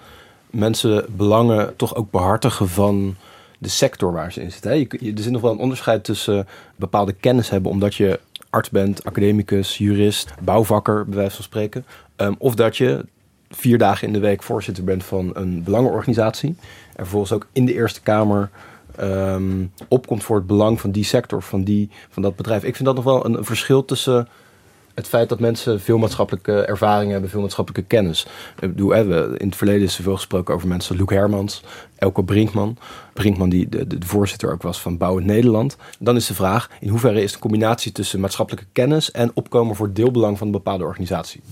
mensen 0.51 1.07
belangen 1.17 1.77
toch 1.77 1.95
ook 1.95 2.11
behartigen 2.11 2.69
van 2.69 3.17
de 3.59 3.69
sector 3.69 4.13
waar 4.13 4.33
ze 4.33 4.43
in 4.43 4.53
zitten. 4.53 4.71
Hè? 4.71 4.77
Je, 4.77 5.13
er 5.17 5.23
zit 5.23 5.33
nog 5.33 5.41
wel 5.41 5.53
een 5.53 5.59
onderscheid 5.59 6.05
tussen 6.05 6.47
bepaalde 6.77 7.13
kennis 7.13 7.51
hebben, 7.51 7.71
omdat 7.71 7.95
je 7.95 8.21
arts 8.55 8.71
bent, 8.71 9.05
academicus, 9.05 9.79
jurist, 9.79 10.35
bouwvakker, 10.43 11.05
bij 11.05 11.17
wijze 11.17 11.35
van 11.35 11.45
spreken. 11.45 11.85
Um, 12.17 12.35
of 12.39 12.55
dat 12.55 12.77
je 12.77 13.07
vier 13.51 13.79
dagen 13.79 14.07
in 14.07 14.13
de 14.13 14.19
week 14.19 14.43
voorzitter 14.43 14.85
bent 14.85 15.05
van 15.05 15.31
een 15.35 15.63
belangenorganisatie. 15.63 16.49
En 16.97 17.03
vervolgens 17.03 17.33
ook 17.33 17.47
in 17.53 17.65
de 17.65 17.75
Eerste 17.75 18.01
Kamer 18.01 18.51
um, 19.01 19.73
opkomt 19.89 20.25
voor 20.25 20.37
het 20.37 20.47
belang 20.47 20.81
van 20.81 20.91
die 20.91 21.05
sector, 21.05 21.43
van, 21.43 21.65
die, 21.65 21.91
van 22.09 22.23
dat 22.23 22.37
bedrijf. 22.37 22.65
Ik 22.65 22.75
vind 22.75 22.85
dat 22.85 22.95
nog 22.95 23.05
wel 23.05 23.27
een 23.27 23.45
verschil 23.45 23.85
tussen 23.85 24.29
het 24.95 25.09
feit 25.09 25.29
dat 25.29 25.41
mensen 25.41 25.81
veel 25.81 25.99
maatschappelijke 25.99 26.61
ervaring 26.61 27.11
hebben, 27.11 27.31
veel 27.31 27.41
maatschappelijke 27.41 27.89
kennis. 27.89 28.27
Ik 28.61 28.69
bedoel, 28.69 28.95
in 28.95 29.47
het 29.47 29.57
verleden 29.57 29.83
is 29.83 29.97
er 29.97 30.03
veel 30.03 30.17
gesproken 30.17 30.55
over 30.55 30.69
mensen, 30.69 30.97
Luc 30.97 31.09
Hermans, 31.09 31.63
Elke 31.97 32.25
Brinkman. 32.25 32.77
Brinkman 33.13 33.49
die 33.49 33.69
de, 33.69 33.87
de, 33.87 33.97
voorzitter 34.07 34.53
ook 34.53 34.63
was 34.63 34.81
van 34.81 34.97
Bouwend 34.97 35.27
Nederland. 35.27 35.77
Dan 35.99 36.17
is 36.17 36.27
de 36.27 36.35
vraag, 36.35 36.71
in 36.81 36.89
hoeverre 36.89 37.23
is 37.23 37.33
de 37.33 37.39
combinatie 37.39 37.93
tussen 37.93 38.21
maatschappelijke 38.21 38.67
kennis 38.73 39.11
en 39.11 39.31
opkomen 39.35 39.77
voor 39.77 39.93
deelbelang 39.93 40.39
van 40.39 40.47
een 40.47 40.53
bepaalde 40.53 40.85
organisatie? 40.85 41.43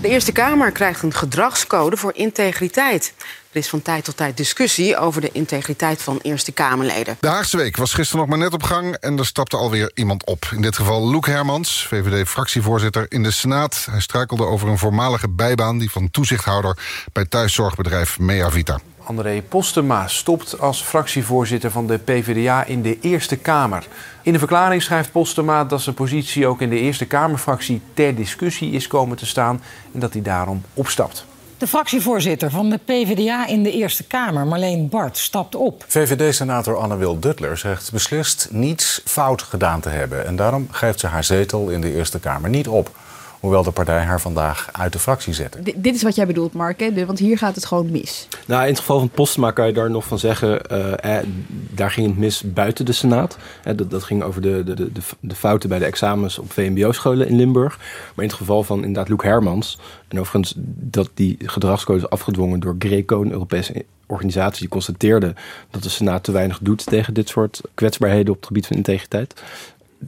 De 0.00 0.08
Eerste 0.08 0.32
Kamer 0.32 0.70
krijgt 0.70 1.02
een 1.02 1.12
gedragscode 1.12 1.96
voor 1.96 2.14
integriteit. 2.14 3.14
Er 3.54 3.60
is 3.60 3.68
van 3.68 3.82
tijd 3.82 4.04
tot 4.04 4.16
tijd 4.16 4.36
discussie 4.36 4.96
over 4.96 5.20
de 5.20 5.30
integriteit 5.32 6.02
van 6.02 6.18
Eerste 6.22 6.52
Kamerleden. 6.52 7.16
De 7.20 7.28
Haagse 7.28 7.56
Week 7.56 7.76
was 7.76 7.94
gisteren 7.94 8.20
nog 8.20 8.28
maar 8.28 8.38
net 8.44 8.52
op 8.52 8.62
gang... 8.62 8.94
en 8.94 9.18
er 9.18 9.26
stapte 9.26 9.56
alweer 9.56 9.90
iemand 9.94 10.26
op. 10.26 10.48
In 10.52 10.62
dit 10.62 10.76
geval 10.76 11.00
Loek 11.00 11.26
Hermans, 11.26 11.86
VVD-fractievoorzitter 11.86 13.06
in 13.08 13.22
de 13.22 13.30
Senaat. 13.30 13.86
Hij 13.90 14.00
struikelde 14.00 14.44
over 14.44 14.68
een 14.68 14.78
voormalige 14.78 15.28
bijbaan... 15.28 15.78
die 15.78 15.90
van 15.90 16.10
toezichthouder 16.10 16.78
bij 17.12 17.24
thuiszorgbedrijf 17.24 18.18
Meavita. 18.18 18.80
André 19.04 19.42
Postema 19.42 20.08
stopt 20.08 20.60
als 20.60 20.82
fractievoorzitter 20.82 21.70
van 21.70 21.86
de 21.86 21.98
PvdA 21.98 22.64
in 22.64 22.82
de 22.82 22.98
Eerste 23.00 23.36
Kamer. 23.36 23.86
In 24.22 24.32
de 24.32 24.38
verklaring 24.38 24.82
schrijft 24.82 25.12
Postema 25.12 25.64
dat 25.64 25.82
zijn 25.82 25.94
positie 25.94 26.46
ook 26.46 26.60
in 26.60 26.70
de 26.70 26.78
Eerste 26.78 27.04
Kamerfractie 27.04 27.80
ter 27.94 28.14
discussie 28.14 28.72
is 28.72 28.86
komen 28.86 29.16
te 29.16 29.26
staan 29.26 29.62
en 29.92 30.00
dat 30.00 30.12
hij 30.12 30.22
daarom 30.22 30.62
opstapt. 30.74 31.26
De 31.58 31.66
fractievoorzitter 31.66 32.50
van 32.50 32.70
de 32.70 32.78
PvdA 32.84 33.46
in 33.46 33.62
de 33.62 33.72
Eerste 33.72 34.04
Kamer, 34.04 34.46
Marleen 34.46 34.88
Bart, 34.88 35.16
stapt 35.18 35.54
op. 35.54 35.84
VVD-senator 35.86 36.76
Anne-Wil 36.76 37.18
Duttler 37.18 37.56
zegt 37.56 37.92
beslist 37.92 38.48
niets 38.50 39.00
fout 39.04 39.42
gedaan 39.42 39.80
te 39.80 39.88
hebben. 39.88 40.26
En 40.26 40.36
daarom 40.36 40.68
geeft 40.70 41.00
ze 41.00 41.06
haar 41.06 41.24
zetel 41.24 41.68
in 41.68 41.80
de 41.80 41.94
Eerste 41.94 42.20
Kamer 42.20 42.50
niet 42.50 42.68
op. 42.68 42.90
Hoewel 43.44 43.62
de 43.62 43.70
partij 43.70 44.00
haar 44.00 44.20
vandaag 44.20 44.68
uit 44.72 44.92
de 44.92 44.98
fractie 44.98 45.32
zette. 45.32 45.58
D 45.62 45.72
dit 45.76 45.94
is 45.94 46.02
wat 46.02 46.14
jij 46.14 46.26
bedoelt, 46.26 46.52
Mark, 46.52 46.80
hè? 46.80 47.06
want 47.06 47.18
hier 47.18 47.38
gaat 47.38 47.54
het 47.54 47.66
gewoon 47.66 47.90
mis. 47.90 48.28
Nou, 48.46 48.62
in 48.62 48.68
het 48.68 48.78
geval 48.78 48.98
van 48.98 49.08
Postma 49.08 49.50
kan 49.50 49.66
je 49.66 49.72
daar 49.72 49.90
nog 49.90 50.04
van 50.04 50.18
zeggen... 50.18 50.60
Uh, 50.72 51.18
eh, 51.18 51.26
daar 51.70 51.90
ging 51.90 52.06
het 52.06 52.18
mis 52.18 52.42
buiten 52.52 52.84
de 52.84 52.92
Senaat. 52.92 53.38
Eh, 53.64 53.76
dat, 53.76 53.90
dat 53.90 54.02
ging 54.02 54.22
over 54.22 54.42
de, 54.42 54.62
de, 54.64 54.74
de, 54.74 55.00
de 55.20 55.34
fouten 55.34 55.68
bij 55.68 55.78
de 55.78 55.84
examens 55.84 56.38
op 56.38 56.52
VMBO-scholen 56.52 57.28
in 57.28 57.36
Limburg. 57.36 57.76
Maar 58.14 58.24
in 58.24 58.30
het 58.30 58.38
geval 58.38 58.62
van 58.62 58.78
inderdaad 58.78 59.08
Luc 59.08 59.22
Hermans... 59.22 59.78
en 60.08 60.20
overigens 60.20 60.54
dat 60.80 61.10
die 61.14 61.36
gedragscode 61.44 61.98
is 61.98 62.10
afgedwongen 62.10 62.60
door 62.60 62.76
Greco... 62.78 63.22
een 63.22 63.32
Europese 63.32 63.84
organisatie 64.06 64.60
die 64.60 64.68
constateerde... 64.68 65.34
dat 65.70 65.82
de 65.82 65.88
Senaat 65.88 66.24
te 66.24 66.32
weinig 66.32 66.58
doet 66.62 66.86
tegen 66.86 67.14
dit 67.14 67.28
soort 67.28 67.60
kwetsbaarheden... 67.74 68.30
op 68.30 68.36
het 68.36 68.46
gebied 68.46 68.66
van 68.66 68.76
integriteit 68.76 69.34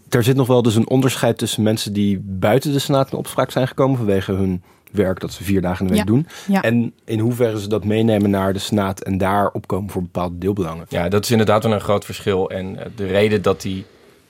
er 0.09 0.23
zit 0.23 0.37
nog 0.37 0.47
wel 0.47 0.63
dus 0.63 0.75
een 0.75 0.89
onderscheid 0.89 1.39
tussen 1.39 1.63
mensen 1.63 1.93
die 1.93 2.21
buiten 2.25 2.73
de 2.73 2.79
Senaat 2.79 3.13
in 3.13 3.19
opspraak 3.19 3.51
zijn 3.51 3.69
gekomen 3.69 3.97
vanwege 3.97 4.33
hun 4.33 4.63
werk 4.93 5.21
dat 5.21 5.33
ze 5.33 5.45
vier 5.45 5.61
dagen 5.61 5.81
in 5.81 5.87
de 5.87 5.99
week 5.99 6.09
Ja, 6.09 6.13
doen. 6.13 6.27
ja. 6.49 6.63
En 6.63 6.93
in 7.05 7.19
hoeverre 7.19 7.61
ze 7.61 7.69
dat 7.69 7.85
meenemen 7.85 8.31
naar 8.31 8.53
de 8.53 8.59
Senaat 8.59 9.03
en 9.03 9.19
daar 9.19 9.51
opkomen 9.51 9.91
voor 9.91 10.03
bepaalde 10.03 10.39
deelbelangen. 10.39 10.87
Ja, 10.89 11.09
dat 11.09 11.25
is 11.25 11.31
inderdaad 11.31 11.63
wel 11.63 11.73
een 11.73 11.81
groot 11.81 12.05
verschil. 12.05 12.51
En 12.51 12.79
eh, 12.79 12.87
de 12.97 13.07
reden 13.07 13.43
dat 13.43 13.61
die 13.63 13.85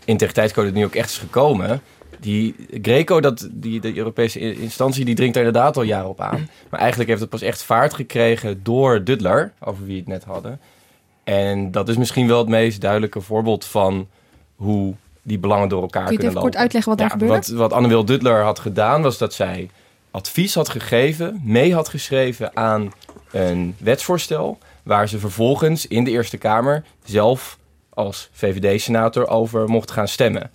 integriteitscode 0.04 0.70
nu 0.72 0.84
ook 0.84 0.94
echt 0.94 1.10
is 1.10 1.18
gekomen... 1.18 1.80
Die 2.20 2.54
Greco, 2.82 3.20
dat, 3.20 3.48
die, 3.52 3.80
de 3.80 3.96
Europese 3.96 4.54
instantie, 4.60 5.04
die 5.04 5.14
dringt 5.14 5.36
er 5.36 5.44
inderdaad 5.44 5.76
al 5.76 5.82
jaren 5.82 6.08
op 6.08 6.20
aan. 6.20 6.48
Maar 6.70 6.80
eigenlijk 6.80 7.08
heeft 7.08 7.20
het 7.20 7.30
pas 7.30 7.42
echt 7.42 7.62
vaart 7.62 7.94
gekregen 7.94 8.60
door 8.62 9.04
Duttler, 9.04 9.52
over 9.60 9.84
wie 9.84 9.92
we 9.92 9.98
het 9.98 10.08
net 10.08 10.24
hadden. 10.24 10.60
En 11.24 11.70
dat 11.70 11.88
is 11.88 11.96
misschien 11.96 12.26
wel 12.26 12.38
het 12.38 12.48
meest 12.48 12.80
duidelijke 12.80 13.20
voorbeeld 13.20 13.64
van 13.64 14.08
hoe 14.54 14.94
die 15.26 15.38
belangen 15.38 15.68
door 15.68 15.82
elkaar 15.82 16.04
Kun 16.04 16.12
je 16.12 16.18
het 16.18 16.26
kunnen 16.26 16.42
even 16.42 16.50
kort 16.50 16.54
lopen. 16.54 16.60
uitleggen 16.60 16.90
wat 16.90 16.98
daar 16.98 17.08
Ja, 17.08 17.12
gebeurde? 17.12 17.56
Wat, 17.56 17.70
wat 17.70 17.72
Anne-Wil 17.72 18.04
Duttler 18.04 18.42
had 18.42 18.58
gedaan, 18.58 19.02
was 19.02 19.18
dat 19.18 19.34
zij 19.34 19.70
advies 20.10 20.54
had 20.54 20.68
gegeven, 20.68 21.40
mee 21.44 21.74
had 21.74 21.88
geschreven 21.88 22.56
aan 22.56 22.92
een 23.30 23.74
wetsvoorstel, 23.78 24.58
waar 24.82 25.08
ze 25.08 25.18
vervolgens 25.18 25.86
in 25.86 26.04
de 26.04 26.10
Eerste 26.10 26.38
Kamer 26.38 26.84
zelf 27.04 27.58
als 27.94 28.28
VVD-senator 28.32 29.28
over 29.28 29.68
mocht 29.68 29.90
gaan 29.90 30.08
stemmen. 30.08 30.50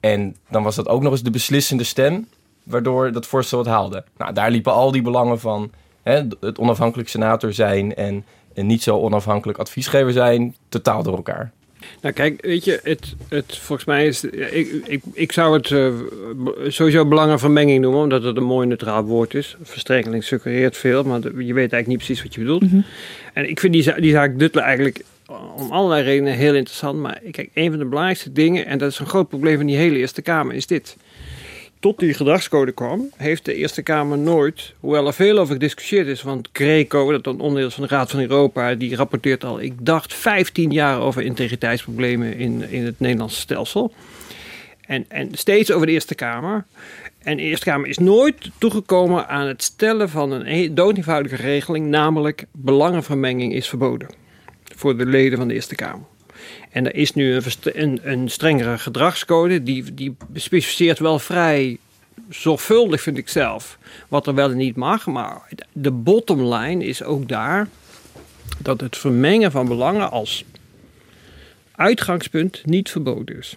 En 0.00 0.36
dan 0.50 0.62
was 0.62 0.74
dat 0.74 0.88
ook 0.88 1.02
nog 1.02 1.12
eens 1.12 1.22
de 1.22 1.30
beslissende 1.30 1.84
stem, 1.84 2.28
waardoor 2.62 3.12
dat 3.12 3.26
voorstel 3.26 3.58
het 3.58 3.68
haalde. 3.68 4.04
Nou, 4.18 4.32
daar 4.32 4.50
liepen 4.50 4.72
al 4.72 4.90
die 4.92 5.02
belangen 5.02 5.40
van 5.40 5.70
hè, 6.02 6.22
het 6.40 6.58
onafhankelijk 6.58 7.08
senator 7.08 7.52
zijn 7.52 7.94
en 7.94 8.24
een 8.54 8.66
niet 8.66 8.82
zo 8.82 8.98
onafhankelijk 8.98 9.58
adviesgever 9.58 10.12
zijn, 10.12 10.56
totaal 10.68 11.02
door 11.02 11.16
elkaar. 11.16 11.52
Nou 12.00 12.14
kijk, 12.14 12.44
weet 12.44 12.64
je, 12.64 12.80
het, 12.82 13.14
het, 13.28 13.58
volgens 13.58 13.86
mij 13.86 14.06
is... 14.06 14.24
Ik, 14.24 14.82
ik, 14.86 15.02
ik 15.12 15.32
zou 15.32 15.56
het 15.56 15.70
eh, 15.70 15.88
b- 16.44 16.56
sowieso 16.68 17.06
belangenvermenging 17.06 17.80
noemen, 17.80 18.00
omdat 18.00 18.22
het 18.22 18.36
een 18.36 18.44
mooi 18.44 18.66
neutraal 18.66 19.02
woord 19.04 19.34
is. 19.34 19.56
Verstrengeling 19.62 20.24
suggereert 20.24 20.76
veel, 20.76 21.02
maar 21.02 21.20
je 21.22 21.30
weet 21.32 21.56
eigenlijk 21.56 21.86
niet 21.86 21.96
precies 21.96 22.22
wat 22.22 22.34
je 22.34 22.40
bedoelt. 22.40 22.62
En 23.32 23.48
ik 23.48 23.60
vind 23.60 23.72
die, 23.72 24.00
die 24.00 24.12
zaak 24.12 24.38
Duttler 24.38 24.64
eigenlijk 24.64 25.04
om 25.56 25.70
allerlei 25.70 26.02
redenen 26.02 26.32
heel 26.32 26.54
interessant. 26.54 26.98
Maar 27.00 27.20
kijk, 27.30 27.50
een 27.54 27.70
van 27.70 27.78
de 27.78 27.84
belangrijkste 27.84 28.32
dingen, 28.32 28.66
en 28.66 28.78
dat 28.78 28.90
is 28.90 28.98
een 28.98 29.06
groot 29.06 29.28
probleem 29.28 29.56
van 29.56 29.66
die 29.66 29.76
hele 29.76 29.98
Eerste 29.98 30.22
Kamer, 30.22 30.54
is 30.54 30.66
dit. 30.66 30.96
Tot 31.84 31.98
die 31.98 32.14
gedragscode 32.14 32.72
kwam, 32.72 33.10
heeft 33.16 33.44
de 33.44 33.54
Eerste 33.54 33.82
Kamer 33.82 34.18
nooit, 34.18 34.74
hoewel 34.80 35.06
er 35.06 35.14
veel 35.14 35.38
over 35.38 35.52
gediscussieerd 35.52 36.06
is, 36.06 36.22
want 36.22 36.48
Greco, 36.52 37.10
dat 37.10 37.26
een 37.26 37.40
onderdeel 37.40 37.70
van 37.70 37.82
de 37.82 37.88
Raad 37.88 38.10
van 38.10 38.20
Europa, 38.20 38.74
die 38.74 38.96
rapporteert 38.96 39.44
al, 39.44 39.60
ik 39.60 39.72
dacht, 39.78 40.14
15 40.14 40.70
jaar 40.70 41.00
over 41.00 41.22
integriteitsproblemen 41.22 42.36
in, 42.36 42.70
in 42.70 42.84
het 42.84 43.00
Nederlandse 43.00 43.40
stelsel. 43.40 43.92
En, 44.80 45.04
en 45.08 45.28
steeds 45.32 45.72
over 45.72 45.86
de 45.86 45.92
Eerste 45.92 46.14
Kamer. 46.14 46.64
En 47.18 47.36
de 47.36 47.42
Eerste 47.42 47.64
Kamer 47.64 47.88
is 47.88 47.98
nooit 47.98 48.50
toegekomen 48.58 49.28
aan 49.28 49.46
het 49.46 49.62
stellen 49.62 50.08
van 50.08 50.30
een 50.30 50.74
doodeenvoudige 50.74 51.36
regeling, 51.36 51.86
namelijk 51.86 52.44
belangenvermenging 52.52 53.54
is 53.54 53.68
verboden 53.68 54.08
voor 54.76 54.96
de 54.96 55.06
leden 55.06 55.38
van 55.38 55.48
de 55.48 55.54
Eerste 55.54 55.74
Kamer. 55.74 56.06
En 56.74 56.86
er 56.86 56.94
is 56.94 57.12
nu 57.12 57.40
een, 57.62 58.00
een, 58.02 58.28
strengere 58.28 58.78
gedragscode, 58.78 59.62
die, 59.62 59.94
die 59.94 60.16
specificeert 60.34 60.98
wel 60.98 61.18
vrij 61.18 61.78
zorgvuldig, 62.28 63.00
vind 63.00 63.18
ik 63.18 63.28
zelf, 63.28 63.78
wat 64.08 64.26
er 64.26 64.34
wel 64.34 64.50
en 64.50 64.56
niet 64.56 64.76
mag. 64.76 65.06
Maar 65.06 65.48
de 65.72 65.90
bottom 65.90 66.54
line 66.54 66.84
is 66.84 67.02
ook 67.02 67.28
daar 67.28 67.68
dat 68.58 68.80
het 68.80 68.96
vermengen 68.96 69.50
van 69.50 69.68
belangen 69.68 70.10
als 70.10 70.44
uitgangspunt 71.76 72.62
niet 72.66 72.90
verboden 72.90 73.38
is. 73.38 73.54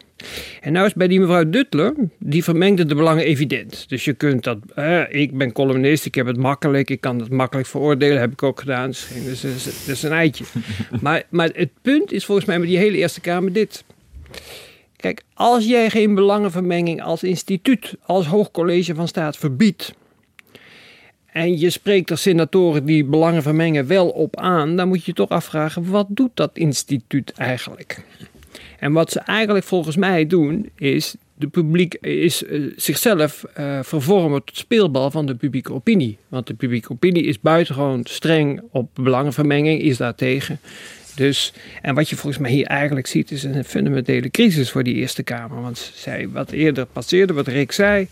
En 0.61 0.71
nou 0.71 0.85
is 0.85 0.93
bij 0.93 1.07
die 1.07 1.19
mevrouw 1.19 1.49
Duttler, 1.49 1.93
die 2.19 2.43
vermengde 2.43 2.85
de 2.85 2.95
belangen 2.95 3.23
evident. 3.23 3.89
Dus 3.89 4.05
je 4.05 4.13
kunt 4.13 4.43
dat, 4.43 4.57
ik 5.09 5.37
ben 5.37 5.51
columnist, 5.51 6.05
ik 6.05 6.15
heb 6.15 6.25
het 6.25 6.37
makkelijk, 6.37 6.89
ik 6.89 7.01
kan 7.01 7.19
het 7.19 7.29
makkelijk 7.29 7.67
veroordelen, 7.67 8.19
heb 8.19 8.31
ik 8.31 8.43
ook 8.43 8.59
gedaan. 8.59 8.89
Dus 9.23 9.41
dat 9.41 9.95
is 9.95 10.03
een 10.03 10.11
eitje. 10.11 10.45
maar, 11.01 11.23
maar 11.29 11.49
het 11.53 11.69
punt 11.81 12.11
is 12.11 12.25
volgens 12.25 12.47
mij 12.47 12.59
met 12.59 12.67
die 12.67 12.77
hele 12.77 12.97
Eerste 12.97 13.21
Kamer 13.21 13.53
dit. 13.53 13.83
Kijk, 14.95 15.23
als 15.33 15.65
jij 15.65 15.89
geen 15.89 16.15
belangenvermenging 16.15 17.01
als 17.01 17.23
instituut, 17.23 17.95
als 18.05 18.25
hoogcollege 18.25 18.95
van 18.95 19.07
staat 19.07 19.37
verbiedt, 19.37 19.93
en 21.37 21.59
je 21.59 21.69
spreekt 21.69 22.09
er 22.09 22.17
senatoren 22.17 22.85
die 22.85 23.05
belangen 23.05 23.41
vermengen 23.41 23.87
wel 23.87 24.09
op 24.09 24.35
aan, 24.35 24.75
dan 24.75 24.87
moet 24.87 25.03
je 25.03 25.13
toch 25.13 25.29
afvragen: 25.29 25.89
wat 25.89 26.07
doet 26.09 26.31
dat 26.33 26.51
instituut 26.53 27.31
eigenlijk? 27.31 28.03
En 28.79 28.93
wat 28.93 29.11
ze 29.11 29.19
eigenlijk 29.19 29.65
volgens 29.65 29.95
mij 29.95 30.27
doen, 30.27 30.69
is 30.75 31.15
de 31.35 31.47
publiek 31.47 31.93
is 32.01 32.43
uh, 32.43 32.73
zichzelf 32.75 33.45
uh, 33.59 33.79
vervormen 33.81 34.43
tot 34.43 34.57
speelbal 34.57 35.11
van 35.11 35.25
de 35.25 35.35
publieke 35.35 35.73
opinie. 35.73 36.17
Want 36.27 36.47
de 36.47 36.53
publieke 36.53 36.91
opinie 36.91 37.23
is 37.23 37.39
buitengewoon 37.39 38.01
streng 38.03 38.61
op 38.71 38.89
belangenvermenging, 38.93 39.81
is 39.81 39.97
daartegen. 39.97 40.59
Dus, 41.15 41.53
en 41.81 41.95
wat 41.95 42.09
je 42.09 42.15
volgens 42.15 42.41
mij 42.41 42.51
hier 42.51 42.65
eigenlijk 42.65 43.07
ziet, 43.07 43.31
is 43.31 43.43
een 43.43 43.63
fundamentele 43.63 44.29
crisis 44.29 44.71
voor 44.71 44.83
die 44.83 44.95
Eerste 44.95 45.23
Kamer. 45.23 45.61
Want 45.61 45.91
zij, 45.95 46.29
wat 46.29 46.51
eerder 46.51 46.85
passeerde, 46.85 47.33
wat 47.33 47.47
Rick 47.47 47.71
zei, 47.71 48.07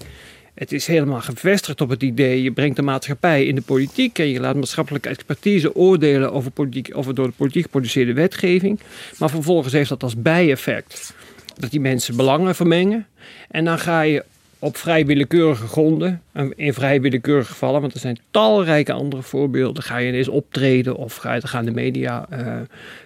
het 0.56 0.72
is 0.72 0.88
helemaal 0.88 1.22
gevestigd 1.22 1.82
op 1.82 1.90
het 1.90 2.04
idee, 2.04 2.44
je 2.44 2.52
brengt 2.52 2.76
de 2.76 2.82
maatschappij 2.82 3.46
in 3.46 3.56
de 3.56 3.62
politiek 3.62 4.20
en 4.20 4.28
je 4.28 4.40
laat 4.40 4.56
maatschappelijke 4.56 5.10
expertise 5.10 5.76
oordelen 5.76 6.32
over, 6.32 6.52
politiek, 6.52 6.98
over 6.98 7.16
door 7.16 7.28
de 7.28 7.34
politiek 7.38 7.64
geproduceerde 7.64 8.14
wetgeving. 8.14 8.80
Maar 9.18 9.30
vervolgens 9.30 9.74
heeft 9.74 9.90
dat 9.90 10.04
als 10.04 10.16
bijeffect 10.16 11.14
dat 11.60 11.72
die 11.72 11.80
mensen 11.80 12.16
belangen 12.16 12.56
vermengen. 12.56 13.08
En 13.50 13.66
dan 13.66 13.80
ga 13.80 14.02
je 14.02 14.24
op 14.60 14.78
vrij 14.78 15.06
willekeurige 15.06 15.68
gronden, 15.68 16.22
in 16.56 16.74
vrij 16.74 17.02
willekeurige 17.02 17.52
gevallen, 17.52 17.82
want 17.82 17.94
er 17.94 18.00
zijn 18.00 18.20
talrijke 18.32 18.94
andere 18.94 19.22
voorbeelden, 19.22 19.84
ga 19.84 19.98
je 19.98 20.08
ineens 20.08 20.28
optreden 20.28 20.96
of 20.96 21.16
ga 21.16 21.34
je, 21.34 21.48
gaan 21.48 21.66
de 21.66 21.72
media 21.72 22.28
uh, 22.34 22.56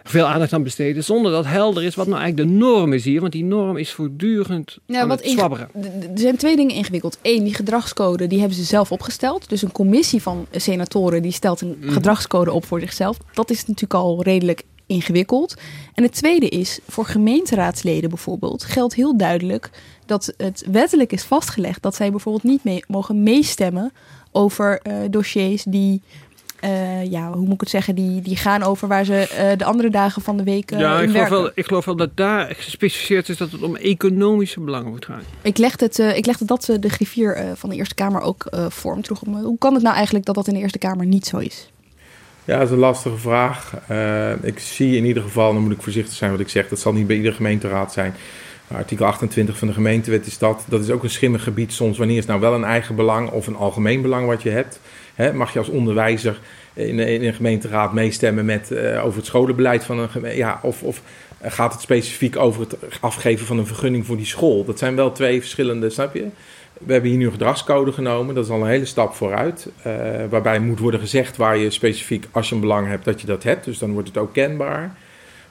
veel 0.03 0.25
aandacht 0.25 0.53
aan 0.53 0.63
besteden, 0.63 1.03
zonder 1.03 1.31
dat 1.31 1.45
helder 1.45 1.83
is 1.83 1.95
wat 1.95 2.07
nou 2.07 2.21
eigenlijk 2.21 2.49
de 2.49 2.55
norm 2.55 2.93
is 2.93 3.03
hier, 3.03 3.21
want 3.21 3.31
die 3.31 3.43
norm 3.43 3.77
is 3.77 3.91
voortdurend 3.91 4.77
wat 4.85 5.09
het 5.09 5.29
zwabberen. 5.29 5.69
Er 6.01 6.19
zijn 6.19 6.37
twee 6.37 6.55
dingen 6.55 6.75
ingewikkeld. 6.75 7.17
Eén, 7.21 7.43
die 7.43 7.53
gedragscode, 7.53 8.27
die 8.27 8.39
hebben 8.39 8.57
ze 8.57 8.63
zelf 8.63 8.91
opgesteld. 8.91 9.49
Dus 9.49 9.61
een 9.61 9.71
commissie 9.71 10.21
van 10.21 10.47
senatoren 10.51 11.21
die 11.21 11.31
stelt 11.31 11.61
een 11.61 11.77
mm. 11.81 11.89
gedragscode 11.89 12.51
op 12.51 12.65
voor 12.65 12.79
zichzelf. 12.79 13.17
Dat 13.33 13.49
is 13.49 13.59
natuurlijk 13.59 13.93
al 13.93 14.23
redelijk 14.23 14.63
ingewikkeld. 14.89 15.55
En 15.93 16.03
het 16.03 16.13
tweede 16.13 16.49
is, 16.49 16.79
voor 16.87 17.05
gemeenteraadsleden 17.05 18.09
bijvoorbeeld, 18.09 18.63
geldt 18.63 18.95
heel 18.95 19.17
duidelijk 19.17 19.69
dat 20.05 20.33
het 20.37 20.65
wettelijk 20.71 21.11
is 21.11 21.23
vastgelegd 21.23 21.81
dat 21.81 21.95
zij 21.95 22.11
bijvoorbeeld 22.11 22.43
niet 22.43 22.63
mee, 22.63 22.83
mogen 22.87 23.23
meestemmen 23.23 23.91
over 24.31 24.81
uh, 24.87 24.93
dossiers 25.09 25.63
die. 25.63 26.01
Uh, 26.63 27.05
ja, 27.05 27.31
hoe 27.31 27.45
moet 27.45 27.53
ik 27.53 27.59
het 27.59 27.69
zeggen? 27.69 27.95
Die, 27.95 28.21
die 28.21 28.35
gaan 28.35 28.63
over 28.63 28.87
waar 28.87 29.05
ze 29.05 29.47
uh, 29.51 29.57
de 29.57 29.65
andere 29.65 29.89
dagen 29.89 30.21
van 30.21 30.37
de 30.37 30.43
week. 30.43 30.69
ja, 30.69 31.01
ik 31.01 31.09
geloof, 31.09 31.29
wel, 31.29 31.51
ik 31.53 31.65
geloof 31.65 31.85
wel 31.85 31.95
dat 31.95 32.09
daar 32.15 32.55
gespecificeerd 32.55 33.29
is 33.29 33.37
dat 33.37 33.51
het 33.51 33.61
om 33.61 33.75
economische 33.75 34.59
belangen 34.59 34.91
moet 34.91 35.05
gaan. 35.05 35.21
Ik 35.41 35.57
legde 35.57 35.85
het, 35.85 35.99
ik 35.99 36.25
legde 36.25 36.45
dat 36.45 36.77
de 36.79 36.89
griffier 36.89 37.53
van 37.55 37.69
de 37.69 37.75
Eerste 37.75 37.95
Kamer 37.95 38.21
ook 38.21 38.47
vorm. 38.67 39.01
Terug 39.01 39.19
hoe 39.19 39.57
kan 39.57 39.73
het 39.73 39.83
nou 39.83 39.95
eigenlijk 39.95 40.25
dat 40.25 40.35
dat 40.35 40.47
in 40.47 40.53
de 40.53 40.59
Eerste 40.59 40.77
Kamer 40.77 41.05
niet 41.05 41.25
zo 41.25 41.37
is? 41.37 41.69
Ja, 42.49 42.57
dat 42.57 42.67
is 42.67 42.73
een 42.73 42.79
lastige 42.79 43.17
vraag. 43.17 43.73
Uh, 43.91 44.31
ik 44.41 44.59
zie 44.59 44.97
in 44.97 45.05
ieder 45.05 45.23
geval, 45.23 45.53
dan 45.53 45.61
moet 45.61 45.71
ik 45.71 45.81
voorzichtig 45.81 46.13
zijn 46.13 46.31
wat 46.31 46.39
ik 46.39 46.49
zeg, 46.49 46.67
dat 46.67 46.79
zal 46.79 46.93
niet 46.93 47.07
bij 47.07 47.15
iedere 47.15 47.35
gemeenteraad 47.35 47.93
zijn. 47.93 48.15
artikel 48.67 49.05
28 49.05 49.57
van 49.57 49.67
de 49.67 49.73
gemeentewet 49.73 50.25
is 50.25 50.37
dat. 50.37 50.63
Dat 50.67 50.81
is 50.81 50.89
ook 50.89 51.03
een 51.03 51.09
schimmig 51.09 51.43
gebied 51.43 51.73
soms. 51.73 51.97
Wanneer 51.97 52.17
is 52.17 52.25
nou 52.25 52.39
wel 52.39 52.53
een 52.53 52.63
eigen 52.63 52.95
belang 52.95 53.29
of 53.29 53.47
een 53.47 53.55
algemeen 53.55 54.01
belang 54.01 54.27
wat 54.27 54.41
je 54.41 54.49
hebt? 54.49 54.79
Mag 55.33 55.53
je 55.53 55.59
als 55.59 55.69
onderwijzer 55.69 56.39
in, 56.73 56.99
in 56.99 57.23
een 57.23 57.33
gemeenteraad 57.33 57.93
meestemmen 57.93 58.45
met, 58.45 58.71
uh, 58.71 59.05
over 59.05 59.17
het 59.17 59.27
scholenbeleid 59.27 59.83
van 59.83 59.99
een 59.99 60.09
gemeente? 60.09 60.37
Ja, 60.37 60.59
of, 60.61 60.83
of 60.83 61.01
gaat 61.41 61.73
het 61.73 61.81
specifiek 61.81 62.37
over 62.37 62.61
het 62.61 62.77
afgeven 62.99 63.45
van 63.45 63.57
een 63.57 63.67
vergunning 63.67 64.05
voor 64.05 64.17
die 64.17 64.25
school? 64.25 64.65
Dat 64.65 64.79
zijn 64.79 64.95
wel 64.95 65.11
twee 65.11 65.39
verschillende, 65.39 65.89
snap 65.89 66.13
je? 66.13 66.27
We 66.85 66.91
hebben 66.91 67.09
hier 67.09 67.19
nu 67.19 67.25
een 67.25 67.31
gedragscode 67.31 67.91
genomen, 67.91 68.35
dat 68.35 68.45
is 68.45 68.51
al 68.51 68.61
een 68.61 68.67
hele 68.67 68.85
stap 68.85 69.13
vooruit. 69.13 69.67
Uh, 69.87 69.93
waarbij 70.29 70.59
moet 70.59 70.79
worden 70.79 70.99
gezegd 70.99 71.37
waar 71.37 71.57
je 71.57 71.69
specifiek, 71.69 72.25
als 72.31 72.49
je 72.49 72.55
een 72.55 72.61
belang 72.61 72.87
hebt, 72.87 73.05
dat 73.05 73.21
je 73.21 73.27
dat 73.27 73.43
hebt. 73.43 73.65
Dus 73.65 73.77
dan 73.77 73.91
wordt 73.91 74.07
het 74.07 74.17
ook 74.17 74.33
kenbaar. 74.33 74.95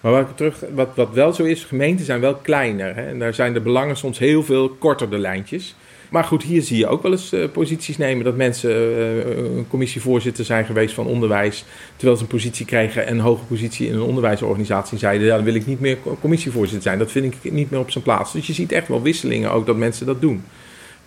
Maar 0.00 0.12
wat, 0.12 0.26
terug, 0.34 0.62
wat, 0.74 0.88
wat 0.94 1.12
wel 1.12 1.32
zo 1.32 1.44
is, 1.44 1.64
gemeenten 1.64 2.04
zijn 2.04 2.20
wel 2.20 2.34
kleiner. 2.34 2.94
Hè? 2.94 3.06
En 3.06 3.18
daar 3.18 3.34
zijn 3.34 3.52
de 3.52 3.60
belangen 3.60 3.96
soms 3.96 4.18
heel 4.18 4.42
veel 4.42 4.68
korter 4.68 5.10
de 5.10 5.18
lijntjes. 5.18 5.74
Maar 6.10 6.24
goed, 6.24 6.42
hier 6.42 6.62
zie 6.62 6.78
je 6.78 6.86
ook 6.86 7.02
wel 7.02 7.12
eens 7.12 7.32
uh, 7.32 7.44
posities 7.52 7.96
nemen 7.96 8.24
dat 8.24 8.36
mensen 8.36 8.70
uh, 8.70 9.56
een 9.56 9.66
commissievoorzitter 9.68 10.44
zijn 10.44 10.64
geweest 10.64 10.94
van 10.94 11.06
onderwijs. 11.06 11.64
Terwijl 11.96 12.16
ze 12.16 12.22
een 12.22 12.28
positie 12.28 12.66
kregen 12.66 13.06
en 13.06 13.14
een 13.14 13.20
hoge 13.20 13.44
positie 13.44 13.86
in 13.86 13.94
een 13.94 14.00
onderwijsorganisatie 14.00 14.98
zeiden: 14.98 15.26
ja, 15.26 15.34
dan 15.34 15.44
wil 15.44 15.54
ik 15.54 15.66
niet 15.66 15.80
meer 15.80 15.98
commissievoorzitter 16.20 16.82
zijn. 16.82 16.98
Dat 16.98 17.10
vind 17.10 17.34
ik 17.34 17.52
niet 17.52 17.70
meer 17.70 17.80
op 17.80 17.90
zijn 17.90 18.04
plaats. 18.04 18.32
Dus 18.32 18.46
je 18.46 18.52
ziet 18.52 18.72
echt 18.72 18.88
wel 18.88 19.02
wisselingen 19.02 19.52
ook 19.52 19.66
dat 19.66 19.76
mensen 19.76 20.06
dat 20.06 20.20
doen. 20.20 20.44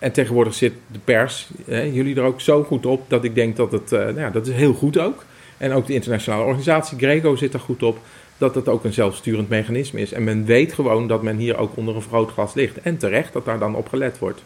En 0.02 0.12
tegenwoordig 0.12 0.54
zit 0.54 0.72
de 0.86 0.98
pers, 1.04 1.50
hè, 1.64 1.80
jullie 1.80 2.16
er 2.16 2.22
ook 2.22 2.40
zo 2.40 2.62
goed 2.62 2.86
op, 2.86 3.04
dat 3.08 3.24
ik 3.24 3.34
denk 3.34 3.56
dat 3.56 3.72
het, 3.72 3.92
uh, 3.92 3.98
nou 3.98 4.18
ja, 4.18 4.30
dat 4.30 4.46
is 4.46 4.54
heel 4.54 4.74
goed 4.74 4.98
ook. 4.98 5.24
En 5.56 5.72
ook 5.72 5.86
de 5.86 5.92
internationale 5.92 6.44
organisatie, 6.44 6.98
Greco, 6.98 7.36
zit 7.36 7.54
er 7.54 7.60
goed 7.60 7.82
op, 7.82 7.98
dat 8.38 8.54
het 8.54 8.68
ook 8.68 8.84
een 8.84 8.92
zelfsturend 8.92 9.48
mechanisme 9.48 10.00
is. 10.00 10.12
En 10.12 10.24
men 10.24 10.44
weet 10.44 10.72
gewoon 10.72 11.06
dat 11.06 11.22
men 11.22 11.36
hier 11.36 11.56
ook 11.56 11.76
onder 11.76 11.94
een 11.94 12.00
vergrootglas 12.02 12.54
ligt. 12.54 12.80
En 12.80 12.96
terecht 12.96 13.32
dat 13.32 13.44
daar 13.44 13.58
dan 13.58 13.74
op 13.74 13.88
gelet 13.88 14.18
wordt. 14.18 14.42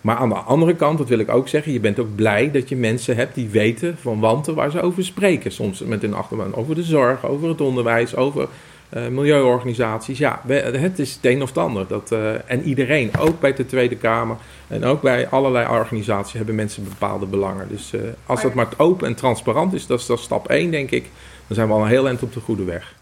Maar 0.00 0.16
aan 0.16 0.28
de 0.28 0.34
andere 0.34 0.74
kant, 0.74 0.98
dat 0.98 1.08
wil 1.08 1.18
ik 1.18 1.30
ook 1.30 1.48
zeggen, 1.48 1.72
je 1.72 1.80
bent 1.80 1.98
ook 1.98 2.14
blij 2.14 2.50
dat 2.50 2.68
je 2.68 2.76
mensen 2.76 3.16
hebt 3.16 3.34
die 3.34 3.48
weten 3.48 3.96
van 4.00 4.20
wanten 4.20 4.54
waar 4.54 4.70
ze 4.70 4.80
over 4.80 5.04
spreken. 5.04 5.52
Soms 5.52 5.80
met 5.80 6.02
hun 6.02 6.14
achterban 6.14 6.54
over 6.54 6.74
de 6.74 6.82
zorg, 6.82 7.26
over 7.26 7.48
het 7.48 7.60
onderwijs, 7.60 8.16
over 8.16 8.48
uh, 8.94 9.06
milieuorganisaties. 9.08 10.18
Ja, 10.18 10.40
het 10.46 10.98
is 10.98 11.14
het 11.14 11.24
een 11.24 11.42
of 11.42 11.48
het 11.48 11.58
ander. 11.58 11.86
Dat, 11.86 12.12
uh, 12.12 12.50
en 12.50 12.62
iedereen, 12.62 13.10
ook 13.18 13.40
bij 13.40 13.54
de 13.54 13.66
Tweede 13.66 13.96
Kamer 13.96 14.36
en 14.68 14.84
ook 14.84 15.02
bij 15.02 15.28
allerlei 15.28 15.68
organisaties, 15.68 16.32
hebben 16.32 16.54
mensen 16.54 16.84
bepaalde 16.84 17.26
belangen. 17.26 17.68
Dus 17.68 17.92
uh, 17.92 18.00
als 18.26 18.42
dat 18.42 18.54
maar 18.54 18.68
open 18.76 19.06
en 19.06 19.14
transparant 19.14 19.72
is, 19.72 19.86
dat 19.86 20.00
is, 20.00 20.06
dat 20.06 20.18
is 20.18 20.24
stap 20.24 20.48
1, 20.48 20.70
denk 20.70 20.90
ik. 20.90 21.10
Dan 21.46 21.56
zijn 21.56 21.68
we 21.68 21.74
al 21.74 21.82
een 21.82 21.88
heel 21.88 22.06
eind 22.06 22.22
op 22.22 22.32
de 22.32 22.40
goede 22.40 22.64
weg. 22.64 22.94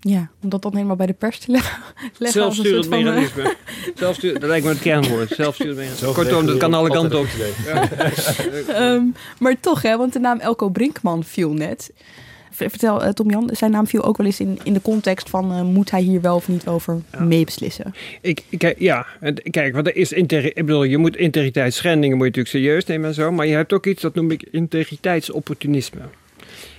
Ja, 0.00 0.30
om 0.42 0.48
dat 0.48 0.62
dan 0.62 0.74
helemaal 0.74 0.96
bij 0.96 1.06
de 1.06 1.12
pers 1.12 1.38
te 1.38 1.50
leggen. 1.50 1.82
Zelfsturend 2.18 2.88
mechanisme. 2.88 3.56
Zelfsturend, 3.94 4.40
dat 4.40 4.50
lijkt 4.50 4.64
me 4.64 4.70
het 4.70 4.80
kernwoord. 4.80 5.30
Zelfsturend 5.36 5.76
mechanisme. 5.76 6.12
Kortom, 6.12 6.46
dat 6.46 6.56
kan 6.56 6.74
alle 6.74 6.90
kanten 6.90 7.18
op. 7.18 7.26
um, 8.68 9.14
maar 9.40 9.60
toch, 9.60 9.82
hè, 9.82 9.96
want 9.96 10.12
de 10.12 10.18
naam 10.18 10.38
Elko 10.38 10.68
Brinkman 10.68 11.24
viel 11.24 11.52
net 11.52 11.92
vertel, 12.50 13.02
uh, 13.02 13.08
Tom 13.08 13.30
Jan, 13.30 13.50
zijn 13.52 13.70
naam 13.70 13.86
viel 13.86 14.04
ook 14.04 14.16
wel 14.16 14.26
eens 14.26 14.40
in, 14.40 14.58
in 14.62 14.72
de 14.72 14.82
context 14.82 15.30
van 15.30 15.52
uh, 15.52 15.62
moet 15.62 15.90
hij 15.90 16.00
hier 16.00 16.20
wel 16.20 16.34
of 16.34 16.48
niet 16.48 16.66
over 16.66 17.02
ja. 17.12 17.20
meebeslissen? 17.20 17.94
Ik, 18.20 18.42
ik, 18.48 18.74
ja, 18.78 19.06
kijk, 19.50 19.74
want 19.74 19.86
er 19.86 19.96
is 19.96 20.12
ik 20.12 20.54
bedoel, 20.54 20.82
je 20.82 20.98
moet 20.98 21.16
integriteitsschendingen 21.16 22.16
moet 22.16 22.26
je 22.26 22.30
natuurlijk 22.30 22.64
serieus 22.64 22.86
nemen 22.86 23.08
en 23.08 23.14
zo, 23.14 23.32
maar 23.32 23.46
je 23.46 23.54
hebt 23.54 23.72
ook 23.72 23.86
iets 23.86 24.02
dat 24.02 24.14
noem 24.14 24.30
ik 24.30 24.42
integriteitsopportunisme. 24.42 26.00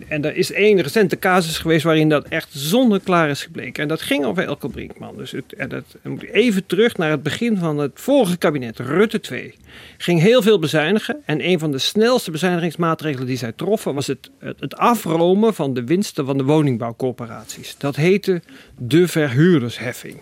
En 0.07 0.25
er 0.25 0.35
is 0.35 0.51
één 0.51 0.81
recente 0.81 1.19
casus 1.19 1.57
geweest 1.57 1.83
waarin 1.83 2.09
dat 2.09 2.27
echt 2.27 2.49
zonneklaar 2.51 3.29
is 3.29 3.43
gebleken. 3.43 3.83
En 3.83 3.89
dat 3.89 4.01
ging 4.01 4.25
over 4.25 4.43
Elko 4.43 4.67
Brinkman. 4.67 5.17
Dus 5.17 5.31
het, 5.31 5.53
en 5.53 5.69
dat 5.69 5.83
moet 6.03 6.23
even 6.23 6.65
terug 6.65 6.97
naar 6.97 7.09
het 7.11 7.23
begin 7.23 7.57
van 7.57 7.77
het 7.77 7.91
vorige 7.93 8.37
kabinet, 8.37 8.79
Rutte 8.79 9.19
2. 9.19 9.53
Ging 9.97 10.21
heel 10.21 10.41
veel 10.41 10.59
bezuinigen. 10.59 11.21
En 11.25 11.47
een 11.47 11.59
van 11.59 11.71
de 11.71 11.77
snelste 11.77 12.31
bezuinigingsmaatregelen 12.31 13.27
die 13.27 13.37
zij 13.37 13.51
troffen 13.51 13.93
was 13.93 14.07
het, 14.07 14.29
het 14.39 14.75
afromen 14.75 15.53
van 15.53 15.73
de 15.73 15.83
winsten 15.83 16.25
van 16.25 16.37
de 16.37 16.43
woningbouwcorporaties. 16.43 17.75
Dat 17.77 17.95
heette 17.95 18.41
de 18.77 19.07
verhuurdersheffing. 19.07 20.17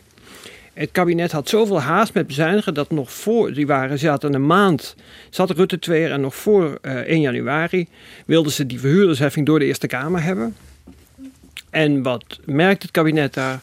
Het 0.79 0.91
kabinet 0.91 1.31
had 1.31 1.49
zoveel 1.49 1.81
haast 1.81 2.13
met 2.13 2.27
bezuinigen 2.27 2.73
dat 2.73 2.91
nog 2.91 3.13
voor, 3.13 3.53
die 3.53 3.67
waren, 3.67 3.99
zaten 3.99 4.33
een 4.33 4.45
maand, 4.45 4.95
zat 5.29 5.49
Rutte 5.49 5.79
2 5.79 6.03
er 6.03 6.11
en 6.11 6.21
nog 6.21 6.35
voor 6.35 6.77
eh 6.81 6.93
1 6.93 7.21
januari 7.21 7.87
wilden 8.25 8.51
ze 8.51 8.65
die 8.65 8.79
verhuurdersheffing 8.79 9.45
door 9.45 9.59
de 9.59 9.65
Eerste 9.65 9.87
Kamer 9.87 10.23
hebben. 10.23 10.55
En 11.69 12.03
wat 12.03 12.39
merkt 12.45 12.81
het 12.81 12.91
kabinet 12.91 13.33
daar? 13.33 13.59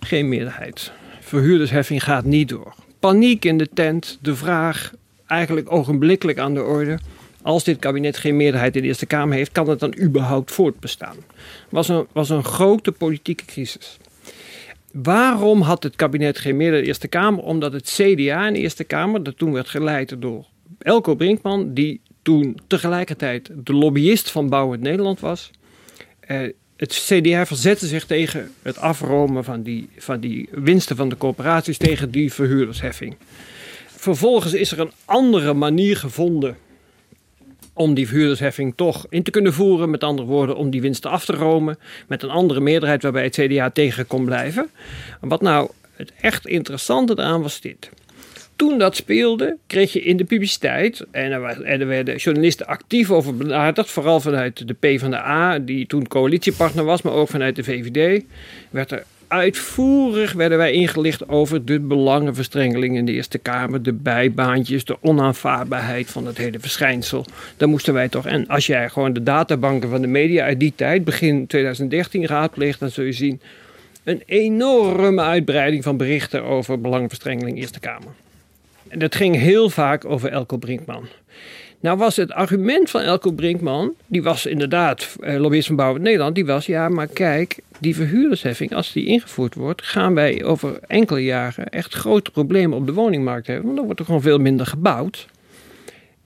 Geen 0.00 0.28
meerderheid. 0.28 0.92
Verhuurdersheffing 1.20 2.02
gaat 2.02 2.24
niet 2.24 2.48
door. 2.48 2.74
Paniek 3.00 3.44
in 3.44 3.58
de 3.58 3.68
tent, 3.74 4.18
de 4.22 4.36
vraag 4.36 4.92
eigenlijk 5.26 5.72
ogenblikkelijk 5.72 6.38
aan 6.38 6.54
de 6.54 6.62
orde. 6.62 6.98
Als 7.42 7.64
dit 7.64 7.78
kabinet 7.78 8.16
geen 8.16 8.36
meerderheid 8.36 8.76
in 8.76 8.82
de 8.82 8.88
Eerste 8.88 9.06
Kamer 9.06 9.36
heeft, 9.36 9.52
kan 9.52 9.68
het 9.68 9.80
dan 9.80 9.98
überhaupt 10.00 10.52
voortbestaan? 10.52 11.16
Was 11.68 11.88
een, 11.88 12.06
was 12.12 12.30
een 12.30 12.44
grote 12.44 12.92
politieke 12.92 13.44
crisis. 13.44 13.98
Waarom 14.92 15.60
had 15.60 15.82
het 15.82 15.96
kabinet 15.96 16.38
geen 16.38 16.56
meerderheid 16.56 16.86
in 16.86 16.92
de 16.92 16.98
Eerste 16.98 17.08
Kamer? 17.08 17.42
Omdat 17.42 17.72
het 17.72 17.90
CDA 17.90 18.46
in 18.46 18.52
de 18.52 18.58
Eerste 18.58 18.84
Kamer, 18.84 19.22
dat 19.22 19.38
toen 19.38 19.52
werd 19.52 19.68
geleid 19.68 20.14
door 20.18 20.46
Elko 20.78 21.14
Brinkman, 21.14 21.74
die 21.74 22.00
toen 22.22 22.58
tegelijkertijd 22.66 23.50
de 23.54 23.72
lobbyist 23.72 24.30
van 24.30 24.48
Bouwend 24.48 24.82
Nederland 24.82 25.20
was. 25.20 25.50
Eh, 26.20 26.40
het 26.76 26.92
CDA 26.92 27.46
verzette 27.46 27.86
zich 27.86 28.06
tegen 28.06 28.50
het 28.62 28.78
afromen 28.78 29.44
van 29.44 29.62
die, 29.62 29.88
van 29.96 30.20
die 30.20 30.48
winsten 30.50 30.96
van 30.96 31.08
de 31.08 31.16
corporaties, 31.16 31.76
tegen 31.76 32.10
die 32.10 32.32
verhuurdersheffing. 32.32 33.16
Vervolgens 33.86 34.52
is 34.52 34.72
er 34.72 34.80
een 34.80 34.92
andere 35.04 35.54
manier 35.54 35.96
gevonden 35.96 36.56
om 37.80 37.94
die 37.94 38.08
verhuurdersheffing 38.08 38.72
toch 38.76 39.06
in 39.08 39.22
te 39.22 39.30
kunnen 39.30 39.52
voeren. 39.52 39.90
Met 39.90 40.04
andere 40.04 40.28
woorden, 40.28 40.56
om 40.56 40.70
die 40.70 40.80
winsten 40.80 41.10
af 41.10 41.24
te 41.24 41.32
romen. 41.32 41.78
Met 42.06 42.22
een 42.22 42.30
andere 42.30 42.60
meerderheid 42.60 43.02
waarbij 43.02 43.22
het 43.24 43.34
CDA 43.34 43.70
tegen 43.70 44.06
kon 44.06 44.24
blijven. 44.24 44.70
Wat 45.20 45.40
nou 45.40 45.70
het 45.96 46.12
echt 46.20 46.46
interessante 46.46 47.12
eraan 47.12 47.42
was 47.42 47.60
dit. 47.60 47.90
Toen 48.56 48.78
dat 48.78 48.96
speelde, 48.96 49.56
kreeg 49.66 49.92
je 49.92 50.00
in 50.00 50.16
de 50.16 50.24
publiciteit, 50.24 51.06
en 51.10 51.32
er, 51.32 51.64
er 51.64 51.86
werden 51.86 52.16
journalisten 52.16 52.66
actief 52.66 53.10
over 53.10 53.36
benaderd, 53.36 53.88
vooral 53.88 54.20
vanuit 54.20 54.68
de 54.68 54.74
PvdA, 54.74 55.58
die 55.58 55.86
toen 55.86 56.08
coalitiepartner 56.08 56.84
was, 56.84 57.02
maar 57.02 57.12
ook 57.12 57.28
vanuit 57.28 57.56
de 57.56 57.64
VVD, 57.64 58.24
werd 58.70 58.90
er 58.90 59.04
uitvoerig 59.30 60.32
werden 60.32 60.58
wij 60.58 60.72
ingelicht 60.72 61.28
over 61.28 61.64
de 61.64 61.80
belangenverstrengeling 61.80 62.96
in 62.96 63.04
de 63.06 63.12
Eerste 63.12 63.38
Kamer, 63.38 63.82
de 63.82 63.92
bijbaantjes, 63.92 64.84
de 64.84 64.96
onaanvaardbaarheid 65.00 66.10
van 66.10 66.26
het 66.26 66.36
hele 66.36 66.58
verschijnsel. 66.58 67.26
Daar 67.56 67.68
moesten 67.68 67.94
wij 67.94 68.08
toch. 68.08 68.26
En 68.26 68.46
als 68.46 68.66
jij 68.66 68.88
gewoon 68.88 69.12
de 69.12 69.22
databanken 69.22 69.90
van 69.90 70.00
de 70.00 70.06
media 70.06 70.44
uit 70.44 70.60
die 70.60 70.72
tijd, 70.76 71.04
begin 71.04 71.46
2013, 71.46 72.26
raadpleegt, 72.26 72.80
dan 72.80 72.90
zul 72.90 73.04
je 73.04 73.12
zien 73.12 73.40
een 74.04 74.22
enorme 74.26 75.22
uitbreiding 75.22 75.82
van 75.82 75.96
berichten 75.96 76.42
over 76.42 76.80
belangenverstrengeling 76.80 77.58
Eerste 77.58 77.80
Kamer. 77.80 78.12
En 78.88 78.98
dat 78.98 79.14
ging 79.14 79.36
heel 79.36 79.70
vaak 79.70 80.04
over 80.04 80.30
Elko 80.30 80.56
Brinkman. 80.56 81.08
Nou 81.80 81.98
was 81.98 82.16
het 82.16 82.32
argument 82.32 82.90
van 82.90 83.00
Elko 83.00 83.32
Brinkman, 83.32 83.94
die 84.06 84.22
was 84.22 84.46
inderdaad 84.46 85.16
eh, 85.20 85.36
lobbyist 85.36 85.66
van 85.66 85.76
Bouwend 85.76 86.04
Nederland, 86.04 86.34
die 86.34 86.46
was 86.46 86.66
ja, 86.66 86.88
maar 86.88 87.06
kijk, 87.06 87.58
die 87.78 87.94
verhuurdersheffing, 87.94 88.74
als 88.74 88.92
die 88.92 89.06
ingevoerd 89.06 89.54
wordt, 89.54 89.82
gaan 89.82 90.14
wij 90.14 90.44
over 90.44 90.78
enkele 90.86 91.24
jaren 91.24 91.68
echt 91.68 91.94
grote 91.94 92.30
problemen 92.30 92.78
op 92.78 92.86
de 92.86 92.92
woningmarkt 92.92 93.46
hebben, 93.46 93.64
want 93.64 93.76
dan 93.76 93.84
wordt 93.84 94.00
er 94.00 94.06
gewoon 94.06 94.22
veel 94.22 94.38
minder 94.38 94.66
gebouwd. 94.66 95.26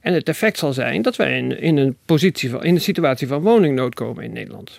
En 0.00 0.14
het 0.14 0.28
effect 0.28 0.58
zal 0.58 0.72
zijn 0.72 1.02
dat 1.02 1.16
wij 1.16 1.38
in, 1.38 1.60
in, 1.60 1.76
een, 1.76 1.96
positie 2.04 2.50
van, 2.50 2.64
in 2.64 2.74
een 2.74 2.80
situatie 2.80 3.26
van 3.26 3.42
woningnood 3.42 3.94
komen 3.94 4.24
in 4.24 4.32
Nederland. 4.32 4.78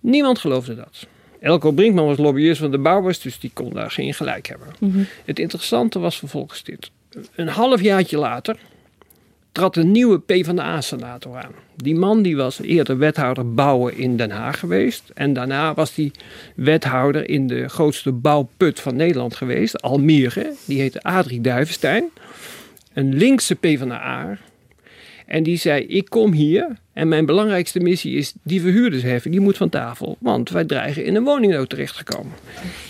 Niemand 0.00 0.38
geloofde 0.38 0.74
dat. 0.74 1.06
Elko 1.40 1.70
Brinkman 1.70 2.06
was 2.06 2.18
lobbyist 2.18 2.60
van 2.60 2.70
de 2.70 2.78
bouwers, 2.78 3.20
dus 3.20 3.38
die 3.38 3.50
kon 3.54 3.72
daar 3.72 3.90
geen 3.90 4.14
gelijk 4.14 4.46
hebben. 4.46 4.68
Het 5.24 5.38
interessante 5.38 5.98
was 5.98 6.18
vervolgens 6.18 6.62
dit. 6.62 6.90
Een 7.34 7.48
halfjaartje 7.48 8.18
later 8.18 8.56
trad 9.54 9.76
een 9.76 9.90
nieuwe 9.90 10.18
PvdA-senator 10.18 11.36
aan. 11.36 11.52
Die 11.76 11.94
man 11.94 12.22
die 12.22 12.36
was 12.36 12.60
eerder 12.60 12.98
wethouder 12.98 13.54
bouwen 13.54 13.96
in 13.96 14.16
Den 14.16 14.30
Haag 14.30 14.58
geweest. 14.58 15.10
En 15.14 15.32
daarna 15.32 15.74
was 15.74 15.94
hij 15.94 16.10
wethouder 16.54 17.28
in 17.28 17.46
de 17.46 17.68
grootste 17.68 18.12
bouwput 18.12 18.80
van 18.80 18.96
Nederland 18.96 19.36
geweest, 19.36 19.82
Almere. 19.82 20.52
Die 20.64 20.80
heette 20.80 21.02
Adrie 21.02 21.40
Duivenstein. 21.40 22.04
Een 22.92 23.14
linkse 23.14 23.54
PvdA. 23.54 24.38
En 25.26 25.42
die 25.42 25.56
zei, 25.56 25.82
ik 25.82 26.08
kom 26.08 26.32
hier 26.32 26.78
en 26.92 27.08
mijn 27.08 27.26
belangrijkste 27.26 27.80
missie 27.80 28.16
is 28.16 28.32
die 28.42 28.60
verhuurdersheffing, 28.60 29.34
die 29.34 29.42
moet 29.42 29.56
van 29.56 29.68
tafel. 29.68 30.16
Want 30.18 30.50
wij 30.50 30.64
dreigen 30.64 31.04
in 31.04 31.14
een 31.14 31.24
woningnood 31.24 31.68
terechtgekomen. 31.68 32.32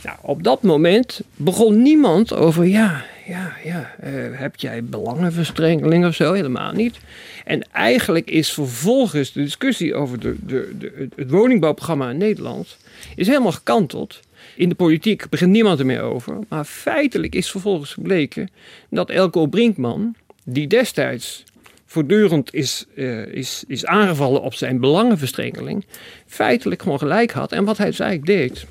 Nou, 0.04 0.16
op 0.22 0.42
dat 0.42 0.62
moment 0.62 1.20
begon 1.36 1.82
niemand 1.82 2.34
over, 2.34 2.66
ja, 2.66 3.04
ja, 3.26 3.56
ja, 3.64 3.94
eh, 4.00 4.12
heb 4.32 4.56
jij 4.56 4.84
belangenverstrengeling 4.84 6.06
of 6.06 6.14
zo? 6.14 6.32
Helemaal 6.32 6.72
niet. 6.72 6.96
En 7.44 7.72
eigenlijk 7.72 8.30
is 8.30 8.52
vervolgens 8.52 9.32
de 9.32 9.42
discussie 9.42 9.94
over 9.94 10.20
de, 10.20 10.36
de, 10.46 10.72
de, 10.78 11.08
het 11.16 11.30
woningbouwprogramma 11.30 12.10
in 12.10 12.16
Nederland 12.16 12.76
is 13.16 13.26
helemaal 13.26 13.52
gekanteld. 13.52 14.20
In 14.56 14.68
de 14.68 14.74
politiek 14.74 15.28
begint 15.28 15.50
niemand 15.50 15.78
er 15.78 15.86
meer 15.86 16.00
over. 16.00 16.38
Maar 16.48 16.64
feitelijk 16.64 17.34
is 17.34 17.50
vervolgens 17.50 17.92
gebleken 17.92 18.50
dat 18.90 19.10
Elko 19.10 19.46
Brinkman, 19.46 20.14
die 20.44 20.66
destijds 20.66 21.44
voortdurend 21.86 22.54
is, 22.54 22.86
eh, 22.96 23.26
is, 23.26 23.64
is 23.66 23.86
aangevallen 23.86 24.42
op 24.42 24.54
zijn 24.54 24.80
belangenverstrengeling, 24.80 25.84
feitelijk 26.26 26.82
gewoon 26.82 26.98
gelijk 26.98 27.30
had. 27.30 27.52
En 27.52 27.64
wat 27.64 27.78
hij 27.78 27.86
dus 27.86 28.00
eigenlijk 28.00 28.38
deed, 28.38 28.66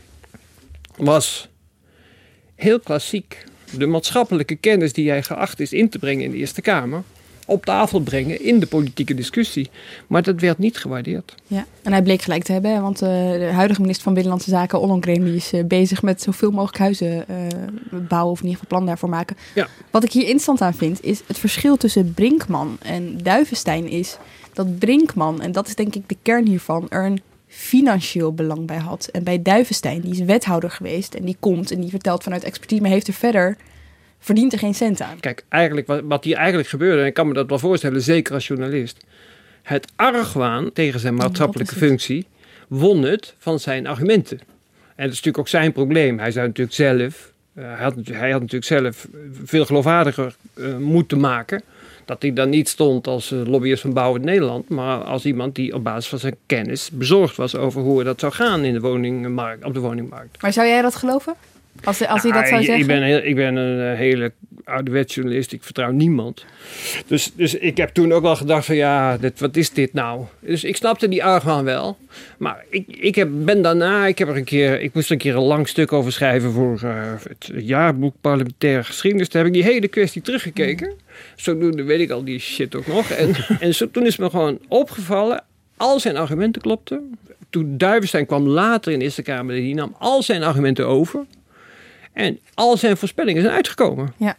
was 0.98 1.48
heel 2.56 2.80
klassiek 2.80 3.44
de 3.78 3.86
maatschappelijke 3.86 4.56
kennis 4.56 4.94
die 4.94 5.10
hij 5.10 5.24
geacht 5.24 5.60
is 5.60 5.74
in 5.74 5.90
te 5.90 6.00
brengen 6.00 6.24
in 6.24 6.32
de 6.32 6.38
Eerste 6.38 6.62
Kamer, 6.62 7.04
op 7.46 7.66
tafel 7.66 8.00
brengen 8.00 8.42
in 8.42 8.60
de 8.60 8.66
politieke 8.66 9.14
discussie. 9.14 9.70
Maar 10.08 10.24
dat 10.24 10.40
werd 10.40 10.58
niet 10.58 10.78
gewaardeerd. 10.78 11.36
Ja, 11.48 11.66
en 11.82 11.92
hij 11.92 12.02
bleek 12.02 12.22
gelijk 12.22 12.44
te 12.44 12.52
hebben, 12.52 12.82
want 12.82 13.02
eh, 13.02 13.10
de 13.32 13.50
huidige 13.54 13.82
minister 13.82 14.04
van 14.04 14.14
Binnenlandse 14.14 14.50
Zaken, 14.50 14.80
Ollongren, 14.80 15.24
die 15.24 15.36
is 15.36 15.54
eh, 15.54 15.64
bezig 15.64 16.02
met 16.02 16.22
zoveel 16.22 16.52
mogelijk 16.52 16.78
huizen 16.78 17.28
eh, 17.28 17.36
bouwen, 17.92 18.32
of 18.32 18.40
in 18.40 18.46
ieder 18.46 18.60
geval 18.60 18.78
plan 18.78 18.86
daarvoor 18.86 19.10
maken. 19.10 19.38
Ja. 19.56 19.68
Wat 19.92 20.04
ik 20.04 20.12
hier 20.12 20.24
interessant 20.24 20.62
aan 20.62 20.74
vind, 20.74 21.04
is 21.04 21.22
het 21.28 21.38
verschil 21.38 21.78
tussen 21.78 22.14
Brinkman 22.14 22.78
en 22.82 23.18
Duivenstein 23.24 23.88
is 23.88 24.18
dat 24.54 24.80
Brinkman, 24.80 25.42
en 25.42 25.52
dat 25.52 25.68
is 25.68 25.76
denk 25.76 25.96
ik 25.96 26.10
de 26.10 26.18
kern 26.22 26.48
hiervan, 26.48 26.86
er 26.90 27.06
een 27.06 27.22
financieel 27.56 28.34
belang 28.34 28.68
bij 28.68 28.78
had. 28.78 29.10
En 29.12 29.24
bij 29.24 29.42
Duivenstein, 29.42 30.02
die 30.02 30.12
is 30.12 30.20
wethouder 30.20 30.70
geweest 30.70 31.14
en 31.14 31.26
die 31.26 31.38
komt 31.40 31.72
en 31.72 31.82
die 31.82 31.90
vertelt 31.90 32.24
vanuit 32.24 32.44
expertise, 32.44 32.82
maar 32.82 32.92
heeft 32.92 33.08
er 33.08 33.14
verder, 33.14 33.58
verdient 34.20 34.54
er 34.54 34.60
geen 34.60 34.74
cent 34.74 35.02
aan. 35.02 35.20
Kijk, 35.20 35.44
eigenlijk 35.50 35.88
wat, 35.88 36.02
wat 36.04 36.24
hier 36.24 36.36
eigenlijk 36.36 36.70
gebeurde, 36.70 37.02
en 37.02 37.08
ik 37.08 37.14
kan 37.14 37.28
me 37.28 37.34
dat 37.34 37.50
wel 37.50 37.60
voorstellen, 37.60 38.02
zeker 38.02 38.34
als 38.34 38.48
journalist. 38.48 39.06
Het 39.62 39.92
argwaan 39.96 40.72
tegen 40.74 41.00
zijn 41.00 41.16
maatschappelijke 41.16 41.76
functie 41.76 42.26
won 42.68 43.04
het 43.04 43.36
van 43.38 43.60
zijn 43.60 43.88
argumenten. 43.88 44.40
En 44.40 45.04
dat 45.04 45.06
is 45.06 45.24
natuurlijk 45.24 45.38
ook 45.38 45.48
zijn 45.48 45.72
probleem. 45.72 46.20
Hij 46.20 46.32
zou 46.32 46.48
natuurlijk 46.48 46.76
zelf, 46.76 47.32
eh, 47.54 47.64
hij, 47.64 47.84
had, 47.84 47.96
hij 48.04 48.32
had 48.32 48.42
natuurlijk 48.42 48.66
zelf 48.66 49.08
veel 49.44 49.66
geloofwaardiger 49.66 50.36
eh, 50.54 50.78
moeten 50.78 51.20
maken. 51.20 51.64
Dat 52.06 52.22
hij 52.22 52.34
dan 52.34 52.50
niet 52.50 52.70
stond 52.70 53.08
als 53.08 53.32
eh, 53.32 53.46
lobbyist 53.46 53.82
van 53.82 53.94
Bouwend 53.94 54.26
Nederland, 54.26 54.70
maar 54.70 55.04
als 55.04 55.26
iemand 55.26 55.56
die 55.56 55.74
op 55.74 55.84
basis 55.84 56.08
van 56.08 56.20
zijn 56.20 56.36
kennis 56.46 56.90
bezorgd 56.92 57.36
was 57.36 57.56
over 57.56 57.82
hoe 57.82 58.04
dat 58.04 58.20
zou 58.20 58.34
gaan 58.34 58.64
in 58.64 58.74
de 58.74 58.80
woningmarkt, 58.80 59.66
op 59.66 59.74
de 59.74 59.80
woningmarkt. 59.80 60.42
Maar 60.42 60.54
zou 60.54 60.68
jij 60.68 60.82
dat 60.82 60.96
geloven? 60.96 61.36
Als, 61.84 62.08
als 62.08 62.24
hij 62.24 62.32
dat 62.32 62.48
zou 62.48 62.60
ik- 62.60 62.66
zeggen? 62.66 62.80
Ik 62.84 62.88
ben, 62.88 63.04
heel- 63.04 63.24
ik 63.24 63.36
ben 63.36 63.56
een 63.56 63.92
eh, 63.92 63.98
hele 63.98 64.32
ouderwets 64.64 65.16
journalist. 65.16 65.52
Ik 65.52 65.64
vertrouw 65.64 65.92
niemand. 65.92 66.46
Dus, 67.08 67.32
dus 67.36 67.56
ik 67.56 67.78
heb 67.78 67.90
toen 67.90 68.12
ook 68.12 68.22
wel 68.22 68.36
gedacht 68.36 68.66
van 68.66 68.76
ja, 68.76 69.18
dit, 69.18 69.40
wat 69.40 69.56
is 69.56 69.70
dit 69.70 69.94
nou? 69.94 70.26
Dus 70.40 70.64
ik 70.64 70.76
snapte 70.76 71.08
die 71.08 71.24
argwaan 71.24 71.64
wel. 71.64 71.98
Maar 72.38 72.64
ik, 72.70 72.86
ik 72.88 73.16
heb, 73.16 73.30
ben 73.32 73.62
daarna, 73.62 74.06
ik 74.08 74.18
heb 74.18 74.28
er 74.28 74.36
een 74.36 74.44
keer, 74.44 74.82
ik 74.82 74.94
moest 74.94 75.06
er 75.06 75.12
een 75.12 75.18
keer 75.18 75.36
een 75.36 75.42
lang 75.44 75.68
stuk 75.68 75.94
over 75.94 76.12
schrijven 76.12 76.52
voor 76.52 76.80
eh, 76.84 77.12
het 77.24 77.52
jaarboek 77.56 78.16
parlementaire 78.22 78.84
geschiedenis. 78.84 79.28
Toen 79.28 79.40
heb 79.40 79.48
ik 79.50 79.54
die 79.56 79.64
hele 79.72 79.88
kwestie 79.88 80.22
teruggekeken. 80.22 80.94
Zodoende 81.36 81.84
weet 81.84 82.00
ik 82.00 82.10
al 82.12 82.24
die 82.24 82.40
shit 82.40 82.76
ook 82.76 82.88
nog. 82.88 83.10
En, 83.10 83.34
en 83.60 83.76
zo, 83.76 83.92
toen 83.92 84.06
is 84.06 84.18
me 84.18 84.30
gewoon 84.30 84.60
opgevallen, 84.68 85.44
al 85.78 86.00
zijn 86.00 86.18
argumenten 86.18 86.62
klopten. 86.62 87.18
Toen 87.50 87.78
Duivenstein 87.78 88.26
kwam 88.26 88.48
later 88.48 88.92
in 88.92 89.00
de 89.00 89.06
Eerste 89.06 89.22
Kamer, 89.22 89.56
die 89.56 89.76
nam 89.76 89.96
al 90.00 90.24
zijn 90.24 90.44
argumenten 90.44 90.88
over. 90.88 91.26
En 92.14 92.40
al 92.54 92.78
zijn 92.78 92.98
voorspellingen 92.98 93.42
zijn 93.42 93.54
uitgekomen. 93.54 94.14
Ja. 94.18 94.38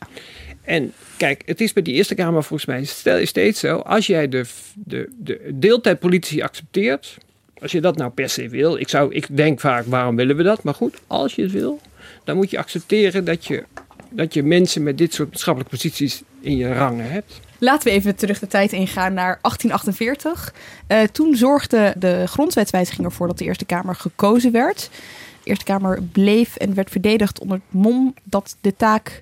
En 0.63 0.93
kijk, 1.17 1.43
het 1.47 1.61
is 1.61 1.73
bij 1.73 1.83
die 1.83 1.95
Eerste 1.95 2.15
Kamer 2.15 2.45
volgens 2.45 2.69
mij 2.69 2.85
stel- 2.85 3.27
steeds 3.27 3.61
zo. 3.61 3.77
Als 3.77 4.07
jij 4.07 4.29
de, 4.29 4.45
de, 4.75 5.09
de 5.19 5.51
deeltijdpolitici 5.55 6.43
accepteert. 6.43 7.17
Als 7.59 7.73
je 7.73 7.81
dat 7.81 7.97
nou 7.97 8.11
per 8.11 8.29
se 8.29 8.49
wil. 8.49 8.77
Ik, 8.77 8.89
zou, 8.89 9.15
ik 9.15 9.37
denk 9.37 9.61
vaak, 9.61 9.85
waarom 9.87 10.17
willen 10.17 10.37
we 10.37 10.43
dat? 10.43 10.63
Maar 10.63 10.75
goed, 10.75 10.97
als 11.07 11.35
je 11.35 11.43
het 11.43 11.53
wil. 11.53 11.81
Dan 12.25 12.37
moet 12.37 12.51
je 12.51 12.59
accepteren 12.59 13.25
dat 13.25 13.45
je, 13.45 13.65
dat 14.11 14.35
je 14.35 14.43
mensen 14.43 14.83
met 14.83 14.99
dit 14.99 15.15
soort 15.15 15.29
maatschappelijke 15.31 15.77
posities 15.77 16.23
in 16.41 16.57
je 16.57 16.73
rangen 16.73 17.11
hebt. 17.11 17.41
Laten 17.59 17.89
we 17.89 17.95
even 17.95 18.17
terug 18.17 18.39
de 18.39 18.47
tijd 18.47 18.73
ingaan 18.73 19.15
naar 19.15 19.39
1848. 19.41 20.55
Eh, 20.87 21.03
toen 21.03 21.37
zorgde 21.37 21.95
de 21.99 22.25
grondwetswijziging 22.27 23.07
ervoor 23.07 23.27
dat 23.27 23.39
de 23.39 23.45
Eerste 23.45 23.65
Kamer 23.65 23.95
gekozen 23.95 24.53
werd. 24.53 24.91
Eerste 25.45 25.65
Kamer 25.65 26.03
bleef 26.03 26.57
en 26.57 26.75
werd 26.75 26.91
verdedigd 26.91 27.41
onder 27.41 27.57
het 27.57 27.81
mom 27.83 28.15
dat 28.25 28.57
de 28.61 28.77
taak 28.77 29.21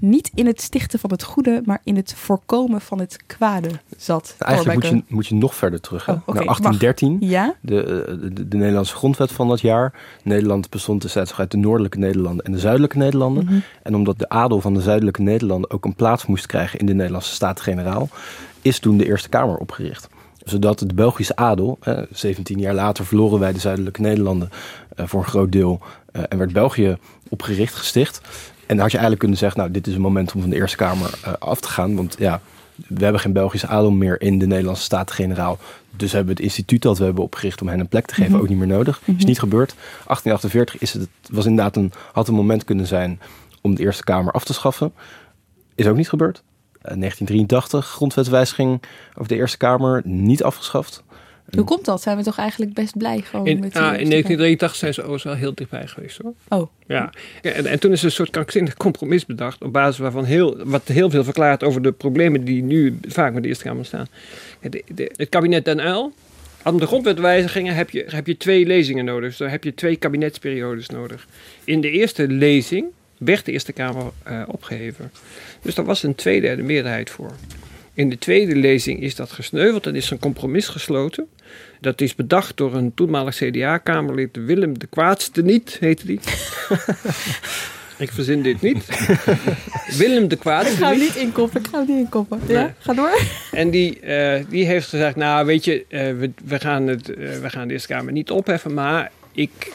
niet 0.00 0.30
in 0.34 0.46
het 0.46 0.60
stichten 0.60 0.98
van 0.98 1.10
het 1.10 1.22
goede, 1.22 1.62
maar 1.64 1.80
in 1.84 1.96
het 1.96 2.14
voorkomen 2.14 2.80
van 2.80 2.98
het 2.98 3.16
kwade 3.26 3.68
zat. 3.96 4.34
Eigenlijk 4.38 4.74
moet 4.82 4.88
je, 4.88 5.14
moet 5.14 5.26
je 5.26 5.34
nog 5.34 5.54
verder 5.54 5.80
terug. 5.80 6.06
hè? 6.06 6.12
Oh, 6.12 6.18
oké, 6.18 6.32
Naar 6.34 6.44
mag. 6.44 6.58
1813, 6.60 7.28
Ja? 7.30 7.54
de, 7.60 7.82
eh, 7.82 8.14
de, 8.34 8.48
de 8.48 8.56
Nederlandse 8.56 8.94
grondwet 8.94 9.32
van 9.32 9.48
dat 9.48 9.60
jaar. 9.60 9.92
Nederland 10.22 10.70
bestond 10.70 11.02
destijds 11.02 11.34
uit 11.38 11.50
de 11.50 11.56
noordelijke 11.56 11.98
Nederlanden 11.98 12.44
en 12.44 12.52
de 12.52 12.58
zuidelijke 12.58 12.98
Nederlanden. 12.98 13.44
Mhm. 13.44 13.58
En 13.82 13.94
omdat 13.94 14.18
de 14.18 14.28
adel 14.28 14.60
van 14.60 14.74
de 14.74 14.80
zuidelijke 14.80 15.22
Nederlanden 15.22 15.70
ook 15.70 15.84
een 15.84 15.94
plaats 15.94 16.26
moest 16.26 16.46
krijgen 16.46 16.78
in 16.78 16.86
de 16.86 16.94
Nederlandse 16.94 17.34
Staten-Generaal, 17.34 18.08
is 18.62 18.78
toen 18.78 18.96
de 18.96 19.06
Eerste 19.06 19.28
Kamer 19.28 19.56
opgericht. 19.56 20.08
Zodat 20.44 20.78
de 20.78 20.94
Belgische 20.94 21.36
adel, 21.36 21.78
eh, 21.80 21.98
17 22.12 22.58
jaar 22.58 22.74
later 22.74 23.06
verloren 23.06 23.38
wij 23.38 23.52
de 23.52 23.58
zuidelijke 23.58 24.00
Nederlanden 24.00 24.50
eh, 24.96 25.06
voor 25.06 25.20
een 25.20 25.26
groot 25.28 25.52
deel 25.52 25.80
eh, 26.12 26.22
en 26.28 26.38
werd 26.38 26.52
België 26.52 26.96
opgericht, 27.28 27.74
gesticht. 27.74 28.20
En 28.66 28.76
dan 28.76 28.78
had 28.78 28.90
je 28.90 28.98
eigenlijk 28.98 29.18
kunnen 29.20 29.38
zeggen, 29.38 29.60
nou, 29.60 29.72
dit 29.72 29.86
is 29.86 29.94
een 29.94 30.00
moment 30.00 30.32
om 30.34 30.40
van 30.40 30.50
de 30.50 30.56
Eerste 30.56 30.76
Kamer 30.76 31.10
eh, 31.24 31.32
af 31.38 31.60
te 31.60 31.68
gaan. 31.68 31.96
Want 31.96 32.16
ja, 32.18 32.40
we 32.88 33.02
hebben 33.02 33.20
geen 33.20 33.32
Belgische 33.32 33.66
adel 33.66 33.90
meer 33.90 34.20
in 34.20 34.38
de 34.38 34.46
Nederlandse 34.46 34.82
Staten-Generaal. 34.82 35.58
Dus 35.96 36.12
hebben 36.12 36.28
we 36.34 36.34
het 36.34 36.50
instituut 36.50 36.82
dat 36.82 36.98
we 36.98 37.04
hebben 37.04 37.24
opgericht 37.24 37.60
om 37.60 37.68
hen 37.68 37.80
een 37.80 37.88
plek 37.88 38.06
te 38.06 38.14
geven 38.14 38.32
Mhm. 38.32 38.40
ook 38.40 38.48
niet 38.48 38.58
meer 38.58 38.66
nodig. 38.66 39.00
Is 39.04 39.14
Mhm. 39.14 39.26
niet 39.26 39.38
gebeurd. 39.38 39.74
1848 40.06 40.78
is 40.80 40.92
het, 40.92 41.08
was 41.30 41.44
inderdaad 41.46 41.76
een, 41.76 41.92
had 42.12 42.28
een 42.28 42.34
moment 42.34 42.64
kunnen 42.64 42.86
zijn 42.86 43.20
om 43.60 43.74
de 43.74 43.82
Eerste 43.82 44.04
Kamer 44.04 44.32
af 44.32 44.44
te 44.44 44.52
schaffen. 44.52 44.92
Is 45.74 45.86
ook 45.86 45.96
niet 45.96 46.08
gebeurd. 46.08 46.42
Eh, 46.82 46.96
1983, 46.96 47.86
grondwetswijziging 47.86 48.82
over 49.14 49.28
de 49.28 49.34
Eerste 49.34 49.56
Kamer, 49.56 50.02
niet 50.04 50.42
afgeschaft. 50.42 51.02
Hoe 51.54 51.64
komt 51.64 51.84
dat? 51.84 52.02
Zijn 52.02 52.16
we 52.16 52.22
toch 52.22 52.38
eigenlijk 52.38 52.74
best 52.74 52.98
blij 52.98 53.20
gewoon 53.20 53.46
In, 53.46 53.60
met 53.60 53.72
die 53.72 53.80
ah, 53.82 53.86
in 53.86 53.92
Eerste 53.92 54.08
1983 54.10 54.74
zijn 54.76 54.94
ze 54.94 55.00
overigens 55.00 55.32
wel 55.32 55.42
heel 55.42 55.54
dichtbij 55.54 55.86
geweest 55.86 56.18
hoor. 56.22 56.34
Oh, 56.48 56.70
Ja, 56.86 57.12
en, 57.42 57.66
en 57.66 57.80
toen 57.80 57.92
is 57.92 57.98
er 58.00 58.04
een 58.04 58.12
soort 58.12 58.30
krankzinnig 58.30 58.74
compromis 58.74 59.26
bedacht. 59.26 59.62
Op 59.62 59.72
basis 59.72 59.98
waarvan 59.98 60.24
heel, 60.24 60.56
wat 60.64 60.82
heel 60.88 61.10
veel 61.10 61.24
verklaart 61.24 61.62
over 61.64 61.82
de 61.82 61.92
problemen 61.92 62.44
die 62.44 62.62
nu 62.62 62.98
vaak 63.08 63.32
met 63.32 63.42
de 63.42 63.48
Eerste 63.48 63.64
Kamer 63.64 63.84
staan. 63.84 64.06
De, 64.60 64.82
de- 64.94 65.12
het 65.16 65.28
kabinet 65.28 65.64
Den 65.64 65.78
Uyl. 65.86 66.12
Om 66.64 66.78
de 66.78 66.86
grondwetwijzigingen 66.86 67.74
heb 67.74 67.90
je, 67.90 68.04
heb 68.08 68.26
je 68.26 68.36
twee 68.36 68.66
lezingen 68.66 69.04
nodig. 69.04 69.28
Dus 69.28 69.38
dan 69.38 69.48
heb 69.48 69.64
je 69.64 69.74
twee 69.74 69.96
kabinetsperiodes 69.96 70.88
nodig. 70.88 71.26
In 71.64 71.80
de 71.80 71.90
eerste 71.90 72.28
lezing 72.28 72.86
werd 73.20 73.44
de 73.44 73.52
Eerste 73.52 73.72
Kamer 73.72 74.04
eh, 74.22 74.42
opgeheven. 74.46 75.12
Dus 75.62 75.74
daar 75.74 75.84
was 75.84 76.02
een 76.02 76.14
tweederde 76.14 76.62
meerderheid 76.62 77.10
voor. 77.10 77.30
In 77.94 78.08
de 78.08 78.18
tweede 78.18 78.56
lezing 78.56 79.00
is 79.00 79.14
dat 79.14 79.30
gesneuveld 79.30 79.86
en 79.86 79.94
is 79.94 80.10
een 80.10 80.18
compromis 80.18 80.68
gesloten. 80.68 81.26
Dat 81.80 82.00
is 82.00 82.14
bedacht 82.14 82.56
door 82.56 82.74
een 82.74 82.94
toenmalig 82.94 83.34
CDA-kamerlid, 83.36 84.36
Willem 84.36 84.78
de 84.78 84.86
Kwaadste 84.86 85.42
niet, 85.42 85.76
heette 85.80 86.06
die. 86.06 86.20
Ik 87.98 88.10
verzin 88.12 88.42
dit 88.42 88.60
niet. 88.60 88.84
Willem 89.98 90.28
de 90.28 90.34
ik 90.34 90.40
Kwaadste 90.40 90.76
ga 90.76 90.90
hem 90.90 90.98
niet. 90.98 91.14
inkoppen. 91.16 91.60
Ik 91.60 91.66
ga 91.70 91.78
hem 91.78 91.86
niet 91.86 91.98
inkoppen. 92.04 92.40
Ja, 92.46 92.62
Nee. 92.62 92.70
ga 92.78 92.94
door. 92.94 93.20
En 93.52 93.70
die, 93.70 94.00
eh, 94.00 94.44
die 94.48 94.64
heeft 94.64 94.88
gezegd, 94.88 95.16
nou 95.16 95.46
weet 95.46 95.64
je, 95.64 95.84
eh, 95.88 96.00
we, 96.18 96.30
we, 96.44 96.60
gaan 96.60 96.86
het, 96.86 97.06
we 97.16 97.50
gaan 97.50 97.66
de 97.68 97.72
Eerste 97.72 97.88
Kamer 97.88 98.12
niet 98.12 98.30
opheffen, 98.30 98.74
maar 98.74 99.10
ik, 99.32 99.72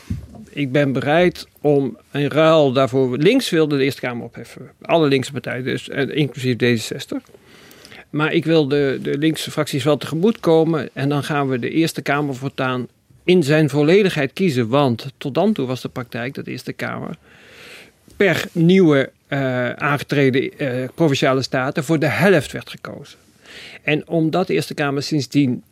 ik 0.56 0.72
ben 0.72 0.92
bereid 0.92 1.48
om 1.62 1.98
in 2.12 2.28
ruil 2.28 2.72
daarvoor, 2.72 3.18
links 3.18 3.50
wilde 3.50 3.78
de 3.78 3.84
Eerste 3.84 4.02
Kamer 4.02 4.24
opheffen. 4.24 4.72
Alle 4.82 5.08
linkse 5.08 5.32
partijen 5.32 5.64
dus, 5.64 5.88
inclusief 5.88 6.56
D66. 6.56 7.34
Maar 8.10 8.34
ik 8.34 8.46
wil 8.46 8.68
de, 8.68 9.00
de 9.02 9.18
linkse 9.18 9.52
fracties 9.52 9.84
wel 9.84 9.98
tegemoet 9.98 10.40
komen 10.40 10.90
en 10.94 11.10
dan 11.10 11.24
gaan 11.24 11.50
we 11.50 11.60
de 11.60 11.70
Eerste 11.70 12.02
Kamer 12.02 12.36
voortaan 12.36 12.88
in 13.24 13.44
zijn 13.44 13.70
volledigheid 13.70 14.34
kiezen. 14.34 14.68
Want 14.68 15.14
tot 15.18 15.34
dan 15.34 15.54
toe 15.54 15.68
was 15.68 15.82
de 15.82 15.90
praktijk 15.90 16.34
dat 16.34 16.46
de 16.46 16.52
Eerste 16.52 16.74
Kamer 16.74 17.18
per 18.18 18.46
nieuwe 18.52 19.12
eh, 19.28 19.70
aangetreden 19.70 20.58
eh, 20.58 20.90
provinciale 20.96 21.42
staten 21.42 21.84
voor 21.84 22.00
de 22.00 22.08
helft 22.08 22.52
werd 22.52 22.70
gekozen. 22.70 23.18
En 23.84 24.08
omdat 24.08 24.48
de 24.48 24.54
Eerste 24.54 24.74
Kamer 24.74 25.04
sindsdien 25.04 25.64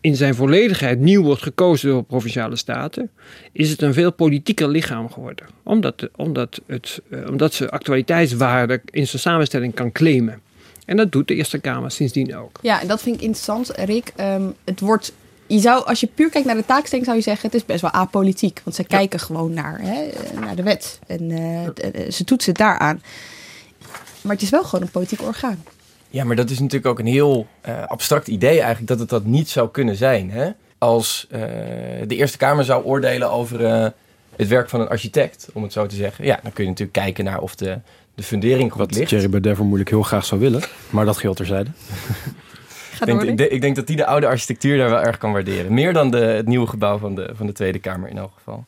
in 0.00 0.16
zijn 0.16 0.34
volledigheid 0.34 0.98
nieuw 0.98 1.22
wordt 1.22 1.42
gekozen 1.42 1.88
door 1.88 2.02
provinciale 2.02 2.56
staten, 2.56 3.10
is 3.52 3.70
het 3.70 3.82
een 3.82 3.94
veel 3.94 4.12
politieker 4.12 4.68
lichaam 4.68 5.10
geworden. 5.10 5.46
Omdat, 5.62 6.08
omdat, 6.16 6.60
het, 6.66 7.00
eh, 7.10 7.28
omdat 7.28 7.54
ze 7.54 7.70
actualiteitswaarde 7.70 8.80
in 8.90 9.06
zijn 9.06 9.22
samenstelling 9.22 9.74
kan 9.74 9.92
claimen. 9.92 10.40
En 10.84 10.96
dat 10.96 11.12
doet 11.12 11.28
de 11.28 11.34
Eerste 11.34 11.58
Kamer 11.58 11.90
sindsdien 11.90 12.36
ook. 12.36 12.58
Ja, 12.62 12.80
en 12.80 12.88
dat 12.88 13.02
vind 13.02 13.16
ik 13.16 13.22
interessant, 13.22 13.70
Rick. 13.76 14.12
Ehm, 14.16 14.46
het 14.64 14.80
wordt, 14.80 15.12
je 15.46 15.58
zou, 15.58 15.84
als 15.84 16.00
je 16.00 16.06
puur 16.06 16.30
kijkt 16.30 16.46
naar 16.46 16.56
de 16.56 16.66
taakstelling, 16.66 17.06
zou 17.06 17.18
je 17.18 17.24
zeggen: 17.24 17.46
het 17.46 17.54
is 17.54 17.64
best 17.64 17.80
wel 17.80 17.90
apolitiek. 17.90 18.60
Want 18.64 18.76
ze 18.76 18.84
kijken 18.84 19.20
gewoon 19.20 19.52
naar, 19.52 19.80
hè, 19.82 20.08
naar 20.40 20.56
de 20.56 20.62
wet. 20.62 20.98
En 21.06 21.30
eh, 21.30 21.66
eh, 21.66 22.10
ze 22.10 22.24
toetsen 22.24 22.52
het 22.52 22.60
daaraan. 22.60 23.02
Maar 24.20 24.32
het 24.32 24.42
is 24.42 24.50
wel 24.50 24.64
gewoon 24.64 24.84
een 24.84 24.90
politiek 24.90 25.22
orgaan. 25.22 25.62
Ja, 26.10 26.24
maar 26.24 26.36
dat 26.36 26.50
is 26.50 26.58
natuurlijk 26.58 26.86
ook 26.86 26.98
een 26.98 27.06
heel 27.06 27.46
eh, 27.60 27.84
abstract 27.86 28.28
idee 28.28 28.58
eigenlijk 28.58 28.86
dat 28.86 28.98
het 28.98 29.08
dat 29.08 29.24
niet 29.24 29.48
zou 29.48 29.70
kunnen 29.70 29.96
zijn. 29.96 30.30
Hè? 30.30 30.50
Als 30.78 31.26
eh, 31.30 31.40
de 32.06 32.16
Eerste 32.16 32.36
Kamer 32.36 32.64
zou 32.64 32.84
oordelen 32.84 33.30
over 33.30 33.64
eh, 33.64 33.86
het 34.36 34.48
werk 34.48 34.68
van 34.68 34.80
een 34.80 34.88
architect, 34.88 35.48
om 35.52 35.62
het 35.62 35.72
zo 35.72 35.86
te 35.86 35.94
zeggen. 35.94 36.24
Ja, 36.24 36.40
dan 36.42 36.52
kun 36.52 36.64
je 36.64 36.70
natuurlijk 36.70 36.98
kijken 36.98 37.24
naar 37.24 37.40
of 37.40 37.54
de, 37.54 37.78
de 38.14 38.22
fundering 38.22 38.70
goed 38.70 38.80
Wat 38.80 38.94
ligt. 38.94 39.08
Thierry 39.08 39.28
Baudet 39.28 39.54
vermoedelijk 39.54 39.90
heel 39.90 40.02
graag 40.02 40.24
zou 40.24 40.40
willen. 40.40 40.62
Maar 40.90 41.04
dat 41.04 41.16
geldt 41.16 41.36
terzijde. 41.36 41.70
Ik 43.00 43.06
denk, 43.06 43.22
ik, 43.22 43.40
ik 43.50 43.60
denk 43.60 43.76
dat 43.76 43.86
die 43.86 43.96
de 43.96 44.06
oude 44.06 44.26
architectuur 44.26 44.78
daar 44.78 44.90
wel 44.90 45.00
erg 45.00 45.18
kan 45.18 45.32
waarderen. 45.32 45.74
Meer 45.74 45.92
dan 45.92 46.10
de, 46.10 46.18
het 46.18 46.46
nieuwe 46.46 46.66
gebouw 46.66 46.98
van 46.98 47.14
de, 47.14 47.30
van 47.34 47.46
de 47.46 47.52
Tweede 47.52 47.78
Kamer 47.78 48.08
in 48.08 48.18
elk 48.18 48.32
geval. 48.34 48.64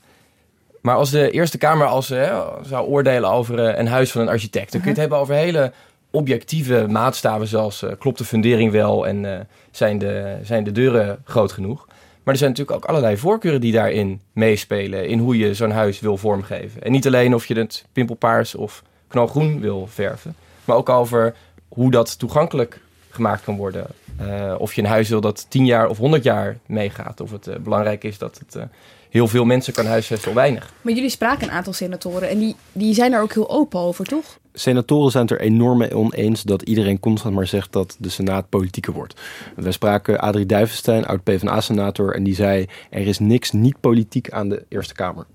Maar 0.80 0.94
als 0.94 1.10
de 1.10 1.30
Eerste 1.30 1.58
Kamer 1.58 1.86
als, 1.86 2.08
hè, 2.08 2.30
zou 2.62 2.86
oordelen 2.86 3.30
over 3.30 3.58
een 3.58 3.86
huis 3.86 4.10
van 4.10 4.20
een 4.20 4.28
architect... 4.28 4.72
dan 4.72 4.80
kun 4.80 4.90
je 4.90 5.00
het 5.00 5.00
hebben 5.00 5.18
over 5.18 5.34
hele 5.34 5.72
objectieve 6.10 6.86
maatstaven... 6.88 7.46
zoals 7.46 7.82
eh, 7.82 7.90
klopt 7.98 8.18
de 8.18 8.24
fundering 8.24 8.72
wel 8.72 9.06
en 9.06 9.34
eh, 9.34 9.40
zijn, 9.70 9.98
de, 9.98 10.36
zijn 10.42 10.64
de 10.64 10.72
deuren 10.72 11.22
groot 11.24 11.52
genoeg. 11.52 11.86
Maar 12.22 12.34
er 12.34 12.40
zijn 12.40 12.50
natuurlijk 12.50 12.76
ook 12.76 12.84
allerlei 12.84 13.16
voorkeuren 13.16 13.60
die 13.60 13.72
daarin 13.72 14.20
meespelen... 14.32 15.08
in 15.08 15.18
hoe 15.18 15.38
je 15.38 15.54
zo'n 15.54 15.70
huis 15.70 16.00
wil 16.00 16.16
vormgeven. 16.16 16.82
En 16.82 16.92
niet 16.92 17.06
alleen 17.06 17.34
of 17.34 17.46
je 17.46 17.54
het 17.54 17.84
pimpelpaars 17.92 18.54
of 18.54 18.82
knalgroen 19.08 19.60
wil 19.60 19.86
verven... 19.86 20.34
maar 20.64 20.76
ook 20.76 20.88
over 20.88 21.34
hoe 21.68 21.90
dat 21.90 22.18
toegankelijk 22.18 22.80
gemaakt 23.10 23.44
kan 23.44 23.56
worden. 23.56 23.86
Eh, 24.16 24.54
of 24.58 24.74
je 24.74 24.82
een 24.82 24.88
huis 24.88 25.08
wil 25.08 25.20
dat 25.20 25.46
10 25.48 25.66
jaar 25.66 25.88
of 25.88 25.98
100 25.98 26.22
jaar 26.22 26.58
meegaat. 26.66 27.20
Of 27.20 27.30
het 27.30 27.62
belangrijk 27.62 28.04
is 28.04 28.18
dat 28.18 28.38
het 28.38 28.68
heel 29.10 29.28
veel 29.28 29.44
mensen 29.44 29.72
kan 29.72 29.86
huisvesten 29.86 30.28
of 30.28 30.34
weinig. 30.34 30.72
Maar 30.80 30.92
jullie 30.92 31.10
spraken 31.10 31.48
een 31.48 31.54
aantal 31.54 31.72
senatoren 31.72 32.28
en 32.28 32.38
die, 32.38 32.56
die 32.72 32.94
zijn 32.94 33.12
er 33.12 33.22
ook 33.22 33.32
heel 33.32 33.50
open 33.50 33.80
over, 33.80 34.04
toch? 34.04 34.38
Senatoren 34.52 35.10
zijn 35.10 35.26
het 35.26 35.32
er 35.32 35.40
enorm 35.40 35.78
mee 35.78 35.96
oneens 35.96 36.42
dat 36.42 36.62
iedereen 36.62 37.00
constant 37.00 37.34
maar 37.34 37.46
zegt 37.46 37.72
dat 37.72 37.96
de 37.98 38.08
Senaat 38.08 38.48
politieker 38.48 38.92
wordt. 38.92 39.20
Wij 39.56 39.72
spraken 39.72 40.20
Adrie 40.20 40.46
Duivenstein, 40.46 41.06
oud 41.06 41.22
PvdA-senator, 41.22 42.14
en 42.14 42.22
die 42.22 42.34
zei: 42.34 42.66
er 42.90 43.06
is 43.06 43.18
niks 43.18 43.52
niet 43.52 43.80
politiek 43.80 44.30
aan 44.30 44.48
de 44.48 44.64
Eerste 44.68 44.94
Kamer. 44.94 45.26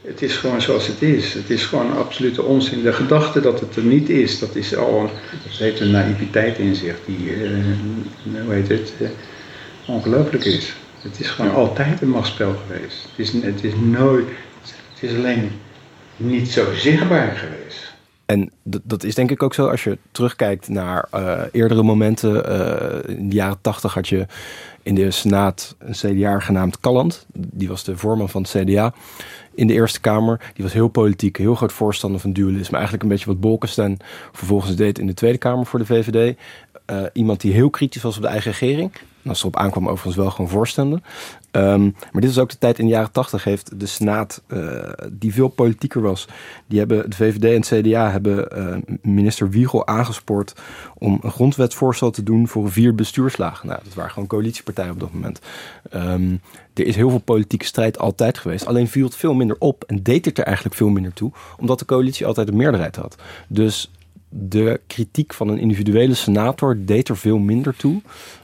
Het 0.00 0.22
is 0.22 0.36
gewoon 0.36 0.60
zoals 0.60 0.86
het 0.86 1.02
is. 1.02 1.34
Het 1.34 1.50
is 1.50 1.64
gewoon 1.64 1.96
absolute 1.96 2.42
onzin. 2.42 2.82
De 2.82 2.92
gedachte 2.92 3.40
dat 3.40 3.60
het 3.60 3.76
er 3.76 3.82
niet 3.82 4.08
is, 4.08 4.38
dat 4.38 4.54
is 4.54 4.76
al 4.76 5.00
een, 5.00 5.10
dat 5.44 5.52
heet 5.52 5.80
een 5.80 5.90
naïviteit 5.90 6.58
in 6.58 6.74
zich 6.74 6.96
die, 7.06 7.32
eh, 7.32 7.50
hoe 8.44 8.54
heet 8.54 8.68
het, 8.68 8.92
eh, 9.00 9.08
ongelooflijk 9.86 10.44
is. 10.44 10.74
Het 11.00 11.20
is 11.20 11.28
gewoon 11.28 11.54
altijd 11.54 12.00
een 12.00 12.08
machtsspel 12.08 12.54
geweest. 12.66 13.02
Het 13.02 13.18
is, 13.26 13.32
het 13.32 13.64
is 13.64 13.72
nooit, 13.80 14.26
het 14.94 15.10
is 15.10 15.16
alleen 15.16 15.50
niet 16.16 16.50
zo 16.50 16.74
zichtbaar 16.74 17.36
geweest. 17.36 17.89
En 18.30 18.50
dat, 18.62 19.02
is 19.04 19.14
denk 19.14 19.30
ik 19.30 19.42
ook 19.42 19.54
zo 19.54 19.68
als 19.68 19.84
je 19.84 19.98
terugkijkt 20.12 20.68
naar 20.68 21.06
eh, 21.10 21.42
eerdere 21.52 21.82
momenten. 21.82 22.46
Eh, 22.46 23.16
in 23.16 23.28
de 23.28 23.34
jaren 23.34 23.58
tachtig 23.60 23.94
had 23.94 24.08
je 24.08 24.26
in 24.82 24.94
de 24.94 25.10
Senaat 25.10 25.76
een 25.78 25.92
CDA 25.92 26.38
genaamd 26.38 26.80
Calland. 26.80 27.26
Die 27.32 27.68
was 27.68 27.84
de 27.84 27.96
voorman 27.96 28.28
van 28.28 28.42
het 28.42 28.50
CDA 28.50 28.94
in 29.54 29.66
de 29.66 29.72
Eerste 29.72 30.00
Kamer. 30.00 30.52
Die 30.54 30.64
was 30.64 30.72
heel 30.72 30.88
politiek, 30.88 31.36
heel 31.36 31.54
groot 31.54 31.72
voorstander 31.72 32.20
van 32.20 32.32
dualisme. 32.32 32.74
Eigenlijk 32.74 33.02
een 33.02 33.08
beetje 33.08 33.26
wat 33.26 33.40
Bolkestein 33.40 33.96
vervolgens 34.32 34.76
deed 34.76 34.98
in 34.98 35.06
de 35.06 35.14
Tweede 35.14 35.38
Kamer 35.38 35.66
voor 35.66 35.78
de 35.78 35.86
VVD. 35.86 36.36
Eh, 36.84 37.02
iemand 37.12 37.40
die 37.40 37.52
heel 37.52 37.70
kritisch 37.70 38.02
was 38.02 38.16
op 38.16 38.22
de 38.22 38.28
eigen 38.28 38.50
regering. 38.50 38.92
En 39.22 39.28
als 39.28 39.42
het 39.42 39.52
erop 39.52 39.64
aankwam 39.64 39.88
overigens 39.88 40.16
wel 40.16 40.30
gewoon 40.30 40.50
voorstemde. 40.50 41.00
Ehm, 41.50 41.82
maar 41.82 42.20
dit 42.20 42.30
is 42.30 42.38
ook 42.38 42.50
de 42.50 42.58
tijd 42.58 42.78
in 42.78 42.84
de 42.84 42.90
jaren 42.90 43.12
tachtig 43.12 43.44
heeft 43.44 43.80
de 43.80 43.86
Senaat, 43.86 44.42
eh, 44.46 44.92
die 45.10 45.32
veel 45.32 45.48
politieker 45.48 46.00
was. 46.00 46.28
Die 46.66 46.78
hebben, 46.78 47.10
de 47.10 47.16
VVD 47.16 47.44
en 47.44 47.78
het 47.78 47.86
CDA 47.86 48.10
hebben 48.10 48.50
eh, 48.50 48.76
minister 49.02 49.50
Wiegel 49.50 49.86
aangespoord 49.86 50.54
om 50.98 51.18
een 51.22 51.30
grondwetsvoorstel 51.30 52.10
te 52.10 52.22
doen 52.22 52.48
voor 52.48 52.70
vier 52.70 52.94
bestuurslagen. 52.94 53.68
Nou, 53.68 53.80
dat 53.84 53.94
waren 53.94 54.10
gewoon 54.10 54.28
coalitiepartijen 54.28 54.92
op 54.92 55.00
dat 55.00 55.12
moment. 55.12 55.40
Ehm, 55.90 56.36
er 56.74 56.86
is 56.86 56.96
heel 56.96 57.10
veel 57.10 57.18
politieke 57.18 57.64
strijd 57.64 57.98
altijd 57.98 58.38
geweest. 58.38 58.66
Alleen 58.66 58.88
viel 58.88 59.04
het 59.04 59.16
veel 59.16 59.34
minder 59.34 59.56
op 59.58 59.84
en 59.86 60.02
deed 60.02 60.24
het 60.24 60.38
er 60.38 60.44
eigenlijk 60.44 60.76
veel 60.76 60.88
minder 60.88 61.12
toe. 61.12 61.32
Omdat 61.58 61.78
de 61.78 61.84
coalitie 61.84 62.26
altijd 62.26 62.48
een 62.48 62.56
meerderheid 62.56 62.96
had. 62.96 63.16
Dus 63.48 63.90
de 64.28 64.80
kritiek 64.86 65.34
van 65.34 65.48
een 65.48 65.58
individuele 65.58 66.14
senator 66.14 66.76
deed 66.78 67.08
er 67.08 67.16
veel 67.16 67.38
minder 67.38 67.76
toe 67.76 68.00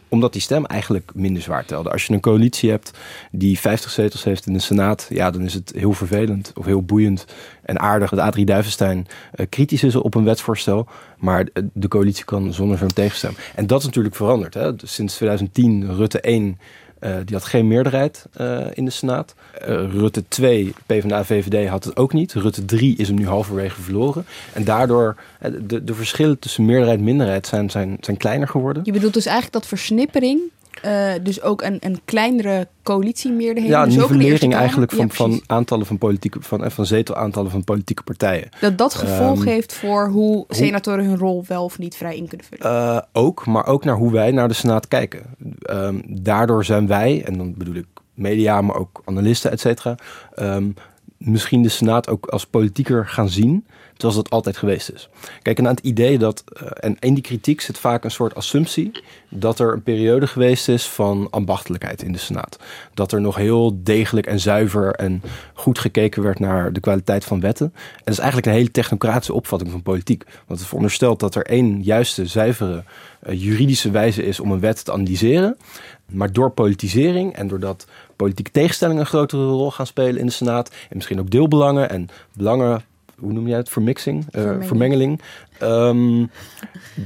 omdat 0.09 0.33
die 0.33 0.43
stem 0.43 0.65
eigenlijk 0.65 1.11
minder 1.15 1.43
zwaar 1.43 1.65
telde. 1.65 1.91
Als 1.91 2.07
je 2.07 2.13
een 2.13 2.21
coalitie 2.21 2.71
hebt 2.71 2.91
die 3.31 3.59
50 3.59 3.91
zetels 3.91 4.25
heeft 4.25 4.47
in 4.47 4.53
de 4.53 4.59
Senaat, 4.59 5.07
ja, 5.09 5.31
dan 5.31 5.43
is 5.43 5.55
het 5.55 5.73
heel 5.77 5.93
vervelend 5.93 6.53
of 6.55 6.65
heel 6.65 6.83
boeiend 6.83 7.25
en 7.63 7.81
aardig 7.81 8.11
dat 8.11 8.19
Adrie 8.19 8.45
Duivenstein 8.45 9.07
uh, 9.35 9.47
kritisch 9.49 9.83
is 9.83 9.97
op 9.97 10.15
een 10.15 10.25
wetsvoorstel. 10.25 10.87
Maar 11.19 11.47
de 11.73 11.89
coalitie 11.89 12.25
kan 12.25 12.53
zonder 12.53 12.79
zo'n 12.79 12.93
tegenstem. 12.93 13.35
En 13.55 13.67
dat 13.67 13.81
is 13.81 13.87
natuurlijk 13.87 14.15
veranderd. 14.15 14.55
Hè. 14.55 14.73
Sinds 14.77 15.15
2010, 15.15 15.95
Rutte 15.97 16.21
1 16.21 16.59
uh, 17.01 17.17
die 17.25 17.37
had 17.37 17.45
geen 17.45 17.69
meerderheid 17.69 18.27
uh, 18.41 18.67
in 18.75 18.85
de 18.85 18.91
Senaat. 18.91 19.35
Uh, 19.61 19.67
Rutte 19.93 20.25
2, 20.29 20.75
PvdA, 20.87 21.25
VVD 21.25 21.69
had 21.69 21.85
het 21.85 21.97
ook 21.97 22.13
niet. 22.13 22.33
Rutte 22.33 22.65
3 22.65 22.97
is 22.97 23.09
hem 23.09 23.17
nu 23.17 23.27
halverwege 23.27 23.83
verloren. 23.83 24.27
En 24.53 24.65
daardoor, 24.65 25.17
de, 25.61 25.85
de 25.85 25.95
verschillen 25.95 26.39
tussen 26.39 26.65
meerderheid 26.65 26.99
en 26.99 27.05
minderheid 27.05 27.47
zijn, 27.47 27.71
zijn, 27.71 27.97
zijn 28.01 28.17
kleiner 28.17 28.49
geworden. 28.49 28.83
Je 28.85 28.93
bedoelt 28.93 29.15
dus 29.15 29.27
eigenlijk 29.27 29.55
dat 29.55 29.67
versnippering 29.67 30.41
uh, 30.85 31.13
dus 31.23 31.43
ook 31.43 31.63
een, 31.63 31.77
een 31.81 32.01
kleinere 32.05 32.69
coalitiemeerderheden. 32.83 33.77
Ja, 33.77 33.83
een 33.83 33.89
dus 33.89 33.99
nivellering 33.99 34.55
eigenlijk 34.55 34.93
van, 34.93 35.07
ja, 35.07 35.15
van 35.15 35.41
aantallen 35.47 35.87
van 35.87 35.99
politieke 35.99 36.39
van, 36.43 36.71
van 36.71 36.87
zetelaantallen 36.87 37.51
van 37.51 37.65
politieke 37.65 38.03
partijen. 38.03 38.49
Dat 38.61 38.79
dat 38.79 38.95
gevolg 38.95 39.41
um, 39.41 39.47
heeft 39.47 39.73
voor 39.73 40.09
hoe 40.09 40.45
senatoren 40.49 41.05
hun 41.05 41.19
rol 41.19 41.45
wel 41.47 41.65
of 41.65 41.79
niet 41.79 41.97
vrij 41.97 42.17
in 42.17 42.29
kunnen 42.29 42.47
vullen. 42.47 42.77
Uh, 42.77 43.01
ook, 43.13 43.47
maar 43.47 43.67
ook 43.67 43.85
naar 43.85 43.97
hoe 43.97 44.13
wij 44.13 44.31
naar 44.31 44.49
de 44.49 44.55
Senaat 44.55 44.89
kijken. 44.89 45.23
Um, 45.71 46.03
daardoor 46.07 46.65
zijn 46.65 46.87
wij, 46.87 47.23
en 47.25 47.39
dan 47.39 47.55
bedoel 47.57 47.75
ik 47.75 47.87
media, 48.15 48.61
maar 48.61 48.77
ook 48.77 49.03
analisten, 49.05 49.51
et 49.51 49.61
cetera, 49.61 49.95
um, 50.37 50.75
misschien 51.19 51.63
de 51.63 51.69
Senaat 51.69 52.09
ook 52.09 52.27
als 52.27 52.47
politieker 52.47 53.07
gaan 53.07 53.29
zien 53.29 53.67
zoals 53.97 54.15
dat 54.15 54.31
altijd 54.31 54.57
geweest 54.57 54.93
is. 54.93 55.09
Kijk, 55.43 55.59
en 55.59 55.67
aan 55.67 55.75
het 55.75 55.85
idee 55.85 56.19
dat, 56.19 56.45
uh, 56.63 56.69
en 56.75 56.97
in 56.99 57.15
die 57.15 57.23
kritiek 57.23 57.61
zit 57.61 57.79
vaak 57.79 58.05
een 58.05 58.11
soort 58.11 58.35
assumptie 58.35 59.03
dat 59.29 59.59
er 59.59 59.73
een 59.73 59.83
periode 59.83 60.27
geweest 60.27 60.69
is 60.69 60.87
van 60.89 61.29
ambachtelijkheid 61.31 62.03
in 62.03 62.13
de 62.13 62.19
Senaat. 62.19 62.59
Dat 62.95 63.13
er 63.13 63.21
nog 63.21 63.37
heel 63.37 63.81
degelijk 63.83 64.27
en 64.27 64.41
zuiver 64.41 64.95
en 64.95 65.23
goed 65.55 65.79
gekeken 65.79 66.23
werd 66.23 66.39
naar 66.39 66.73
de 66.73 66.81
kwaliteit 66.81 67.25
van 67.25 67.41
wetten. 67.41 67.67
En 67.75 68.03
dat 68.05 68.15
is 68.15 68.19
eigenlijk 68.19 68.47
een 68.47 68.55
hele 68.55 68.71
technocratische 68.71 69.33
opvatting 69.33 69.71
van 69.71 69.83
politiek. 69.83 70.25
Want 70.47 70.59
het 70.59 70.69
veronderstelt 70.69 71.21
dat 71.21 71.35
er 71.35 71.47
één 71.47 71.83
juiste, 71.83 72.27
zuivere 72.27 72.85
uh, 73.29 73.43
juridische 73.43 73.91
wijze 73.91 74.23
is 74.23 74.41
om 74.41 74.53
een 74.53 74.61
wet 74.61 74.85
te 74.85 74.93
analyseren. 74.93 75.57
Maar 76.13 76.33
door 76.33 76.51
politisering 76.51 77.35
en 77.35 77.49
doordat 77.49 77.87
politieke 78.17 78.51
tegenstellingen 78.51 79.01
een 79.01 79.09
grotere 79.09 79.47
rol 79.47 79.71
gaan 79.71 79.87
spelen 79.87 80.21
in 80.21 80.27
de 80.27 80.33
Senaat. 80.33 80.69
En 80.69 80.97
misschien 80.97 81.21
ook 81.21 81.31
deelbelangen 81.31 81.91
en 81.91 82.09
belangen 82.33 82.85
hoe 83.19 83.33
noem 83.33 83.49
jij 83.49 83.57
het, 83.57 83.69
vermixing, 83.69 84.27
uh, 84.33 84.57
vermengeling, 84.61 85.21
um, 85.63 86.31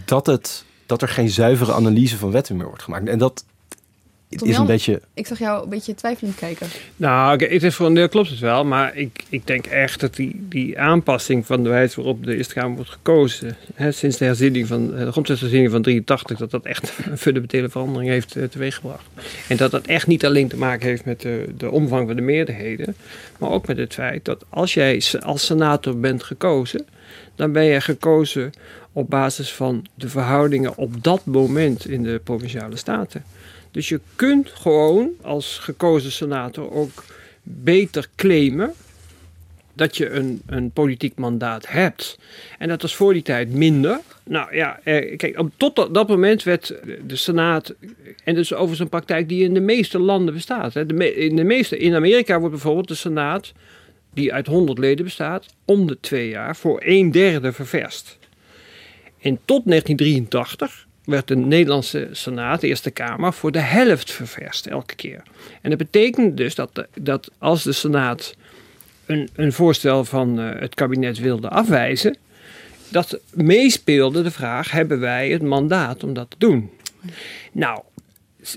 dat, 0.05 0.26
het, 0.26 0.64
dat 0.86 1.03
er 1.03 1.09
geen 1.09 1.28
zuivere 1.28 1.72
analyse 1.72 2.16
van 2.16 2.30
wetten 2.30 2.57
meer 2.57 2.66
wordt 2.66 2.82
gemaakt. 2.82 3.09
En 3.09 3.18
dat 3.18 3.44
Is 4.31 4.57
een 4.57 4.66
beetje... 4.66 5.01
Ik 5.14 5.26
zag 5.26 5.39
jou 5.39 5.62
een 5.62 5.68
beetje 5.68 5.95
twijfelend 5.95 6.37
kijken. 6.37 6.66
Nou, 6.97 7.35
okay, 7.35 7.49
het 7.49 7.62
is 7.62 7.74
voor 7.74 7.87
een 7.87 7.95
deel 7.95 8.09
klopt 8.09 8.31
het 8.31 8.39
wel, 8.39 8.64
maar 8.64 8.97
ik, 8.97 9.24
ik 9.28 9.47
denk 9.47 9.66
echt 9.66 10.01
dat 10.01 10.14
die, 10.14 10.47
die 10.49 10.78
aanpassing 10.78 11.47
van 11.47 11.62
de 11.62 11.68
wijze 11.68 11.97
waarop 11.97 12.24
de 12.24 12.37
Eerste 12.37 12.55
Kamer 12.55 12.76
wordt 12.76 12.91
gekozen, 12.91 13.57
hè, 13.74 13.93
sinds 13.93 14.16
de 14.16 14.24
herziening 14.24 14.66
van 14.66 14.87
de 14.87 15.11
grondwetsherziening 15.11 15.70
van 15.70 15.83
83, 15.83 16.39
dat 16.39 16.51
dat 16.51 16.64
echt 16.64 16.93
een 17.11 17.18
fundamentele 17.18 17.68
verandering 17.68 18.11
heeft 18.11 18.37
uh, 18.37 18.45
teweeggebracht. 18.45 19.05
En 19.49 19.57
dat 19.57 19.70
dat 19.70 19.87
echt 19.87 20.07
niet 20.07 20.24
alleen 20.24 20.49
te 20.49 20.57
maken 20.57 20.89
heeft 20.89 21.05
met 21.05 21.20
de, 21.20 21.49
de 21.57 21.70
omvang 21.70 22.07
van 22.07 22.16
de 22.16 22.22
meerderheden, 22.22 22.95
maar 23.39 23.51
ook 23.51 23.66
met 23.66 23.76
het 23.76 23.95
feit 23.95 24.24
dat 24.24 24.45
als 24.49 24.74
jij 24.74 25.03
als 25.20 25.47
senator 25.47 26.01
bent 26.01 26.22
gekozen, 26.22 26.87
dan 27.35 27.53
ben 27.53 27.64
je 27.64 27.81
gekozen 27.81 28.51
op 28.93 29.11
basis 29.11 29.53
van 29.53 29.87
de 29.95 30.09
verhoudingen 30.09 30.76
op 30.76 31.05
dat 31.05 31.24
moment 31.24 31.87
in 31.87 32.03
de 32.03 32.20
provinciale 32.24 32.76
staten. 32.76 33.24
Dus 33.71 33.89
je 33.89 34.01
kunt 34.16 34.49
gewoon 34.49 35.11
als 35.23 35.59
gekozen 35.59 36.12
senator 36.12 36.73
ook 36.73 37.05
beter 37.43 38.09
claimen 38.16 38.75
dat 39.73 39.97
je 39.97 40.11
een, 40.11 40.43
een 40.47 40.71
politiek 40.71 41.16
mandaat 41.16 41.68
hebt. 41.68 42.18
En 42.59 42.68
dat 42.68 42.83
was 42.83 42.95
voor 42.97 43.12
die 43.12 43.23
tijd 43.23 43.53
minder. 43.53 44.01
Nou 44.25 44.55
ja, 44.55 44.81
eh, 44.85 45.16
kijk, 45.16 45.41
tot 45.57 45.77
dat, 45.77 45.95
dat, 45.95 46.09
moment 46.09 46.43
werd 46.43 46.75
de 47.07 47.16
Senaat, 47.16 47.75
en 48.25 48.35
dus 48.35 48.53
overigens 48.53 48.81
een 48.81 48.89
praktijk 48.89 49.29
die 49.29 49.45
in 49.45 49.55
de 49.55 49.61
meeste 49.61 49.99
landen 49.99 50.35
bestaat. 50.35 50.75
Hè. 50.75 50.81
In, 51.14 51.37
de 51.37 51.45
meeste, 51.45 51.79
in 51.79 51.95
Amerika 51.95 52.39
wordt 52.39 52.55
bijvoorbeeld 52.55 52.89
de 52.89 52.95
Senaat, 52.95 53.53
die 54.14 54.33
uit 54.33 54.47
100 54.47 54.79
leden 54.79 55.05
bestaat, 55.05 55.47
om 55.64 55.87
de 55.87 55.99
twee 56.01 56.29
jaar 56.29 56.57
voor 56.57 56.83
een 56.85 57.11
derde 57.11 57.53
ververst. 57.53 58.18
En 59.21 59.39
tot 59.45 59.62
1983 59.66 60.87
werd 61.05 61.28
de 61.28 61.36
Nederlandse 61.36 62.09
Senaat, 62.12 62.61
de 62.61 62.66
Eerste 62.66 62.90
Kamer, 62.90 63.32
voor 63.32 63.53
de 63.53 63.61
helft 63.61 64.11
ververst 64.11 64.66
elke 64.66 64.94
keer. 64.94 65.22
En 65.61 65.70
dat 65.70 65.78
betekent 65.78 66.36
dus 66.36 66.55
dat, 66.55 66.86
dat 66.94 67.30
als 67.38 67.62
de 67.62 67.72
Senaat 67.72 68.34
een, 69.07 69.28
een 69.34 69.53
voorstel 69.53 70.05
van 70.05 70.40
uh, 70.40 70.61
het 70.61 70.74
kabinet 70.74 71.18
wilde 71.18 71.48
afwijzen, 71.48 72.16
dat 72.88 73.18
meespeelde 73.32 74.22
de 74.22 74.30
vraag: 74.30 74.70
hebben 74.70 75.01
wij 75.01 75.30
het 75.30 75.42
mandaat 75.42 76.05
om 76.05 76.12
dat 76.12 76.30
te 76.30 76.36
doen? 76.38 76.70
Nou, 77.53 77.80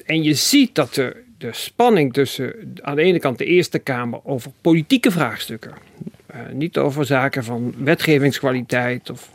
en 0.05 0.23
je 0.23 0.33
ziet 0.33 0.75
dat 0.75 0.93
de, 0.93 1.23
de 1.37 1.49
spanning 1.51 2.13
tussen 2.13 2.73
aan 2.81 2.95
de 2.95 3.01
ene 3.01 3.19
kant 3.19 3.37
de 3.37 3.45
Eerste 3.45 3.79
Kamer 3.79 4.19
over 4.23 4.51
politieke 4.61 5.11
vraagstukken, 5.11 5.73
uh, 6.35 6.39
niet 6.53 6.77
over 6.77 7.05
zaken 7.05 7.43
van 7.43 7.73
wetgevingskwaliteit 7.77 9.09
of 9.09 9.29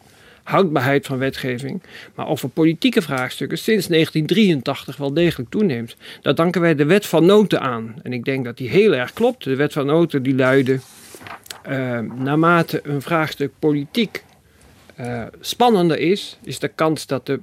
houdbaarheid 0.48 1.06
van 1.06 1.18
wetgeving, 1.18 1.82
maar 2.14 2.28
over 2.28 2.48
politieke 2.48 3.02
vraagstukken 3.02 3.58
sinds 3.58 3.86
1983 3.86 4.96
wel 4.96 5.12
degelijk 5.12 5.50
toeneemt. 5.50 5.96
Daar 6.22 6.34
danken 6.34 6.60
wij 6.60 6.74
de 6.74 6.84
wet 6.84 7.06
van 7.06 7.26
noten 7.26 7.60
aan. 7.60 7.94
En 8.02 8.12
ik 8.12 8.24
denk 8.24 8.44
dat 8.44 8.56
die 8.56 8.68
heel 8.68 8.94
erg 8.94 9.12
klopt. 9.12 9.44
De 9.44 9.56
wet 9.56 9.72
van 9.72 9.86
noten 9.86 10.22
die 10.22 10.34
luidde, 10.34 10.80
uh, 11.68 11.98
naarmate 11.98 12.80
een 12.82 13.02
vraagstuk 13.02 13.52
politiek 13.58 14.24
uh, 15.00 15.22
spannender 15.40 15.98
is, 15.98 16.38
is 16.42 16.58
de 16.58 16.68
kans 16.68 17.06
dat 17.06 17.26
de 17.26 17.40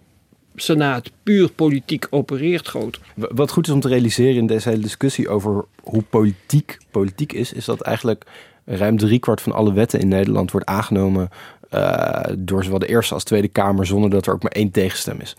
Senaat 0.56 1.12
puur 1.24 1.52
politiek 1.52 2.08
opereert 2.10 2.68
groter. 2.68 3.02
Wat 3.16 3.52
goed 3.52 3.68
is 3.68 3.74
om 3.74 3.80
te 3.80 3.88
realiseren 3.88 4.36
in 4.36 4.48
deze 4.48 4.70
hele 4.70 4.82
discussie 4.82 5.30
over 5.30 5.66
hoe 5.84 6.02
politiek 6.02 6.78
politiek 6.92 7.34
is, 7.34 7.54
is 7.54 7.66
dat 7.66 7.82
eigenlijk 7.82 8.26
ruim 8.66 8.98
driekwart 8.98 9.42
van 9.42 9.52
alle 9.52 9.74
wetten 9.74 10.00
in 10.00 10.08
Nederland 10.08 10.52
wordt 10.52 10.68
aangenomen 10.68 11.30
uh, 11.72 12.20
door 12.38 12.64
zowel 12.64 12.80
de 12.80 12.88
Eerste 12.88 13.14
als 13.14 13.24
Tweede 13.24 13.48
Kamer 13.48 13.86
zonder 13.86 14.10
dat 14.10 14.26
er 14.26 14.34
ook 14.34 14.44
maar 14.44 14.52
één 14.52 14.72
tegenstem 14.72 15.20
is. 15.20 15.36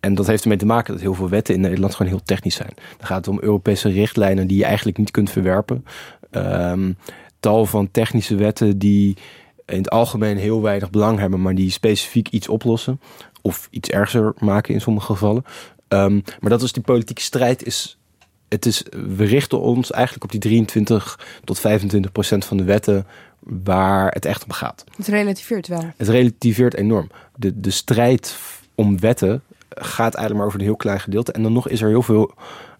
En 0.00 0.14
dat 0.14 0.26
heeft 0.26 0.42
ermee 0.42 0.58
te 0.58 0.66
maken 0.66 0.92
dat 0.92 1.02
heel 1.02 1.14
veel 1.14 1.28
wetten 1.28 1.54
in 1.54 1.60
Nederland 1.60 1.94
gewoon 1.94 2.12
heel 2.12 2.22
technisch 2.24 2.54
zijn. 2.54 2.72
Dan 2.74 3.06
gaat 3.06 3.16
het 3.16 3.28
om 3.28 3.42
Europese 3.42 3.88
richtlijnen 3.88 4.46
die 4.46 4.58
je 4.58 4.64
eigenlijk 4.64 4.98
niet 4.98 5.10
kunt 5.10 5.30
verwerpen. 5.30 5.84
Um, 6.30 6.96
tal 7.40 7.66
van 7.66 7.90
technische 7.90 8.34
wetten 8.34 8.78
die 8.78 9.16
in 9.66 9.78
het 9.78 9.90
algemeen 9.90 10.36
heel 10.36 10.62
weinig 10.62 10.90
belang 10.90 11.18
hebben, 11.18 11.42
maar 11.42 11.54
die 11.54 11.70
specifiek 11.70 12.28
iets 12.28 12.48
oplossen. 12.48 13.00
Of 13.42 13.68
iets 13.70 13.88
erger 13.88 14.34
maken 14.38 14.74
in 14.74 14.80
sommige 14.80 15.06
gevallen. 15.06 15.44
Um, 15.88 16.22
maar 16.40 16.50
dat 16.50 16.62
is 16.62 16.72
die 16.72 16.82
politieke 16.82 17.22
strijd 17.22 17.66
is 17.66 17.98
het 18.52 18.66
is, 18.66 18.82
we 19.16 19.24
richten 19.24 19.60
ons 19.60 19.90
eigenlijk 19.90 20.24
op 20.24 20.30
die 20.30 20.40
23 20.40 21.18
tot 21.44 21.58
25 21.58 22.12
procent 22.12 22.44
van 22.44 22.56
de 22.56 22.64
wetten 22.64 23.06
waar 23.42 24.12
het 24.12 24.24
echt 24.24 24.44
om 24.44 24.52
gaat. 24.52 24.84
Het 24.96 25.06
relativeert 25.06 25.68
wel. 25.68 25.84
Het 25.96 26.08
relativeert 26.08 26.74
enorm. 26.74 27.10
De, 27.36 27.60
de 27.60 27.70
strijd 27.70 28.36
om 28.74 29.00
wetten 29.00 29.42
gaat 29.68 30.14
eigenlijk 30.14 30.34
maar 30.34 30.46
over 30.46 30.58
een 30.58 30.64
heel 30.64 30.76
klein 30.76 31.00
gedeelte. 31.00 31.32
En 31.32 31.42
dan 31.42 31.52
nog 31.52 31.68
is 31.68 31.82
er 31.82 31.88
heel 31.88 32.02
veel 32.02 32.34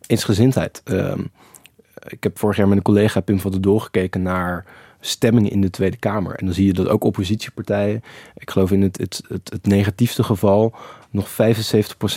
eensgezindheid. 0.07 0.83
Um, 0.85 1.31
ik 2.09 2.23
heb 2.23 2.39
vorig 2.39 2.57
jaar 2.57 2.69
met 2.69 2.77
een 2.77 2.83
collega 2.83 3.21
Pim 3.21 3.41
van 3.41 3.51
der 3.51 3.61
Doel 3.61 3.79
gekeken 3.79 4.23
naar 4.23 4.65
stemmingen 5.01 5.51
in 5.51 5.61
de 5.61 5.71
Tweede 5.71 5.97
Kamer. 5.97 6.35
En 6.35 6.47
dan 6.47 6.55
zie 6.55 6.67
je 6.67 6.73
dat 6.73 6.89
ook 6.89 7.05
oppositiepartijen, 7.05 8.03
ik 8.37 8.51
geloof 8.51 8.71
in 8.71 8.83
het, 8.83 8.99
het, 8.99 9.23
het, 9.29 9.51
het 9.53 9.67
negatiefste 9.67 10.23
geval, 10.23 10.75
nog 11.11 11.29
75% 11.31 11.33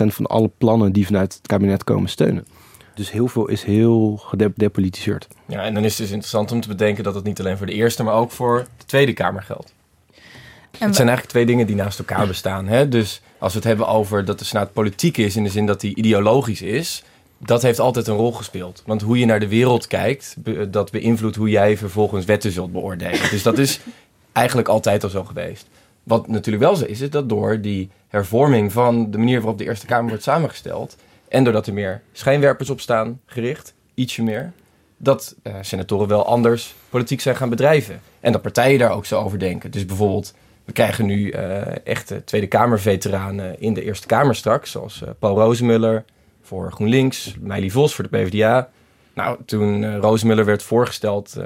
van 0.08 0.26
alle 0.26 0.52
plannen 0.58 0.94
die 0.94 1.06
vanuit 1.06 1.34
het 1.34 1.48
kabinet 1.48 1.84
komen 1.84 2.10
steunen. 2.10 2.46
Dus 2.96 3.12
heel 3.12 3.28
veel 3.28 3.48
is 3.48 3.64
heel 3.64 4.18
gedepolitiseerd. 4.18 5.28
Ja, 5.46 5.64
en 5.64 5.74
dan 5.74 5.84
is 5.84 5.90
het 5.90 6.02
dus 6.02 6.10
interessant 6.10 6.52
om 6.52 6.62
te 6.62 6.68
bedenken 6.68 7.04
dat 7.04 7.16
het 7.16 7.24
niet 7.24 7.40
alleen 7.40 7.58
voor 7.58 7.66
de 7.66 7.74
Eerste, 7.74 8.04
maar 8.04 8.14
ook 8.14 8.32
voor 8.32 8.68
de 8.78 8.86
Tweede 8.86 9.14
Kamer 9.14 9.44
geldt. 9.44 9.74
En 10.80 10.88
het 10.88 10.96
zijn 10.96 11.08
eigenlijk 11.08 11.28
twee 11.28 11.46
dingen 11.46 11.68
die 11.68 11.76
naast 11.76 12.00
elkaar 12.00 12.28
bestaan. 12.28 12.68
Hè? 12.68 12.88
Dus 12.88 13.22
als 13.38 13.52
we 13.52 13.60
het 13.60 13.68
hebben 13.68 13.88
over 13.88 14.26
dat 14.26 14.40
de 14.40 14.46
Senaat 14.46 14.74
politiek 14.74 15.18
is, 15.18 15.36
in 15.36 15.44
de 15.44 15.50
zin 15.50 15.66
dat 15.66 15.82
die 15.82 15.96
ideologisch 15.96 16.62
is, 16.62 17.04
dat 17.38 17.62
heeft 17.62 17.80
altijd 17.80 18.08
een 18.08 18.16
rol 18.16 18.32
gespeeld. 18.32 18.84
Want 18.86 19.02
hoe 19.02 19.20
je 19.20 19.26
naar 19.26 19.40
de 19.40 19.48
wereld 19.48 19.88
kijkt, 19.88 20.36
be 20.40 20.70
dat 20.70 20.92
beïnvloedt 20.92 21.36
hoe 21.36 21.50
jij 21.50 21.78
vervolgens 21.78 22.26
wetten 22.26 22.52
zult 22.52 22.72
beoordelen. 22.72 23.30
Dus 23.30 23.44
dat 23.44 23.58
is 23.58 23.80
eigenlijk 24.32 24.68
altijd 24.68 25.04
al 25.04 25.10
zo 25.10 25.24
geweest. 25.24 25.68
Wat 26.04 26.28
natuurlijk 26.28 26.64
wel 26.64 26.76
zo 26.76 26.86
is, 26.86 27.02
is 27.02 27.10
dat 27.10 27.30
door 27.30 27.62
die 27.62 27.90
hervorming 28.08 28.72
van 28.72 29.12
de 29.12 29.18
manier 29.18 29.40
waarop 29.40 29.58
de 29.58 29.66
Eerste 29.66 29.86
Kamer 29.86 30.10
wordt 30.10 30.24
samengesteld, 30.24 30.98
en 31.36 31.44
doordat 31.44 31.68
er 31.68 31.74
meer 31.74 32.02
schijnwerpers 32.12 32.70
op 32.70 32.80
staan 32.80 33.22
gericht, 33.26 33.74
ietsje 33.94 34.24
meer, 34.24 34.52
dat 34.98 35.36
uh, 35.44 35.54
senatoren 35.62 36.08
wel 36.08 36.26
anders 36.26 36.76
politiek 36.90 37.22
zijn 37.22 37.36
gaan 37.36 37.50
bedrijven. 37.50 38.02
En 38.20 38.32
dat 38.32 38.42
partijen 38.42 38.80
daar 38.80 38.92
ook 38.92 39.06
zo 39.06 39.22
over 39.22 39.40
denken. 39.40 39.72
Dus 39.72 39.86
bijvoorbeeld, 39.86 40.34
we 40.66 40.72
krijgen 40.72 41.06
nu 41.06 41.32
uh, 41.32 41.88
echte 41.88 42.24
Tweede 42.24 42.48
Kamer-veteranen 42.48 43.60
in 43.60 43.74
de 43.74 43.84
Eerste 43.84 44.08
Kamer 44.08 44.36
straks, 44.36 44.72
zoals 44.72 45.02
uh, 45.02 45.10
Paul 45.20 45.36
Rozemuller, 45.36 46.04
voor 46.42 46.72
GroenLinks, 46.72 47.36
Meili 47.40 47.72
Vos 47.72 47.96
voor 47.96 48.10
de 48.10 48.18
PvdA. 48.18 48.70
Nou, 49.14 49.38
toen 49.46 50.00
Roosmuller 50.00 50.46
werd 50.46 50.64
voorgesteld, 50.64 51.38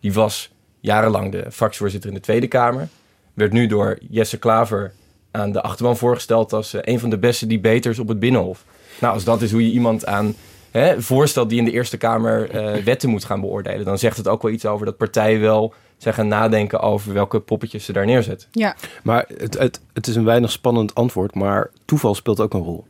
die 0.00 0.12
was 0.12 0.52
jarenlang 0.80 1.32
de 1.32 1.46
fractievoorzitter 1.50 2.08
in 2.08 2.16
de 2.16 2.22
Tweede 2.22 2.48
Kamer. 2.48 2.88
Werd 3.34 3.52
nu 3.52 3.66
door 3.66 3.98
Jesse 4.10 4.38
Klaver 4.38 4.92
aan 5.30 5.52
de 5.52 5.62
achterban 5.62 5.96
voorgesteld 5.96 6.52
als 6.52 6.74
een 6.80 7.00
van 7.00 7.10
de 7.10 7.18
beste 7.18 7.46
debaters 7.46 7.98
op 7.98 8.08
het 8.08 8.18
Binnenhof. 8.18 8.64
Nou, 9.00 9.14
als 9.14 9.24
dat 9.24 9.42
is 9.42 9.52
hoe 9.52 9.66
je 9.66 9.72
iemand 9.72 10.06
aan 10.06 10.34
hè, 10.70 11.02
voorstelt 11.02 11.48
die 11.48 11.58
in 11.58 11.64
de 11.64 11.70
Eerste 11.70 11.96
Kamer 11.96 12.50
wetten 12.84 13.08
moet 13.08 13.24
gaan 13.24 13.40
beoordelen, 13.40 13.84
dan 13.84 13.98
zegt 13.98 14.16
het 14.16 14.28
ook 14.28 14.42
wel 14.42 14.50
iets 14.50 14.66
over 14.66 14.86
dat 14.86 14.96
partijen 14.96 15.40
wel 15.40 15.74
zijn 16.02 16.14
gaan 16.14 16.28
nadenken 16.28 16.80
over 16.80 17.12
welke 17.12 17.40
poppetjes 17.40 17.84
ze 17.84 17.92
daar 17.92 18.06
neerzetten. 18.06 18.48
Ja. 18.52 18.76
Maar 19.02 19.24
het, 19.36 19.58
het, 19.58 19.80
het 19.92 20.06
is 20.06 20.16
een 20.16 20.24
weinig 20.24 20.50
spannend 20.50 20.94
antwoord, 20.94 21.34
maar 21.34 21.70
toeval 21.84 22.14
speelt 22.14 22.40
ook 22.40 22.54
een 22.54 22.62
rol. 22.62 22.84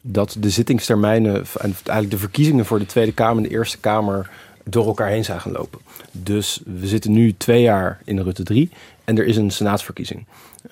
Dat 0.00 0.36
de 0.38 0.50
zittingstermijnen 0.50 1.34
en 1.34 1.74
eigenlijk 1.84 2.10
de 2.10 2.18
verkiezingen 2.18 2.64
voor 2.64 2.78
de 2.78 2.86
Tweede 2.86 3.12
Kamer 3.12 3.36
en 3.36 3.48
de 3.48 3.54
Eerste 3.54 3.78
Kamer 3.78 4.30
door 4.64 4.86
elkaar 4.86 5.08
heen 5.08 5.24
zijn 5.24 5.40
gaan 5.40 5.52
lopen. 5.52 5.80
Dus 6.10 6.60
we 6.64 6.86
zitten 6.86 7.12
nu 7.12 7.34
twee 7.36 7.62
jaar 7.62 8.00
in 8.04 8.16
de 8.16 8.22
Rutte 8.22 8.42
3 8.42 8.70
en 9.04 9.18
er 9.18 9.26
is 9.26 9.36
een 9.36 9.50
senaatsverkiezing 9.50 10.24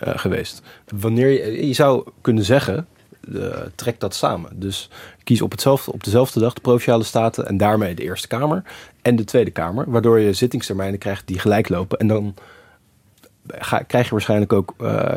uh, 0.05 0.19
geweest. 0.19 0.63
Wanneer 0.89 1.29
je, 1.29 1.67
je 1.67 1.73
zou 1.73 2.11
kunnen 2.21 2.45
zeggen, 2.45 2.87
uh, 3.29 3.57
trek 3.75 4.01
dat 4.01 4.15
samen. 4.15 4.61
Dus 4.61 4.91
kies 5.25 5.43
op, 5.43 5.51
hetzelfde, 5.51 5.93
op 5.93 6.05
dezelfde 6.05 6.41
dag 6.41 6.55
de 6.55 6.61
Provinciale 6.61 7.05
Staten 7.05 7.47
en 7.47 7.57
daarmee 7.57 7.95
de 7.95 8.03
Eerste 8.03 8.29
Kamer 8.29 8.63
en 9.03 9.17
de 9.17 9.25
Tweede 9.25 9.51
Kamer. 9.51 9.91
Waardoor 9.91 10.19
je 10.19 10.33
zittingstermijnen 10.33 10.99
krijgt 10.99 11.27
die 11.27 11.39
gelijk 11.39 11.69
lopen. 11.69 11.99
En 11.99 12.07
dan 12.07 12.35
ga, 13.47 13.79
krijg 13.79 14.05
je 14.05 14.11
waarschijnlijk 14.11 14.53
ook 14.53 14.75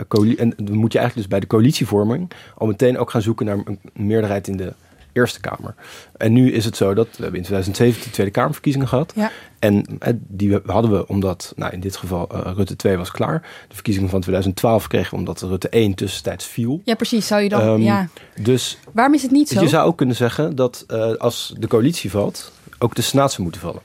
coalitie. 0.08 0.40
En 0.40 0.54
dan 0.58 0.76
moet 0.76 0.94
je 0.94 1.00
eigenlijk 1.00 1.14
dus 1.16 1.38
bij 1.38 1.40
de 1.40 1.56
coalitievorming 1.56 2.32
al 2.58 2.68
meteen 2.68 2.98
ook 2.98 3.10
gaan 3.10 3.22
zoeken 3.22 3.46
naar 3.46 3.58
een 3.66 3.80
meerderheid 3.94 4.48
in 4.48 4.58
de 4.58 4.74
Eerste 5.14 5.40
Kamer. 5.40 5.76
En 6.18 6.34
nu 6.34 6.52
is 6.52 6.66
het 6.66 6.78
zo 6.78 6.94
dat 6.94 7.08
we 7.08 7.22
hebben 7.24 7.40
in 7.40 7.46
2017 7.46 8.12
Tweede 8.12 8.32
Kamerverkiezingen 8.32 8.88
gehad. 8.88 9.14
Ja. 9.16 9.32
En 9.60 9.86
eh, 10.00 10.14
die 10.28 10.60
hadden 10.66 10.92
we 10.92 11.08
omdat, 11.08 11.54
nou 11.56 11.72
in 11.74 11.80
dit 11.80 11.96
geval 11.96 12.30
uh, 12.34 12.52
Rutte 12.56 12.76
2 12.76 12.98
was 12.98 13.12
klaar. 13.12 13.42
De 13.68 13.74
verkiezingen 13.76 14.10
van 14.10 14.20
2012 14.22 14.88
kregen 14.88 15.10
we 15.12 15.16
omdat 15.18 15.42
Rutte 15.42 15.70
1 15.70 15.94
tussentijds 15.94 16.46
viel. 16.46 16.82
Ja, 16.84 16.96
precies. 16.96 17.28
Zou 17.28 17.42
je 17.42 17.50
dan, 17.50 17.62
Um, 17.68 17.82
ja. 17.82 18.08
Dus 18.42 18.78
Waarom 18.92 19.14
is 19.14 19.22
het 19.22 19.32
niet 19.32 19.50
zo? 19.50 19.62
je 19.62 19.68
zou 19.68 19.88
ook 19.88 19.98
kunnen 19.98 20.16
zeggen 20.16 20.56
dat 20.56 20.86
uh, 20.92 21.14
als 21.14 21.54
de 21.60 21.68
coalitie 21.68 22.10
valt, 22.12 22.52
ook 22.80 22.96
de 22.96 23.02
Senaat 23.02 23.32
zou 23.32 23.44
moeten 23.44 23.62
vallen. 23.62 23.82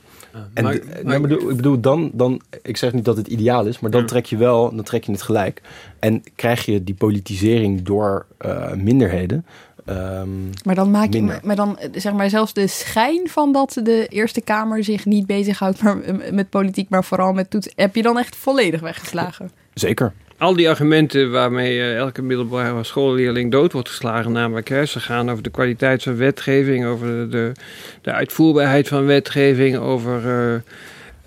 En 0.54 0.64
maar- 0.64 0.72
de- 0.72 1.00
maar- 1.04 1.16
ik, 1.16 1.22
bedoel, 1.22 1.50
ik 1.50 1.56
bedoel, 1.56 1.80
dan, 1.80 2.10
dan, 2.12 2.40
ik 2.62 2.76
zeg 2.76 2.92
niet 2.92 3.04
dat 3.04 3.16
het 3.16 3.26
ideaal 3.26 3.66
is, 3.66 3.80
maar 3.80 3.90
dan 3.90 4.06
trek 4.06 4.26
je 4.26 4.36
wel, 4.36 4.74
dan 4.74 4.84
trek 4.84 5.04
je 5.04 5.12
het 5.12 5.22
gelijk. 5.22 5.62
En 5.98 6.22
krijg 6.36 6.64
je 6.64 6.84
die 6.84 6.94
politisering 6.94 7.82
door 7.82 8.26
eh, 8.38 8.72
minderheden. 8.72 9.46
Ehm, 9.88 10.28
Maar 10.64 10.74
dan 10.74 10.90
maak 10.90 11.12
je, 11.12 11.38
maar 11.42 11.56
dan 11.56 11.78
eh, 11.78 11.88
zeg 11.94 12.12
maar 12.12 12.30
zelfs 12.30 12.52
de 12.52 12.66
schijn 12.66 13.28
van 13.28 13.52
dat 13.52 13.80
de 13.82 14.06
Eerste 14.06 14.40
Kamer 14.40 14.84
zich 14.84 15.04
niet 15.04 15.26
bezighoudt 15.26 15.82
maar, 15.82 16.00
eh, 16.00 16.32
met 16.32 16.50
politiek, 16.50 16.88
maar 16.88 17.04
vooral 17.04 17.32
met 17.32 17.50
toets, 17.50 17.72
heb 17.76 17.94
je 17.94 18.02
dan 18.02 18.18
echt 18.18 18.36
volledig 18.36 18.80
weggeslagen. 18.80 19.50
Zeker. 19.74 20.12
Al 20.38 20.54
die 20.54 20.68
argumenten 20.68 21.30
waarmee 21.30 21.80
eh, 21.80 21.96
elke 21.96 22.22
middelbare 22.22 22.84
schoolleerling 22.84 23.50
dood 23.50 23.72
wordt 23.72 23.88
geslagen, 23.88 24.32
namelijk 24.32 24.68
hè, 24.68 24.86
ze 24.86 25.00
gaan 25.00 25.30
over 25.30 25.42
de 25.42 25.50
kwaliteit 25.50 26.02
van 26.02 26.16
wetgeving, 26.16 26.86
over 26.86 27.30
de, 27.30 27.52
de, 28.02 28.12
uitvoerbaarheid 28.12 28.88
van 28.88 29.04
wetgeving, 29.06 29.76
over. 29.76 30.62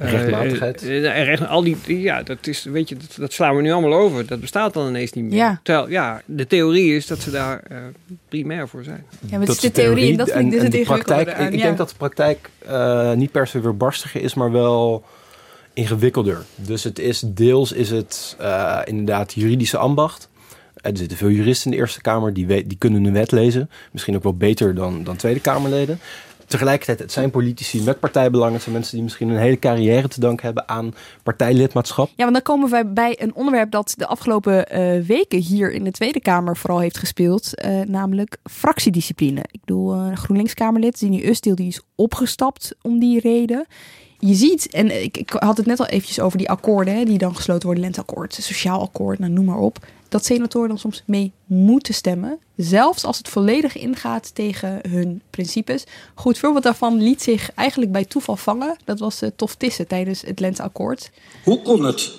Rechtmatigheid. 0.09 0.83
eh, 0.83 1.19
eh, 1.19 1.25
recht, 1.25 1.47
al 1.47 1.63
die, 1.63 2.01
ja, 2.01 2.23
dat, 2.23 2.47
is, 2.47 2.63
weet 2.63 2.89
je, 2.89 2.95
dat, 2.97 3.15
dat 3.17 3.33
slaan 3.33 3.55
we 3.55 3.61
nu 3.61 3.71
allemaal 3.71 3.93
over. 3.93 4.25
Dat 4.25 4.39
bestaat 4.39 4.73
dan 4.73 4.87
ineens 4.87 5.11
niet 5.11 5.23
meer. 5.25 5.33
Ja. 5.33 5.59
Terwijl, 5.63 5.89
ja, 5.89 6.21
de 6.25 6.47
theorie 6.47 6.95
is 6.95 7.07
dat 7.07 7.19
ze 7.19 7.31
daar 7.31 7.63
eh, 7.69 7.77
primair 8.29 8.67
voor 8.67 8.83
zijn. 8.83 9.05
Ja, 9.19 9.37
maar 9.37 9.39
het 9.39 9.49
is 9.49 9.59
de 9.59 9.71
theorie 9.71 10.11
en 10.11 10.17
dat 10.17 10.31
vind 10.31 10.45
ik 10.45 10.51
dus 10.51 10.61
het 10.61 10.71
de 10.71 10.81
praktijk. 10.81 11.27
Ik, 11.27 11.55
ja. 11.55 11.61
denk 11.63 11.77
dat 11.77 11.89
de 11.89 11.95
praktijk 11.97 12.49
eh, 12.67 13.13
niet 13.13 13.31
per 13.31 13.47
se 13.47 13.61
weer 13.61 13.77
barstiger 13.77 14.21
is, 14.21 14.33
maar 14.33 14.51
wel 14.51 15.03
ingewikkelder. 15.73 16.43
Dus 16.55 16.83
het 16.83 16.99
is 16.99 17.23
deels 17.25 17.71
is 17.71 17.89
het 17.89 18.35
eh, 18.39 18.79
inderdaad 18.85 19.33
juridische 19.33 19.77
ambacht. 19.77 20.29
Er 20.81 20.97
zitten 20.97 21.17
veel 21.17 21.29
juristen 21.29 21.71
in 21.71 21.77
de 21.77 21.83
Eerste 21.83 22.01
Kamer 22.01 22.33
die, 22.33 22.47
weet, 22.47 22.69
die 22.69 22.77
kunnen 22.77 23.05
een 23.05 23.13
wet 23.13 23.31
lezen. 23.31 23.69
Misschien 23.91 24.15
ook 24.15 24.23
wel 24.23 24.35
beter 24.37 24.75
dan, 24.75 25.03
dan 25.03 25.15
Tweede 25.15 25.39
Kamerleden. 25.39 25.99
Tegelijkertijd, 26.51 26.99
het 26.99 27.11
zijn 27.11 27.31
politici 27.31 27.83
met 27.83 27.99
partijbelangen. 27.99 28.53
Het 28.53 28.61
zijn 28.61 28.75
mensen 28.75 28.93
die 28.93 29.03
misschien 29.03 29.29
een 29.29 29.37
hele 29.37 29.59
carrière 29.59 30.07
te 30.07 30.19
danken 30.19 30.45
hebben 30.45 30.69
aan 30.69 30.93
partijlidmaatschap. 31.23 32.07
Ja, 32.07 32.23
want 32.23 32.33
dan 32.33 32.41
komen 32.41 32.69
wij 32.69 32.93
bij 32.93 33.17
een 33.21 33.35
onderwerp 33.35 33.71
dat 33.71 33.93
de 33.97 34.07
afgelopen 34.07 34.67
eh, 34.69 35.01
weken 35.01 35.39
hier 35.39 35.71
in 35.71 35.83
de 35.83 35.91
Tweede 35.91 36.21
Kamer 36.21 36.57
vooral 36.57 36.79
heeft 36.79 36.97
gespeeld. 36.97 37.55
eh, 37.55 37.79
namelijk 37.81 38.37
fractiediscipline. 38.43 39.41
Ik 39.51 39.59
bedoel, 39.59 39.93
eh 39.93 40.15
GroenLinks-Kamerlid 40.17 40.97
Zini 40.97 41.27
Ustil 41.27 41.55
die 41.55 41.67
is 41.67 41.81
opgestapt 41.95 42.75
om 42.81 42.99
die 42.99 43.19
reden. 43.19 43.65
Je 44.19 44.33
ziet, 44.33 44.69
en 44.69 45.03
ik, 45.03 45.17
ik 45.17 45.29
had 45.29 45.57
het 45.57 45.65
net 45.65 45.79
al 45.79 45.85
eventjes 45.85 46.19
over 46.19 46.37
die 46.37 46.49
akkoorden, 46.49 46.95
hè, 46.95 47.03
die 47.03 47.17
dan 47.17 47.35
gesloten 47.35 47.65
worden, 47.65 47.83
lenteakkoord, 47.83 48.33
sociaal 48.33 48.81
akkoord, 48.81 49.19
nou, 49.19 49.31
noem 49.31 49.45
maar 49.45 49.57
op. 49.57 49.77
Dat 50.11 50.25
senatoren 50.25 50.69
dan 50.69 50.77
soms 50.77 51.03
mee 51.05 51.31
moeten 51.45 51.93
stemmen, 51.93 52.39
zelfs 52.55 53.03
als 53.03 53.17
het 53.17 53.27
volledig 53.27 53.77
ingaat 53.77 54.35
tegen 54.35 54.79
hun 54.89 55.21
principes. 55.29 55.83
Goed 56.15 56.37
voorbeeld 56.37 56.63
daarvan 56.63 57.01
liet 57.01 57.21
zich 57.21 57.51
eigenlijk 57.55 57.91
bij 57.91 58.05
toeval 58.05 58.35
vangen. 58.35 58.75
Dat 58.85 58.99
was 58.99 59.21
eh 59.21 59.29
Tof 59.35 59.55
Tissen 59.55 59.87
tijdens 59.87 60.21
het 60.21 60.39
lenteakkoord. 60.39 61.11
Hoe 61.43 61.61
kon 61.61 61.83
het 61.85 62.11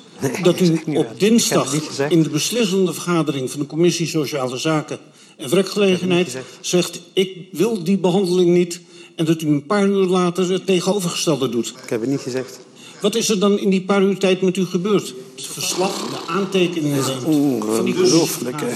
dat 0.42 0.60
u 0.60 0.80
op 0.96 1.06
dinsdag 1.18 1.74
in 2.08 2.22
de 2.22 2.30
beslissende 2.30 2.92
vergadering 2.92 3.50
van 3.50 3.60
de 3.60 3.66
Commissie 3.66 4.06
Sociale 4.06 4.56
Zaken 4.56 4.98
en 5.36 5.50
Werkgelegenheid 5.50 6.38
zegt: 6.60 7.00
Ik 7.12 7.48
wil 7.52 7.84
die 7.84 7.98
behandeling 7.98 8.50
niet. 8.50 8.80
En 9.16 9.24
dat 9.24 9.42
u 9.42 9.46
een 9.46 9.66
paar 9.66 9.86
uur 9.86 10.06
later 10.06 10.52
het 10.52 10.66
tegenovergestelde 10.66 11.48
doet. 11.48 11.74
Ik 11.82 11.90
heb 11.90 12.00
het 12.00 12.10
niet 12.10 12.20
gezegd. 12.20 12.60
Wat 13.02 13.14
is 13.14 13.28
er 13.28 13.38
dan 13.38 13.58
in 13.58 13.70
die 13.70 13.82
paar 13.82 14.02
uur 14.02 14.18
tijd 14.18 14.42
met 14.42 14.56
u 14.56 14.64
gebeurd? 14.64 15.14
Het 15.36 15.46
verslag, 15.46 16.08
de 16.10 16.32
aantekeningen 16.32 17.04
van 17.04 17.84
die 17.84 17.94
Ongelooflijke, 17.94 18.66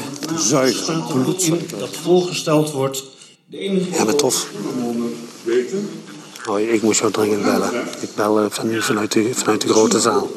er 0.89 1.29
ook 1.29 1.41
in 1.41 1.61
dat 1.79 1.97
voorgesteld 1.97 2.71
wordt. 2.71 3.05
De 3.47 3.59
enige 3.59 3.91
Ja, 3.91 4.05
maar 4.05 4.15
tof. 4.15 4.51
Oh, 6.49 6.61
ik 6.61 6.83
moest 6.83 7.01
jou 7.01 7.13
dringend 7.13 7.43
bellen. 7.43 7.87
Ik 8.01 8.15
bel 8.15 8.41
eh, 8.41 8.47
van, 8.51 8.83
vanuit, 8.83 9.13
de, 9.13 9.35
vanuit 9.35 9.61
de 9.61 9.69
grote 9.69 10.01
zaal. 10.01 10.31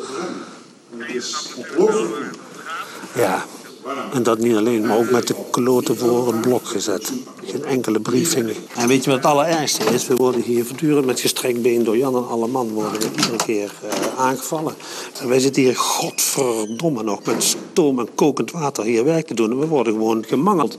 Ja, 3.15 3.45
en 4.13 4.23
dat 4.23 4.39
niet 4.39 4.55
alleen, 4.55 4.87
maar 4.87 4.97
ook 4.97 5.09
met 5.09 5.27
de 5.27 5.35
kloten 5.51 5.97
voor 5.97 6.33
een 6.33 6.39
blok 6.39 6.65
gezet. 6.65 7.11
Geen 7.45 7.65
enkele 7.65 7.99
briefing. 7.99 8.49
En 8.75 8.87
weet 8.87 9.03
je 9.03 9.09
wat 9.09 9.19
het 9.19 9.31
allerergste 9.31 9.83
is? 9.83 10.07
We 10.07 10.15
worden 10.15 10.41
hier 10.41 10.65
voortdurend 10.65 11.05
met 11.05 11.19
gestrekt 11.19 11.61
been 11.61 11.83
door 11.83 11.97
Jan 11.97 12.15
en 12.15 12.27
alle 12.27 12.47
man 12.47 12.69
worden 12.69 12.99
we 12.99 13.09
iedere 13.15 13.35
keer 13.45 13.71
eh, 13.89 14.19
aangevallen. 14.19 14.75
En 15.21 15.27
wij 15.27 15.39
zitten 15.39 15.61
hier 15.61 15.75
godverdomme 15.75 17.03
nog 17.03 17.23
met 17.23 17.43
stoom 17.43 17.99
en 17.99 18.07
kokend 18.15 18.51
water 18.51 18.83
hier 18.83 19.03
werk 19.03 19.27
te 19.27 19.33
doen. 19.33 19.51
En 19.51 19.59
we 19.59 19.67
worden 19.67 19.93
gewoon 19.93 20.25
gemangeld. 20.27 20.77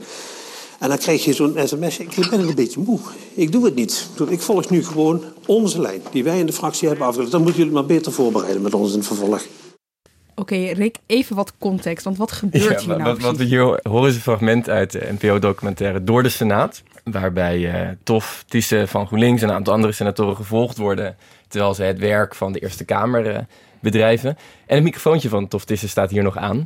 En 0.79 0.89
dan 0.89 0.97
krijg 0.97 1.25
je 1.25 1.33
zo'n 1.33 1.55
sms. 1.65 1.97
Ik 1.97 2.27
ben 2.29 2.39
een 2.39 2.55
beetje 2.55 2.79
moe. 2.79 2.99
Ik 3.33 3.51
doe 3.51 3.65
het 3.65 3.75
niet. 3.75 4.07
Ik 4.29 4.41
volg 4.41 4.69
nu 4.69 4.83
gewoon 4.83 5.23
onze 5.45 5.81
lijn, 5.81 6.01
die 6.11 6.23
wij 6.23 6.39
in 6.39 6.45
de 6.45 6.53
fractie 6.53 6.87
hebben 6.87 7.07
afgelegd. 7.07 7.31
Dan 7.31 7.41
moeten 7.41 7.59
jullie 7.59 7.75
maar 7.75 7.85
beter 7.85 8.11
voorbereiden 8.11 8.61
met 8.61 8.73
ons 8.73 8.91
in 8.91 8.97
het 8.97 9.07
vervolg. 9.07 9.41
Oké, 10.35 10.55
Rick, 10.55 10.97
even 11.05 11.35
wat 11.35 11.53
context, 11.59 12.03
want 12.03 12.17
wat 12.17 12.31
gebeurt 12.31 12.63
Ja, 12.63 12.79
hier 12.79 12.87
nou 12.87 13.03
wat, 13.03 13.21
wat 13.21 13.37
we 13.37 13.43
hier 13.43 13.79
horen 13.83 14.09
is 14.09 14.15
een 14.15 14.21
fragment 14.21 14.69
uit 14.69 14.91
de 14.91 15.07
NPO-documentaire 15.19 16.03
Door 16.03 16.23
de 16.23 16.29
Senaat. 16.29 16.83
Waarbij 17.03 17.71
eh 17.71 17.89
Tof, 18.03 18.43
Thyssen 18.47 18.87
van 18.87 19.07
GroenLinks 19.07 19.41
en 19.41 19.49
een 19.49 19.55
aantal 19.55 19.73
andere 19.73 19.93
senatoren 19.93 20.35
gevolgd 20.35 20.77
worden. 20.77 21.15
Terwijl 21.47 21.73
ze 21.73 21.83
het 21.83 21.99
werk 21.99 22.35
van 22.35 22.51
de 22.51 22.59
Eerste 22.59 22.85
Kamer 22.85 23.27
eh, 23.27 23.39
bedrijven. 23.79 24.37
En 24.65 24.75
het 24.75 24.83
microfoontje 24.83 25.29
van 25.29 25.47
Tof 25.47 25.65
Thyssen 25.65 25.89
staat 25.89 26.11
hier 26.11 26.23
nog 26.23 26.37
aan. 26.37 26.65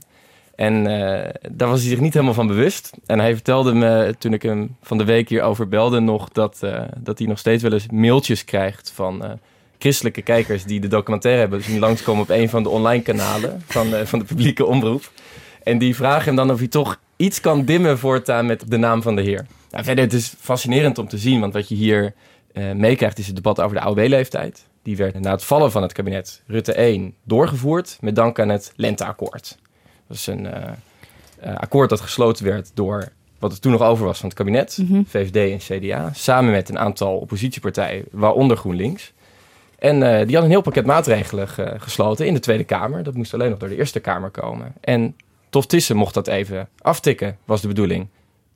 En 0.55 0.87
eh, 0.87 1.29
daar 1.51 1.69
was 1.69 1.79
hij 1.79 1.89
zich 1.89 1.99
niet 1.99 2.13
helemaal 2.13 2.33
van 2.33 2.47
bewust. 2.47 2.91
En 3.05 3.19
hij 3.19 3.33
vertelde 3.33 3.73
me 3.73 4.15
toen 4.17 4.33
ik 4.33 4.41
hem 4.41 4.75
van 4.81 4.97
de 4.97 5.05
week 5.05 5.29
hierover 5.29 5.67
belde 5.67 5.99
nog... 5.99 6.29
dat, 6.29 6.59
dat 6.97 7.17
hij 7.17 7.27
nog 7.27 7.39
steeds 7.39 7.63
wel 7.63 7.73
eens 7.73 7.89
mailtjes 7.91 8.45
krijgt 8.45 8.91
van 8.95 9.39
christelijke 9.85 10.21
kijkers... 10.21 10.63
die 10.63 10.79
de 10.79 10.87
documentaire 10.87 11.39
hebben 11.39 11.63
zien 11.63 11.79
langskomen 11.79 12.21
op 12.21 12.29
een 12.29 12.49
van 12.49 12.63
de 12.63 12.69
online 12.69 13.03
kanalen... 13.03 13.63
van, 13.65 13.95
eh, 13.95 14.05
van 14.05 14.19
de 14.19 14.25
publieke 14.25 14.65
omroep. 14.65 15.11
En 15.63 15.77
die 15.77 15.95
vragen 15.95 16.25
hem 16.25 16.35
dan 16.35 16.51
of 16.51 16.59
hij 16.59 16.67
toch 16.67 16.99
iets 17.15 17.41
kan 17.41 17.65
dimmen 17.65 17.97
voortaan 17.97 18.45
met 18.45 18.71
de 18.71 18.77
naam 18.77 19.01
van 19.01 19.15
de 19.15 19.21
Heer. 19.21 19.45
Nou, 19.71 19.83
verder, 19.83 20.03
het 20.03 20.13
is 20.13 20.33
fascinerend 20.39 20.97
om 20.97 21.07
te 21.07 21.17
zien, 21.17 21.39
want 21.39 21.53
wat 21.53 21.69
je 21.69 21.75
hier 21.75 22.13
eh, 22.53 22.71
meekrijgt 22.71 23.17
is 23.17 23.27
het 23.27 23.35
debat 23.35 23.61
over 23.61 23.75
de 23.77 23.83
AOW-leeftijd. 23.83 24.65
Die 24.83 24.97
werd 24.97 25.19
na 25.19 25.31
het 25.31 25.43
vallen 25.43 25.71
van 25.71 25.81
het 25.81 25.93
kabinet 25.93 26.41
Rutte 26.47 26.73
1 26.73 27.13
doorgevoerd 27.23 27.97
met 28.01 28.15
dank 28.15 28.39
aan 28.39 28.49
het 28.49 28.73
Lenteakkoord. 28.75 29.57
Dat 30.07 30.17
is 30.17 30.27
een 30.27 30.45
eh, 30.45 31.55
akkoord 31.55 31.89
dat 31.89 32.01
gesloten 32.01 32.45
werd 32.45 32.71
door 32.73 33.11
wat 33.39 33.51
er 33.51 33.59
toen 33.59 33.71
nog 33.71 33.81
over 33.81 34.05
was 34.05 34.19
van 34.19 34.29
het 34.29 34.37
kabinet, 34.37 34.77
Mhm. 34.81 35.01
VVD 35.07 35.51
en 35.51 35.79
CDA, 35.79 36.09
samen 36.13 36.51
met 36.51 36.69
een 36.69 36.79
aantal 36.79 37.17
oppositiepartijen, 37.17 38.05
waaronder 38.11 38.57
GroenLinks. 38.57 39.13
En 39.79 39.95
eh, 40.03 40.09
die 40.09 40.17
hadden 40.19 40.43
een 40.43 40.49
heel 40.49 40.61
pakket 40.61 40.85
maatregelen 40.85 41.47
ge- 41.47 41.75
gesloten 41.77 42.25
in 42.25 42.33
de 42.33 42.39
Tweede 42.39 42.63
Kamer. 42.63 43.03
Dat 43.03 43.13
moest 43.13 43.33
alleen 43.33 43.49
nog 43.49 43.59
door 43.59 43.69
de 43.69 43.75
Eerste 43.75 43.99
Kamer 43.99 44.29
komen. 44.29 44.73
En 44.81 45.15
Tof 45.49 45.65
Tissen 45.65 45.95
mocht 45.95 46.13
dat 46.13 46.27
even 46.27 46.69
aftikken, 46.81 47.37
was 47.45 47.61
de 47.61 47.67
bedoeling. 47.67 48.07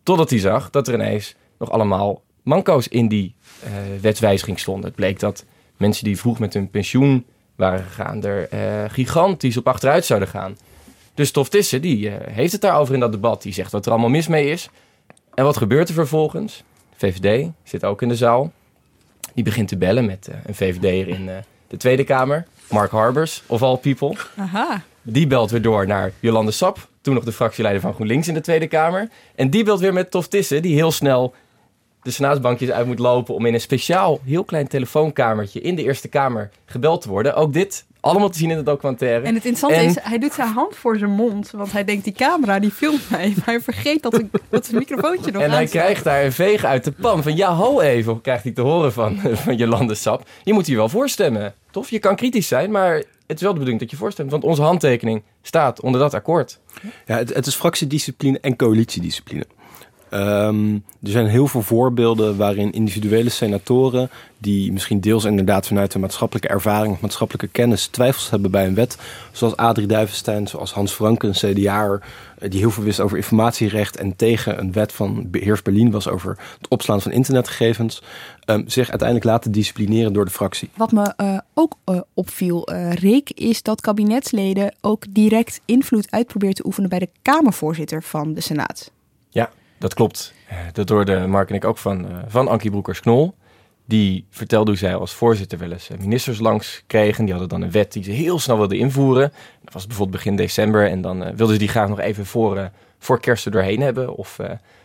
Totdat 0.04 0.30
hij 0.30 0.40
zag 0.40 0.70
dat 0.70 0.88
er 0.88 0.94
ineens 0.94 1.36
nog 1.60 1.72
allemaal 1.72 2.22
manco's 2.44 2.88
in 2.88 3.08
die 3.08 3.36
uh, 3.64 3.70
wetswijziging 4.02 4.60
stonden. 4.60 4.86
Het 4.86 4.96
bleek 4.96 5.20
dat 5.20 5.46
mensen 5.78 6.04
die 6.04 6.18
vroeg 6.18 6.40
met 6.40 6.54
hun 6.54 6.70
pensioen 6.70 7.26
waren 7.56 7.84
gegaan, 7.84 8.24
er 8.24 8.54
uh, 8.54 8.90
gigantisch 8.90 9.58
op 9.58 9.68
achteruit 9.68 10.06
zouden 10.06 10.30
gaan. 10.30 10.58
Dus 11.14 11.32
Tof 11.32 11.50
Tissen, 11.50 11.82
die 11.82 12.10
heeft 12.10 12.52
het 12.52 12.62
daarover 12.62 12.94
in 12.94 13.00
dat 13.00 13.12
debat. 13.12 13.42
Die 13.42 13.54
zegt 13.54 13.72
wat 13.72 13.86
er 13.86 13.92
allemaal 13.92 14.10
mis 14.10 14.28
mee 14.28 14.50
is. 14.50 14.70
En 15.34 15.44
wat 15.44 15.58
gebeurt 15.58 15.88
er 15.88 15.94
vervolgens? 15.94 16.64
VVD 16.96 17.50
zit 17.64 17.86
ook 17.86 18.02
in 18.02 18.08
de 18.08 18.16
zaal. 18.16 18.52
Die 19.40 19.48
begint 19.48 19.68
te 19.68 19.78
bellen 19.78 20.06
met 20.06 20.30
een 20.46 20.56
VVD'er 20.56 21.08
in 21.08 21.30
de 21.68 21.78
Tweede 21.78 22.04
Kamer. 22.04 22.46
Mark 22.70 22.92
Harbers, 22.92 23.44
of 23.48 23.62
all 23.62 23.78
people. 23.78 24.16
Aha. 24.38 24.82
Die 25.02 25.28
belt 25.28 25.52
weer 25.52 25.62
door 25.62 25.88
naar 25.88 26.12
Jolande 26.20 26.52
Sap, 26.52 26.88
toen 27.02 27.14
nog 27.14 27.24
de 27.24 27.32
fractieleider 27.32 27.82
van 27.82 27.94
GroenLinks 27.94 28.28
in 28.28 28.34
de 28.34 28.42
Tweede 28.42 28.68
Kamer. 28.68 29.10
En 29.36 29.50
die 29.50 29.64
belt 29.64 29.80
weer 29.80 29.94
met 29.94 30.12
Tof 30.12 30.28
Tissen, 30.28 30.62
die 30.62 30.76
heel 30.76 30.92
snel 30.92 31.34
de 32.02 32.12
senaatsbankjes 32.12 32.72
uit 32.72 32.86
moet 32.86 33.00
lopen 33.00 33.36
om 33.36 33.46
in 33.46 33.54
een 33.54 33.62
speciaal 33.62 34.20
heel 34.26 34.44
klein 34.44 34.68
telefoonkamertje 34.68 35.62
in 35.62 35.76
de 35.76 35.84
Eerste 35.84 36.08
Kamer 36.08 36.50
gebeld 36.66 37.02
te 37.02 37.10
worden. 37.10 37.36
Ook 37.36 37.54
dit 37.54 37.86
allemaal 38.00 38.30
te 38.30 38.38
zien 38.38 38.52
in 38.52 38.58
de 38.58 38.64
documentaire. 38.64 39.26
En 39.26 39.36
het 39.36 39.46
interessante 39.46 39.90
is, 39.90 39.96
hij 40.02 40.20
doet 40.20 40.34
zijn 40.34 40.48
hand 40.48 40.76
voor 40.76 40.98
zijn 40.98 41.12
mond, 41.12 41.52
want 41.52 41.72
hij 41.72 41.84
denkt 41.84 42.04
die 42.04 42.14
camera 42.14 42.60
die 42.60 42.72
filmt 42.72 43.10
mij, 43.10 43.34
maar 43.36 43.46
hij 43.46 43.62
vergeet 43.62 44.02
dat, 44.02 44.20
ik, 44.20 44.26
dat 44.50 44.66
zijn 44.66 44.78
microfoontje 44.78 45.32
nog 45.32 45.42
En 45.42 45.52
hij 45.52 45.66
krijgt 45.66 46.04
daar 46.04 46.24
een 46.24 46.32
veeg 46.32 46.64
uit 46.64 46.84
de 46.84 46.92
pan 46.92 47.24
van 47.24 47.36
ja, 47.36 47.56
ho 47.56 47.80
even, 47.80 48.22
krijgt 48.22 48.44
hij 48.44 48.52
te 48.52 48.62
horen 48.62 48.94
van, 48.94 49.20
van 49.44 49.56
Jolande 49.56 49.96
Sap. 49.96 50.28
Je 50.44 50.54
moet 50.54 50.66
hier 50.66 50.78
wel 50.78 50.90
voorstemmen. 50.90 51.54
Tof, 51.72 51.90
je 51.90 52.00
kan 52.00 52.16
kritisch 52.16 52.48
zijn, 52.48 52.72
maar 52.72 52.96
het 53.28 53.38
is 53.38 53.42
wel 53.42 53.54
de 53.54 53.60
bedoeling 53.60 53.80
dat 53.80 53.92
je 53.92 53.98
voorstemt, 53.98 54.32
want 54.32 54.44
onze 54.44 54.62
handtekening 54.62 55.24
staat 55.42 55.82
onder 55.82 56.02
dat 56.02 56.14
akkoord. 56.14 56.60
Ja, 57.06 57.18
het, 57.18 57.34
het 57.34 57.46
is 57.46 57.56
fractiediscipline 57.56 58.40
en 58.40 58.56
coalitiediscipline. 58.56 59.46
Um, 60.14 60.84
er 61.04 61.10
zijn 61.10 61.28
heel 61.28 61.48
veel 61.48 61.62
voorbeelden 61.62 62.38
waarin 62.38 62.72
individuele 62.72 63.30
senatoren, 63.30 64.10
die 64.38 64.72
misschien 64.72 65.00
deels 65.00 65.26
inderdaad 65.26 65.68
vanuit 65.68 65.92
de 65.92 66.00
maatschappelijke 66.00 66.50
ervaring 66.50 66.94
of 66.94 67.02
maatschappelijke 67.02 67.48
kennis 67.48 67.88
twijfels 67.88 68.30
hebben 68.30 68.52
bij 68.52 68.66
een 68.66 68.74
wet, 68.76 68.98
zoals 69.32 69.56
Adrie 69.56 69.88
Duivenstein, 69.88 70.48
zoals 70.48 70.74
Hans 70.74 70.92
Franke, 70.92 71.28
een 71.28 71.34
CDA'er, 71.34 72.02
eh, 72.40 72.50
die 72.50 72.60
heel 72.60 72.72
veel 72.72 72.84
wist 72.84 73.00
over 73.00 73.18
informatierecht 73.18 73.98
en 73.98 74.16
tegen 74.16 74.60
een 74.60 74.72
wet 74.72 74.92
van 74.92 75.28
Heers 75.32 75.62
Berlin 75.62 75.92
was 75.92 76.08
over 76.08 76.38
het 76.58 76.68
opslaan 76.68 77.02
van 77.02 77.12
internetgegevens, 77.12 78.02
um, 78.46 78.64
zich 78.68 78.90
uiteindelijk 78.90 79.28
laten 79.28 79.52
disciplineren 79.52 80.14
door 80.14 80.26
de 80.26 80.32
fractie. 80.32 80.70
Wat 80.76 80.92
me 80.92 81.14
uh, 81.18 81.38
ook 81.54 81.76
uh, 81.86 82.00
opviel, 82.14 82.72
uh, 82.72 83.22
is 83.26 83.62
dat 83.62 83.82
kabinetsleden 83.82 84.76
ook 84.82 85.04
direct 85.10 85.62
invloed 85.66 86.12
uitproberen 86.12 86.56
te 86.56 86.66
oefenen 86.66 86.90
bij 86.90 87.00
de 87.00 87.10
Kamervoorzitter 87.22 88.04
van 88.04 88.34
de 88.34 88.42
Senaat. 88.42 88.92
Dat 89.80 89.94
klopt. 89.94 90.34
Dat 90.74 90.90
hoorde 90.90 91.28
Mark 91.28 91.50
en 91.50 91.56
ik 91.56 91.66
ook 91.66 91.78
van, 91.78 92.06
uh, 92.06 92.18
van 92.28 92.48
Ankie 92.48 92.72
Broekers-Knol. 92.72 93.36
Die 93.86 94.26
vertelde 94.30 94.70
hoe 94.70 94.80
zij 94.80 94.96
als 94.96 95.14
voorzitter 95.14 95.58
wel 95.58 95.72
eens 95.72 95.90
ministers 96.00 96.40
langs 96.40 96.84
kregen. 96.88 97.24
Die 97.24 97.34
hadden 97.34 97.50
dan 97.50 97.62
een 97.62 97.72
wet 97.72 97.94
die 97.94 98.04
ze 98.04 98.12
heel 98.12 98.40
snel 98.40 98.58
wilden 98.58 98.78
invoeren. 98.78 99.34
Dat 99.64 99.74
was 99.74 99.88
bijvoorbeeld 99.88 100.18
begin 100.18 100.36
december. 100.36 100.90
En 100.90 101.02
dan 101.02 101.20
wilden 101.20 101.50
ze 101.50 101.58
die 101.58 101.68
graag 101.68 101.90
nog 101.90 102.00
even 102.00 102.26
voor, 102.26 102.72
voor 103.00 103.20
kerst 103.20 103.46
er 103.46 103.52
doorheen 103.52 103.82
hebben. 103.82 104.16
Of 104.16 104.40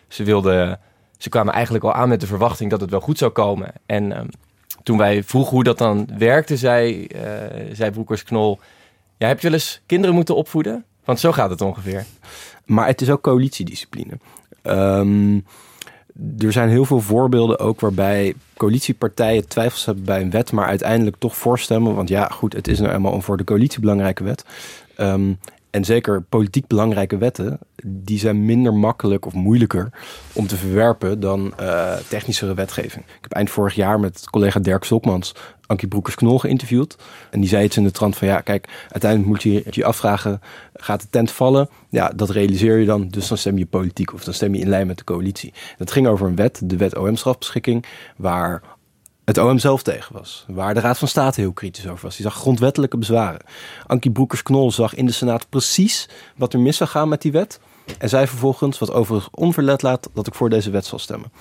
ze, 0.09 0.25
wilden, 0.25 0.81
ze 1.19 1.29
kwamen 1.29 1.53
eigenlijk 1.55 1.85
al 1.85 1.93
aan 1.93 2.09
met 2.09 2.21
de 2.21 2.27
verwachting 2.27 2.71
dat 2.71 2.81
het 2.81 2.91
wel 2.91 3.01
goed 3.01 3.19
zou 3.19 3.31
komen. 3.31 3.73
En 3.87 4.19
um, 4.19 4.29
toen 4.83 4.99
wij 4.99 5.23
vroegen 5.23 5.53
hoe 5.53 5.65
dat 5.65 5.79
dan 5.79 6.09
werkte, 6.19 6.57
zei, 6.57 7.07
zei 7.73 7.91
Broekers-Knol... 7.91 8.59
Ja, 9.19 9.27
heb 9.27 9.41
je 9.41 9.49
wel 9.49 9.59
eens 9.59 9.83
kinderen 9.87 10.15
moeten 10.15 10.37
opvoeden? 10.37 10.85
Want 11.05 11.21
zo 11.21 11.33
gaat 11.33 11.51
het 11.51 11.61
ongeveer. 11.61 12.05
Maar 12.65 12.87
het 12.87 13.01
is 13.01 13.11
ook 13.11 13.23
coalitiediscipline. 13.23 14.19
Um, 14.67 15.45
er 16.39 16.53
zijn 16.53 16.69
heel 16.69 16.85
veel 16.85 17.01
voorbeelden 17.01 17.59
ook 17.59 17.81
waarbij 17.81 18.35
coalitiepartijen 18.57 19.49
twijfels 19.49 19.85
hebben 19.85 20.05
bij 20.05 20.21
een 20.21 20.31
wet, 20.31 20.53
maar 20.53 20.67
uiteindelijk 20.67 21.17
toch 21.19 21.37
voorstemmen. 21.37 21.95
Want 21.95 22.09
ja, 22.09 22.27
goed, 22.27 22.53
het 22.53 22.69
is 22.69 22.79
nou 22.79 22.93
eenmaal 22.93 23.15
een 23.15 23.23
voor 23.23 23.37
de 23.37 23.45
coalitie 23.45 23.81
belangrijke 23.81 24.25
wet. 24.25 24.45
Um, 24.99 25.39
en 25.75 25.85
zeker 25.85 26.23
politiek 26.23 26.67
belangrijke 26.67 27.19
wetten, 27.19 27.59
die 27.87 28.19
zijn 28.19 28.45
minder 28.45 28.75
makkelijk 28.75 29.27
of 29.27 29.33
moeilijker 29.33 29.91
om 30.33 30.47
te 30.47 30.57
verwerpen 30.57 31.21
dan 31.21 31.55
uh, 31.61 31.97
technischere 32.09 32.55
wetgeving. 32.55 33.05
Ik 33.05 33.19
heb 33.21 33.33
eind 33.33 33.51
vorig 33.51 33.75
jaar 33.75 34.01
met 34.01 34.31
collega 34.31 34.61
Dirk 34.61 34.85
Stokmans 34.85 35.35
Ankie 35.67 35.89
Broekers-Knol 35.89 36.39
geïnterviewd. 36.39 36.97
En 37.31 37.41
die 37.41 37.49
zei 37.49 37.65
iets 37.65 37.77
in 37.77 37.85
de 37.85 37.91
trant 37.91 38.17
van 38.17 38.29
ja, 38.29 38.41
kijk, 38.41 38.87
uiteindelijk 38.89 39.31
moet 39.31 39.43
je 39.43 39.65
je 39.71 39.85
afvragen, 39.85 40.41
gaat 40.75 41.01
de 41.01 41.09
tent 41.11 41.31
vallen? 41.31 41.69
Ja, 41.89 42.09
dat 42.09 42.31
realiseer 42.31 42.79
je 42.79 42.87
dan, 42.87 43.09
dus 43.09 43.29
dan 43.29 43.39
stem 43.39 43.59
je 43.59 43.67
politiek 43.67 44.13
of 44.13 44.25
dan 44.25 44.35
stem 44.35 44.55
je 44.55 44.61
in 44.61 44.69
lijn 44.69 44.87
met 44.87 44.99
de 44.99 45.05
coalitie. 45.05 45.53
Dat 45.79 45.91
ging 45.91 46.07
over 46.07 46.27
een 46.27 46.37
wet, 46.37 46.61
de 46.65 46.77
wet 46.77 46.97
OM-strafbeschikking, 46.97 47.85
waar 48.17 48.63
het 49.25 49.39
OM 49.39 49.59
zelf 49.59 49.83
tegen 49.83 50.15
was. 50.15 50.45
Waar 50.49 50.75
de 50.75 50.81
Raad 50.81 50.99
van 50.99 51.09
State 51.09 51.41
heel 51.41 51.53
kritisch 51.53 51.89
over 51.89 52.05
was. 52.05 52.17
Die 52.17 52.25
zag 52.25 52.35
grondwettelijke 52.35 52.99
bezwaren. 52.99 53.41
Ankie 53.87 54.11
Broekers-Knol 54.11 54.73
zag 54.73 54.95
in 54.95 55.07
de 55.07 55.13
Senaat 55.13 55.49
precies 55.49 56.09
wat 56.37 56.53
er 56.53 56.61
mis 56.61 56.77
zou 56.77 56.91
gaan 56.91 57.09
met 57.09 57.23
die 57.23 57.33
wet. 57.33 57.61
En 57.99 58.09
zei 58.09 58.27
vervolgens, 58.27 58.79
wat 58.79 58.93
overigens 58.93 59.35
onverlet 59.35 59.83
laat, 59.83 60.09
dat 60.15 60.27
ik 60.27 60.35
voor 60.35 60.51
deze 60.51 60.71
wet 60.71 60.87
zal 60.87 60.99
stemmen. 60.99 61.33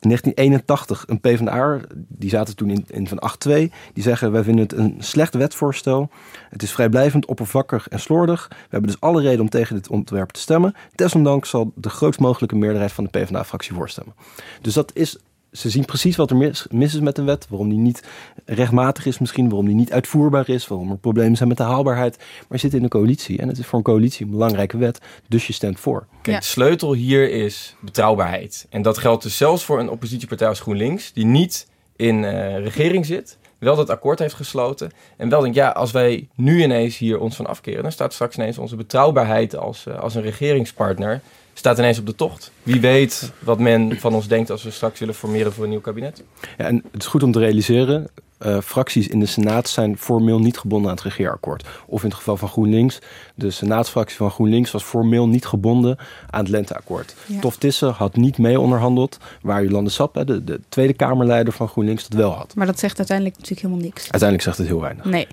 In 0.00 0.08
1981, 0.08 1.04
een 1.06 1.20
PvdA, 1.20 1.80
die 2.08 2.30
zaten 2.30 2.56
toen 2.56 2.84
in, 2.86 3.08
van 3.08 3.22
8-2, 3.48 3.50
die 3.92 4.02
zeggen 4.02 4.32
wij 4.32 4.42
vinden 4.42 4.62
het 4.62 4.72
een 4.72 4.96
slecht 4.98 5.34
wetsvoorstel. 5.34 6.10
Het 6.50 6.62
is 6.62 6.72
vrijblijvend, 6.72 7.26
oppervlakkig 7.26 7.88
en 7.88 8.00
slordig. 8.00 8.46
We 8.48 8.56
hebben 8.68 8.90
dus 8.90 9.00
alle 9.00 9.22
reden 9.22 9.40
om 9.40 9.48
tegen 9.48 9.74
dit 9.74 9.88
ontwerp 9.88 10.30
te 10.30 10.40
stemmen. 10.40 10.74
Desondanks 10.94 11.50
zal 11.50 11.72
de 11.74 11.90
grootst 11.90 12.20
mogelijke 12.20 12.56
meerderheid 12.56 12.92
van 12.92 13.04
de 13.04 13.10
PvdA-fractie 13.10 13.74
voorstemmen. 13.74 14.14
Dus 14.60 14.74
dat 14.74 14.90
is 14.94 15.18
ze 15.52 15.70
zien 15.70 15.84
precies 15.84 16.16
wat 16.16 16.30
er 16.30 16.36
mis, 16.36 16.66
mis, 16.70 16.94
is 16.94 17.00
met 17.00 17.18
een 17.18 17.24
wet. 17.24 17.46
Waarom 17.48 17.68
die 17.68 17.78
niet 17.78 18.02
rechtmatig 18.44 19.06
is 19.06 19.18
misschien. 19.18 19.48
Waarom 19.48 19.66
die 19.66 19.74
niet 19.74 19.92
uitvoerbaar 19.92 20.48
is. 20.48 20.68
Waarom 20.68 20.90
er 20.90 20.98
problemen 20.98 21.36
zijn 21.36 21.48
met 21.48 21.56
de 21.56 21.62
haalbaarheid. 21.62 22.16
Maar 22.16 22.46
je 22.48 22.58
zit 22.58 22.74
in 22.74 22.82
een 22.82 22.88
coalitie. 22.88 23.38
En 23.38 23.48
het 23.48 23.58
is 23.58 23.66
voor 23.66 23.78
een 23.78 23.84
coalitie 23.84 24.24
een 24.24 24.30
belangrijke 24.30 24.78
wet. 24.78 25.00
Dus 25.28 25.46
je 25.46 25.52
stemt 25.52 25.80
voor. 25.80 26.06
Kijk, 26.22 26.40
de 26.40 26.44
sleutel 26.44 26.92
hier 26.92 27.30
is 27.30 27.76
betrouwbaarheid. 27.80 28.66
En 28.70 28.82
dat 28.82 28.98
geldt 28.98 29.22
dus 29.22 29.36
zelfs 29.36 29.64
voor 29.64 29.80
een 29.80 29.90
oppositiepartij 29.90 30.48
als 30.48 30.60
GroenLinks. 30.60 31.12
Die 31.12 31.26
niet 31.26 31.68
in 31.96 32.22
uh, 32.22 32.58
regering 32.58 33.06
zit. 33.06 33.38
Wel 33.58 33.76
dat 33.76 33.90
akkoord 33.90 34.18
heeft 34.18 34.34
gesloten. 34.34 34.90
En 35.16 35.28
wel 35.28 35.40
denkt, 35.40 35.56
ja, 35.56 35.68
als 35.68 35.90
wij 35.90 36.28
nu 36.34 36.62
ineens 36.62 36.98
hier 36.98 37.18
ons 37.18 37.36
van 37.36 37.46
afkeren. 37.46 37.82
Dan 37.82 37.92
staat 37.92 38.12
straks 38.12 38.36
ineens 38.36 38.58
onze 38.58 38.76
betrouwbaarheid 38.76 39.56
als, 39.56 39.84
uh, 39.88 39.98
als 39.98 40.14
een 40.14 40.22
regeringspartner 40.22 41.20
staat 41.60 41.78
ineens 41.78 41.98
op 41.98 42.06
de 42.06 42.14
tocht. 42.14 42.50
Wie 42.62 42.80
weet 42.80 43.32
wat 43.38 43.58
men 43.58 43.98
van 43.98 44.14
ons 44.14 44.28
denkt 44.28 44.50
als 44.50 44.62
we 44.62 44.70
straks 44.70 44.98
willen 44.98 45.14
formeren 45.14 45.52
voor 45.52 45.64
een 45.64 45.70
nieuw 45.70 45.80
kabinet. 45.80 46.22
Ja, 46.58 46.64
en 46.64 46.84
het 46.92 47.02
is 47.02 47.06
goed 47.06 47.22
om 47.22 47.32
te 47.32 47.38
realiseren. 47.38 48.08
Uh, 48.46 48.60
fracties 48.60 49.08
in 49.08 49.20
de 49.20 49.26
Senaat 49.26 49.68
zijn 49.68 49.98
formeel 49.98 50.38
niet 50.38 50.58
gebonden 50.58 50.90
aan 50.90 50.96
het 50.96 51.04
regeerakkoord. 51.04 51.68
Of 51.86 52.02
in 52.02 52.08
het 52.08 52.16
geval 52.16 52.36
van 52.36 52.48
GroenLinks, 52.48 52.98
de 53.34 53.50
Senaatsfractie 53.50 54.16
van 54.16 54.30
GroenLinks 54.30 54.70
was 54.70 54.82
formeel 54.82 55.28
niet 55.28 55.46
gebonden 55.46 55.98
aan 56.30 56.40
het 56.40 56.48
lenteakkoord. 56.48 57.14
Ja. 57.26 57.40
Tof 57.40 57.56
Tissen 57.56 57.92
had 57.92 58.16
niet 58.16 58.38
mee 58.38 58.60
onderhandeld, 58.60 59.18
waar 59.42 59.64
Jolande 59.64 59.90
Sap, 59.90 60.22
de, 60.26 60.44
de 60.44 60.60
Tweede 60.68 60.92
Kamerleider 60.92 61.52
van 61.52 61.68
GroenLinks, 61.68 62.08
dat 62.08 62.18
wel 62.18 62.30
had. 62.30 62.54
Maar 62.54 62.66
dat 62.66 62.78
zegt 62.78 62.98
uiteindelijk 62.98 63.36
natuurlijk 63.36 63.66
helemaal 63.66 63.84
niks. 63.84 64.02
Uiteindelijk 64.02 64.42
zegt 64.42 64.58
het 64.58 64.66
heel 64.66 64.80
weinig. 64.80 65.04
Nee. 65.04 65.26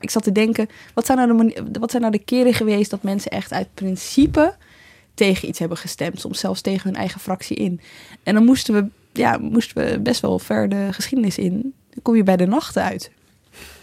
Ik 0.00 0.10
zat 0.10 0.22
te 0.22 0.32
denken, 0.32 0.68
wat 0.94 1.06
zijn 1.06 1.18
nou 1.18 1.52
de, 1.54 1.78
wat 1.80 1.90
zijn 1.90 2.02
nou 2.02 2.14
de 2.14 2.24
keren 2.24 2.54
geweest 2.54 2.90
dat 2.90 3.02
mensen 3.02 3.30
echt 3.30 3.52
uit 3.52 3.68
principe 3.74 4.54
tegen 5.16 5.48
iets 5.48 5.58
hebben 5.58 5.78
gestemd, 5.78 6.20
soms 6.20 6.40
zelfs 6.40 6.60
tegen 6.60 6.88
hun 6.90 6.98
eigen 6.98 7.20
fractie 7.20 7.56
in. 7.56 7.80
En 8.22 8.34
dan 8.34 8.44
moesten 8.44 8.74
we, 8.74 8.86
ja, 9.12 9.38
moesten 9.38 9.84
we 9.84 10.00
best 10.00 10.20
wel 10.20 10.38
ver 10.38 10.68
de 10.68 10.88
geschiedenis 10.90 11.38
in. 11.38 11.74
Dan 11.90 12.02
kom 12.02 12.16
je 12.16 12.22
bij 12.22 12.36
de 12.36 12.46
nachten 12.46 12.82
uit. 12.82 13.10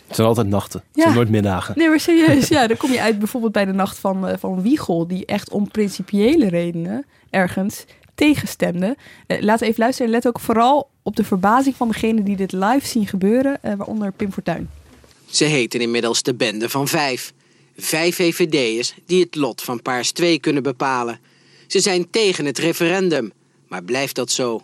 Het 0.08 0.16
zijn 0.16 0.28
altijd 0.28 0.48
nachten. 0.48 0.80
Het 0.80 0.96
ja. 0.96 1.02
zijn 1.02 1.16
nooit 1.16 1.30
middagen. 1.30 1.78
Nee, 1.78 1.90
maar 1.90 2.00
serieus. 2.00 2.48
ja, 2.58 2.68
dan 2.68 2.78
kom 2.78 2.92
je 2.92 3.02
uit 3.02 3.20
bijvoorbeeld 3.20 3.52
bij 3.54 3.66
de 3.66 3.74
nacht 3.74 4.00
van, 4.00 4.30
uh, 4.30 4.34
van 4.38 4.62
Wiegel, 4.62 5.08
die 5.08 5.26
echt 5.26 5.50
om 5.50 5.68
principiële 5.68 6.48
redenen 6.48 7.06
ergens 7.30 7.86
tegenstemde. 8.16 8.98
Uh, 9.28 9.42
laten 9.42 9.64
we 9.64 9.70
even 9.70 9.84
luisteren. 9.84 10.12
Let 10.12 10.28
ook 10.28 10.40
vooral 10.40 10.90
op 11.02 11.16
de 11.16 11.24
verbazing 11.24 11.76
van 11.76 11.88
degene 11.88 12.24
die 12.24 12.36
dit 12.36 12.52
live 12.52 12.88
zien 12.88 13.08
gebeuren, 13.08 13.60
uh, 13.66 13.74
waaronder 13.74 14.12
Pim 14.12 14.32
Fortuyn. 14.32 14.70
Ze 15.30 15.44
heten 15.44 15.82
inmiddels 15.82 16.24
de 16.24 16.34
Bende 16.34 16.70
van 16.70 16.88
Vijf. 16.88 17.34
Vijf 17.78 18.16
VVD'ers 18.16 18.94
die 19.06 19.24
het 19.24 19.36
lot 19.36 19.62
van 19.62 19.82
Paars 19.82 20.12
2 20.12 20.40
kunnen 20.40 20.64
bepalen. 20.64 21.20
Ze 21.68 21.80
zijn 21.80 22.10
tegen 22.10 22.46
het 22.46 22.58
referendum. 22.58 23.32
Maar 23.68 23.84
blijft 23.84 24.16
dat 24.16 24.32
zo? 24.32 24.64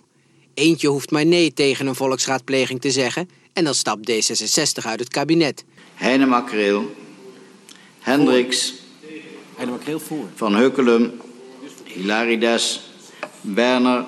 Eentje 0.53 0.88
hoeft 0.88 1.12
maar 1.12 1.26
nee 1.26 1.53
tegen 1.53 1.88
een 1.88 1.95
volksraadpleging 1.95 2.82
te 2.82 2.91
zeggen... 2.91 3.30
en 3.53 3.64
dan 3.64 3.74
stapt 3.74 4.12
D66 4.12 4.86
uit 4.86 4.99
het 4.99 5.10
kabinet. 5.10 5.64
Heine 5.93 6.26
Makreel, 6.26 6.95
Hendricks, 7.99 8.74
Van 10.36 10.55
Heukelum, 10.55 11.22
Hilarides, 11.84 12.82
Werner, 13.41 14.05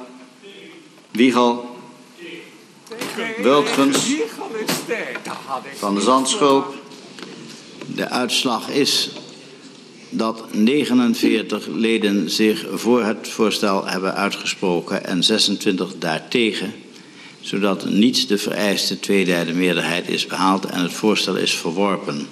Wiegel, 1.12 1.76
Wultgens, 3.42 4.16
Van 5.76 5.96
de 5.96 6.02
Zandschulp, 6.02 6.81
de 7.96 8.10
uitslag 8.10 8.70
is 8.70 9.10
dat 10.10 10.54
49 10.54 11.68
leden 11.68 12.30
zich 12.30 12.66
voor 12.74 13.04
het 13.04 13.28
voorstel 13.28 13.88
hebben 13.88 14.16
uitgesproken 14.16 15.06
en 15.06 15.24
26 15.24 15.98
daartegen. 15.98 16.74
zodat 17.40 17.90
niet 17.90 18.28
de 18.28 18.38
vereiste 18.38 19.00
tweederde 19.00 19.54
meerderheid 19.54 20.10
is 20.10 20.26
behaald 20.26 20.66
en 20.66 20.82
het 20.82 20.94
voorstel 20.94 21.36
is 21.36 21.54
verworpen. 21.54 22.28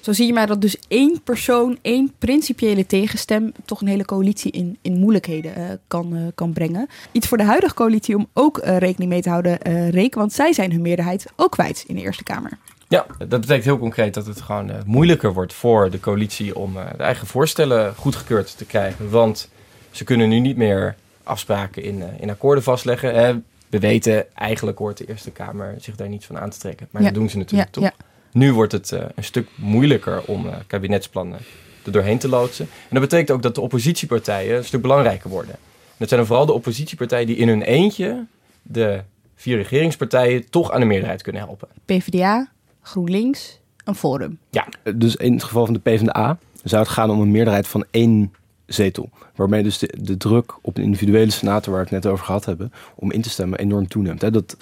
Zo 0.00 0.12
zie 0.12 0.26
je 0.26 0.32
maar 0.32 0.46
dat 0.46 0.60
dus 0.60 0.76
één 0.88 1.22
persoon, 1.22 1.78
één 1.82 2.12
principiële 2.18 2.86
tegenstem... 2.86 3.52
toch 3.64 3.80
een 3.80 3.86
hele 3.86 4.04
coalitie 4.04 4.52
in, 4.52 4.78
in 4.82 4.98
moeilijkheden 4.98 5.58
uh, 5.58 5.64
kan, 5.86 6.16
uh, 6.16 6.26
kan 6.34 6.52
brengen. 6.52 6.88
Iets 7.12 7.28
voor 7.28 7.38
de 7.38 7.44
huidige 7.44 7.74
coalitie 7.74 8.16
om 8.16 8.26
ook 8.34 8.58
uh, 8.58 8.78
rekening 8.78 9.10
mee 9.10 9.22
te 9.22 9.28
houden, 9.28 9.58
Reek. 9.90 10.14
Want 10.14 10.32
zij 10.32 10.52
zijn 10.52 10.72
hun 10.72 10.82
meerderheid 10.82 11.26
ook 11.36 11.50
kwijt 11.50 11.84
in 11.86 11.94
de 11.94 12.00
Eerste 12.00 12.22
Kamer. 12.22 12.58
Ja, 12.90 13.06
dat 13.18 13.40
betekent 13.40 13.64
heel 13.64 13.78
concreet 13.78 14.14
dat 14.14 14.26
het 14.26 14.40
gewoon 14.40 14.72
moeilijker 14.86 15.32
wordt 15.32 15.52
voor 15.52 15.90
de 15.90 16.00
coalitie... 16.00 16.56
om 16.56 16.74
de 16.74 17.02
eigen 17.02 17.26
voorstellen 17.26 17.94
goedgekeurd 17.94 18.56
te 18.56 18.64
krijgen. 18.64 19.10
Want 19.10 19.48
ze 19.90 20.04
kunnen 20.04 20.28
nu 20.28 20.38
niet 20.38 20.56
meer 20.56 20.96
afspraken 21.22 21.82
in, 21.82 22.02
in 22.20 22.30
akkoorden 22.30 22.64
vastleggen. 22.64 23.44
We 23.68 23.78
weten, 23.78 24.34
eigenlijk 24.34 24.78
hoort 24.78 24.96
de 24.96 25.06
Eerste 25.06 25.30
Kamer 25.30 25.74
zich 25.78 25.96
daar 25.96 26.08
niet 26.08 26.24
van 26.24 26.38
aan 26.38 26.50
te 26.50 26.58
trekken. 26.58 26.88
Maar 26.90 27.02
ja. 27.02 27.08
dat 27.08 27.16
doen 27.16 27.30
ze 27.30 27.36
natuurlijk 27.36 27.74
ja, 27.74 27.80
toch. 27.80 27.90
Nu 28.32 28.52
wordt 28.52 28.72
het 28.72 28.90
uh, 28.90 29.02
een 29.14 29.24
stuk 29.24 29.48
moeilijker 29.54 30.22
om 30.22 30.46
uh, 30.46 30.54
kabinetsplannen 30.66 31.38
er 31.84 31.92
doorheen 31.92 32.18
te 32.18 32.28
loodsen. 32.28 32.64
En 32.64 32.88
dat 32.90 33.00
betekent 33.00 33.30
ook 33.30 33.42
dat 33.42 33.54
de 33.54 33.60
oppositiepartijen 33.60 34.56
een 34.56 34.64
stuk 34.64 34.82
belangrijker 34.82 35.30
worden. 35.30 35.54
En 35.54 35.96
dat 35.96 36.08
zijn 36.08 36.20
dan 36.20 36.28
vooral 36.28 36.46
de 36.46 36.52
oppositiepartijen 36.52 37.26
die 37.26 37.36
in 37.36 37.48
hun 37.48 37.62
eentje 37.62 38.26
de 38.62 39.02
vier 39.34 39.56
regeringspartijen 39.56 40.50
toch 40.50 40.70
aan 40.70 40.80
de 40.80 40.86
meerderheid 40.86 41.22
kunnen 41.22 41.42
helpen. 41.42 41.68
PvdA, 41.84 42.50
GroenLinks, 42.82 43.60
een 43.84 43.94
Forum. 43.94 44.38
Ja, 44.50 44.68
dus 44.94 45.16
in 45.16 45.32
het 45.32 45.44
geval 45.44 45.64
van 45.64 45.74
de 45.74 45.80
PvdA 45.80 46.38
zou 46.62 46.82
het 46.82 46.92
gaan 46.92 47.10
om 47.10 47.20
een 47.20 47.30
meerderheid 47.30 47.68
van 47.68 47.84
één 47.90 48.32
zetel. 48.66 49.10
Waarmee 49.34 49.62
dus 49.62 49.78
de, 49.78 49.94
de 50.00 50.16
druk 50.16 50.54
op 50.62 50.76
een 50.76 50.82
individuele 50.82 51.30
senator, 51.30 51.72
waar 51.72 51.82
ik 51.82 51.90
het 51.90 52.02
net 52.02 52.12
over 52.12 52.24
gehad 52.24 52.44
hebben, 52.44 52.72
om 52.94 53.12
in 53.12 53.20
te 53.20 53.30
stemmen 53.30 53.58
enorm 53.58 53.88
toeneemt. 53.88 54.22
Hè? 54.22 54.30
Dat 54.30 54.56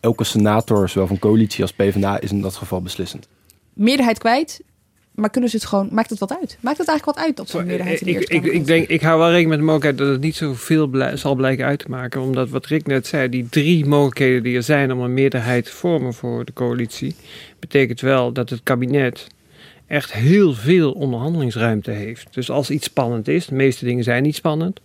elke 0.00 0.24
senator, 0.24 0.88
zowel 0.88 1.06
van 1.06 1.18
coalitie 1.18 1.62
als 1.62 1.72
PvdA, 1.72 2.20
is 2.20 2.30
in 2.30 2.40
dat 2.40 2.56
geval 2.56 2.82
beslissend. 2.82 3.28
Meerderheid 3.72 4.18
kwijt, 4.18 4.60
maar 5.20 5.30
kunnen 5.30 5.50
ze 5.50 5.56
het 5.56 5.66
gewoon, 5.66 5.88
maakt 5.90 6.10
het 6.10 6.18
wat 6.18 6.38
uit? 6.40 6.58
Maakt 6.60 6.78
het 6.78 6.88
eigenlijk 6.88 7.18
wat 7.18 7.26
uit 7.26 7.36
dat 7.36 7.48
zo'n 7.48 7.66
meerderheid 7.66 8.00
in 8.00 8.06
de 8.06 8.20
ik, 8.20 8.28
ik, 8.28 8.44
ik, 8.44 8.66
denk, 8.66 8.88
ik 8.88 9.00
hou 9.00 9.18
wel 9.18 9.26
rekening 9.28 9.50
met 9.50 9.58
de 9.58 9.64
mogelijkheid 9.64 9.98
dat 9.98 10.08
het 10.08 10.20
niet 10.20 10.36
zoveel 10.36 10.86
blij, 10.86 11.16
zal 11.16 11.34
blijken 11.34 11.64
uit 11.64 11.78
te 11.78 11.88
maken. 11.88 12.20
Omdat 12.20 12.48
wat 12.48 12.66
Rick 12.66 12.86
net 12.86 13.06
zei, 13.06 13.28
die 13.28 13.46
drie 13.50 13.86
mogelijkheden 13.86 14.42
die 14.42 14.56
er 14.56 14.62
zijn 14.62 14.92
om 14.92 15.00
een 15.00 15.14
meerderheid 15.14 15.64
te 15.64 15.72
vormen 15.72 16.14
voor 16.14 16.44
de 16.44 16.52
coalitie, 16.52 17.14
betekent 17.58 18.00
wel 18.00 18.32
dat 18.32 18.50
het 18.50 18.60
kabinet 18.62 19.26
echt 19.86 20.12
heel 20.12 20.54
veel 20.54 20.92
onderhandelingsruimte 20.92 21.90
heeft. 21.90 22.26
Dus 22.30 22.50
als 22.50 22.70
iets 22.70 22.84
spannend 22.84 23.28
is, 23.28 23.46
de 23.46 23.54
meeste 23.54 23.84
dingen 23.84 24.04
zijn 24.04 24.22
niet 24.22 24.36
spannend. 24.36 24.80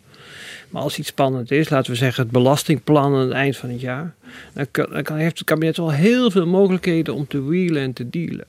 Maar 0.76 0.84
als 0.84 0.98
iets 0.98 1.08
spannend 1.08 1.52
is, 1.52 1.70
laten 1.70 1.92
we 1.92 1.98
zeggen 1.98 2.24
het 2.24 2.32
belastingplan 2.32 3.14
aan 3.14 3.20
het 3.20 3.32
eind 3.32 3.58
van 3.58 3.70
het 3.70 3.82
jaar, 3.82 4.16
dan, 4.54 4.66
kan, 4.72 5.04
dan 5.04 5.18
heeft 5.18 5.38
het 5.38 5.48
kabinet 5.48 5.78
wel 5.78 5.92
heel 5.92 6.32
veel 6.32 6.46
mogelijkheden 6.46 7.14
om 7.14 7.28
te 7.28 7.44
wheelen 7.44 7.82
en 7.82 7.94
te 7.94 8.10
dealen. 8.10 8.46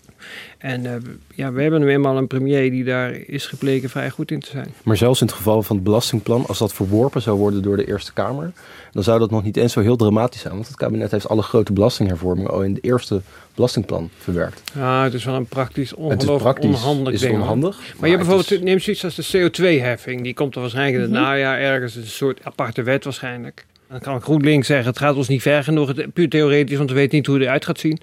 En 0.58 0.84
uh, 0.84 0.92
ja, 1.34 1.52
we 1.52 1.62
hebben 1.62 1.80
nu 1.80 1.88
eenmaal 1.88 2.16
een 2.16 2.26
premier 2.26 2.70
die 2.70 2.84
daar 2.84 3.12
is 3.12 3.46
gebleken 3.46 3.90
vrij 3.90 4.10
goed 4.10 4.30
in 4.30 4.40
te 4.40 4.50
zijn. 4.50 4.74
Maar 4.82 4.96
zelfs 4.96 5.20
in 5.20 5.26
het 5.26 5.36
geval 5.36 5.62
van 5.62 5.76
het 5.76 5.84
belastingplan, 5.84 6.46
als 6.46 6.58
dat 6.58 6.72
verworpen 6.72 7.22
zou 7.22 7.38
worden 7.38 7.62
door 7.62 7.76
de 7.76 7.86
Eerste 7.86 8.12
Kamer, 8.12 8.52
dan 8.92 9.02
zou 9.02 9.18
dat 9.18 9.30
nog 9.30 9.42
niet 9.42 9.56
eens 9.56 9.72
zo 9.72 9.80
heel 9.80 9.96
dramatisch 9.96 10.40
zijn. 10.40 10.54
Want 10.54 10.66
het 10.66 10.76
kabinet 10.76 11.10
heeft 11.10 11.28
alle 11.28 11.42
grote 11.42 11.72
belastinghervormingen 11.72 12.50
al 12.50 12.62
in 12.62 12.74
het 12.74 12.84
eerste 12.84 13.20
belastingplan 13.56 14.10
verwerkt. 14.18 14.62
Ja, 14.74 15.04
het 15.04 15.14
is 15.14 15.24
wel 15.24 15.34
een 15.34 15.46
praktisch 15.46 15.94
ongelooflijk 15.94 16.62
onhandig 16.62 17.12
is 17.12 17.20
ding. 17.20 17.34
onhandig. 17.34 17.76
Maar, 17.78 17.94
maar 17.98 18.08
je 18.08 18.16
hebt 18.16 18.28
bijvoorbeeld, 18.28 18.62
neem 18.64 18.78
zoiets 18.78 19.04
als 19.04 19.14
de 19.14 19.50
CO2-heffing. 19.50 20.22
Die 20.22 20.34
komt 20.34 20.54
er 20.54 20.60
waarschijnlijk 20.60 20.96
in 20.96 21.02
het 21.02 21.10
najaar 21.10 21.58
ergens, 21.58 21.94
een 21.94 22.06
soort 22.06 22.44
aparte 22.44 22.82
wet 22.82 23.04
waarschijnlijk. 23.04 23.66
Dan 23.88 24.00
kan 24.00 24.22
GroenLinks 24.22 24.66
zeggen, 24.66 24.86
het 24.86 24.98
gaat 24.98 25.16
ons 25.16 25.28
niet 25.28 25.42
ver 25.42 25.64
genoeg, 25.64 25.88
het, 25.88 26.12
puur 26.12 26.28
theoretisch, 26.28 26.76
want 26.76 26.90
we 26.90 26.96
weten 26.96 27.16
niet 27.16 27.26
hoe 27.26 27.34
het 27.34 27.44
eruit 27.44 27.64
gaat 27.64 27.78
zien. 27.78 27.98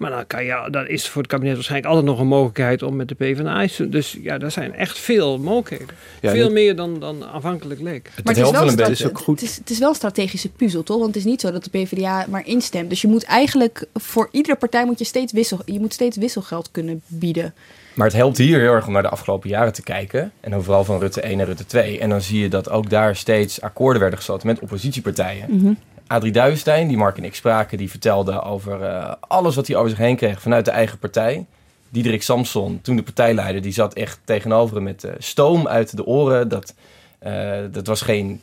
Maar 0.00 0.10
dan, 0.10 0.26
kan 0.26 0.44
je, 0.44 0.68
dan 0.70 0.88
is 0.88 1.08
voor 1.08 1.22
het 1.22 1.30
kabinet 1.30 1.54
waarschijnlijk 1.54 1.90
altijd 1.90 2.10
nog 2.10 2.20
een 2.20 2.26
mogelijkheid 2.26 2.82
om 2.82 2.96
met 2.96 3.08
de 3.08 3.14
PvdA. 3.14 3.84
Dus 3.88 4.18
ja, 4.22 4.38
er 4.38 4.50
zijn 4.50 4.74
echt 4.74 4.98
veel 4.98 5.38
mogelijkheden. 5.38 5.94
Ja, 6.20 6.30
veel 6.30 6.50
meer 6.50 6.76
dan, 6.76 7.00
dan 7.00 7.24
aanvankelijk 7.24 7.80
leek. 7.80 8.10
Maar 8.24 8.34
het 8.34 8.44
is, 8.44 8.50
wel 8.50 8.90
is 8.90 9.06
ook 9.06 9.18
goed. 9.18 9.40
Het 9.40 9.50
is, 9.50 9.56
het 9.56 9.70
is 9.70 9.78
wel 9.78 9.88
een 9.88 9.94
strategische 9.94 10.48
puzzel, 10.48 10.82
toch? 10.82 10.96
Want 10.96 11.06
het 11.06 11.16
is 11.16 11.24
niet 11.24 11.40
zo 11.40 11.52
dat 11.52 11.64
de 11.64 11.70
PvdA 11.70 12.26
maar 12.28 12.46
instemt. 12.46 12.88
Dus 12.88 13.00
je 13.00 13.08
moet 13.08 13.24
eigenlijk 13.24 13.86
voor 13.94 14.28
iedere 14.32 14.56
partij 14.56 14.84
moet 14.84 14.98
je 14.98 15.04
steeds 15.04 15.32
wissel, 15.32 15.58
je 15.64 15.80
moet 15.80 15.92
steeds 15.92 16.16
wisselgeld 16.16 16.70
kunnen 16.70 17.02
bieden. 17.06 17.54
Maar 17.94 18.06
het 18.06 18.16
helpt 18.16 18.38
hier 18.38 18.58
heel 18.58 18.72
erg 18.72 18.86
om 18.86 18.92
naar 18.92 19.02
de 19.02 19.08
afgelopen 19.08 19.48
jaren 19.48 19.72
te 19.72 19.82
kijken. 19.82 20.32
En 20.40 20.50
dan 20.50 20.62
vooral 20.62 20.84
van 20.84 20.98
Rutte 20.98 21.20
1 21.20 21.40
en 21.40 21.46
Rutte 21.46 21.66
2. 21.66 21.98
En 21.98 22.08
dan 22.08 22.20
zie 22.20 22.40
je 22.40 22.48
dat 22.48 22.70
ook 22.70 22.90
daar 22.90 23.16
steeds 23.16 23.60
akkoorden 23.60 24.00
werden 24.00 24.18
gesloten 24.18 24.46
met 24.46 24.58
oppositiepartijen. 24.58 25.46
Mhm. 25.48 25.72
Adrie 26.10 26.32
Duivenstein, 26.32 26.88
die 26.88 26.96
Mark 26.96 27.16
en 27.16 27.24
ik 27.24 27.34
spraken, 27.34 27.78
die 27.78 27.90
vertelde 27.90 28.42
over 28.42 28.82
eh, 28.82 29.12
alles 29.20 29.54
wat 29.54 29.66
hij 29.66 29.76
over 29.76 29.90
zich 29.90 29.98
heen 29.98 30.16
kreeg 30.16 30.40
vanuit 30.40 30.64
de 30.64 30.70
eigen 30.70 30.98
partij. 30.98 31.46
Diederik 31.88 32.22
Samson, 32.22 32.80
toen 32.82 32.96
de 32.96 33.02
partijleider, 33.02 33.62
die 33.62 33.72
zat 33.72 33.94
echt 33.94 34.20
tegenover 34.24 34.74
hem 34.74 34.84
met 34.84 35.04
eh, 35.04 35.12
stoom 35.18 35.68
uit 35.68 35.96
de 35.96 36.06
oren. 36.06 36.48
Dat, 36.48 36.74
eh, 37.18 37.58
dat 37.70 37.86
was 37.86 38.00
geen 38.00 38.40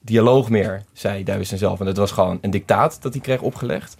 dialoog 0.00 0.48
meer, 0.48 0.82
zei 0.92 1.24
Duivenstein 1.24 1.60
zelf. 1.60 1.80
En 1.80 1.86
dat 1.86 1.96
was 1.96 2.10
gewoon 2.10 2.38
een 2.40 2.50
dictaat 2.50 3.02
dat 3.02 3.12
hij 3.12 3.22
kreeg 3.22 3.40
opgelegd. 3.40 3.96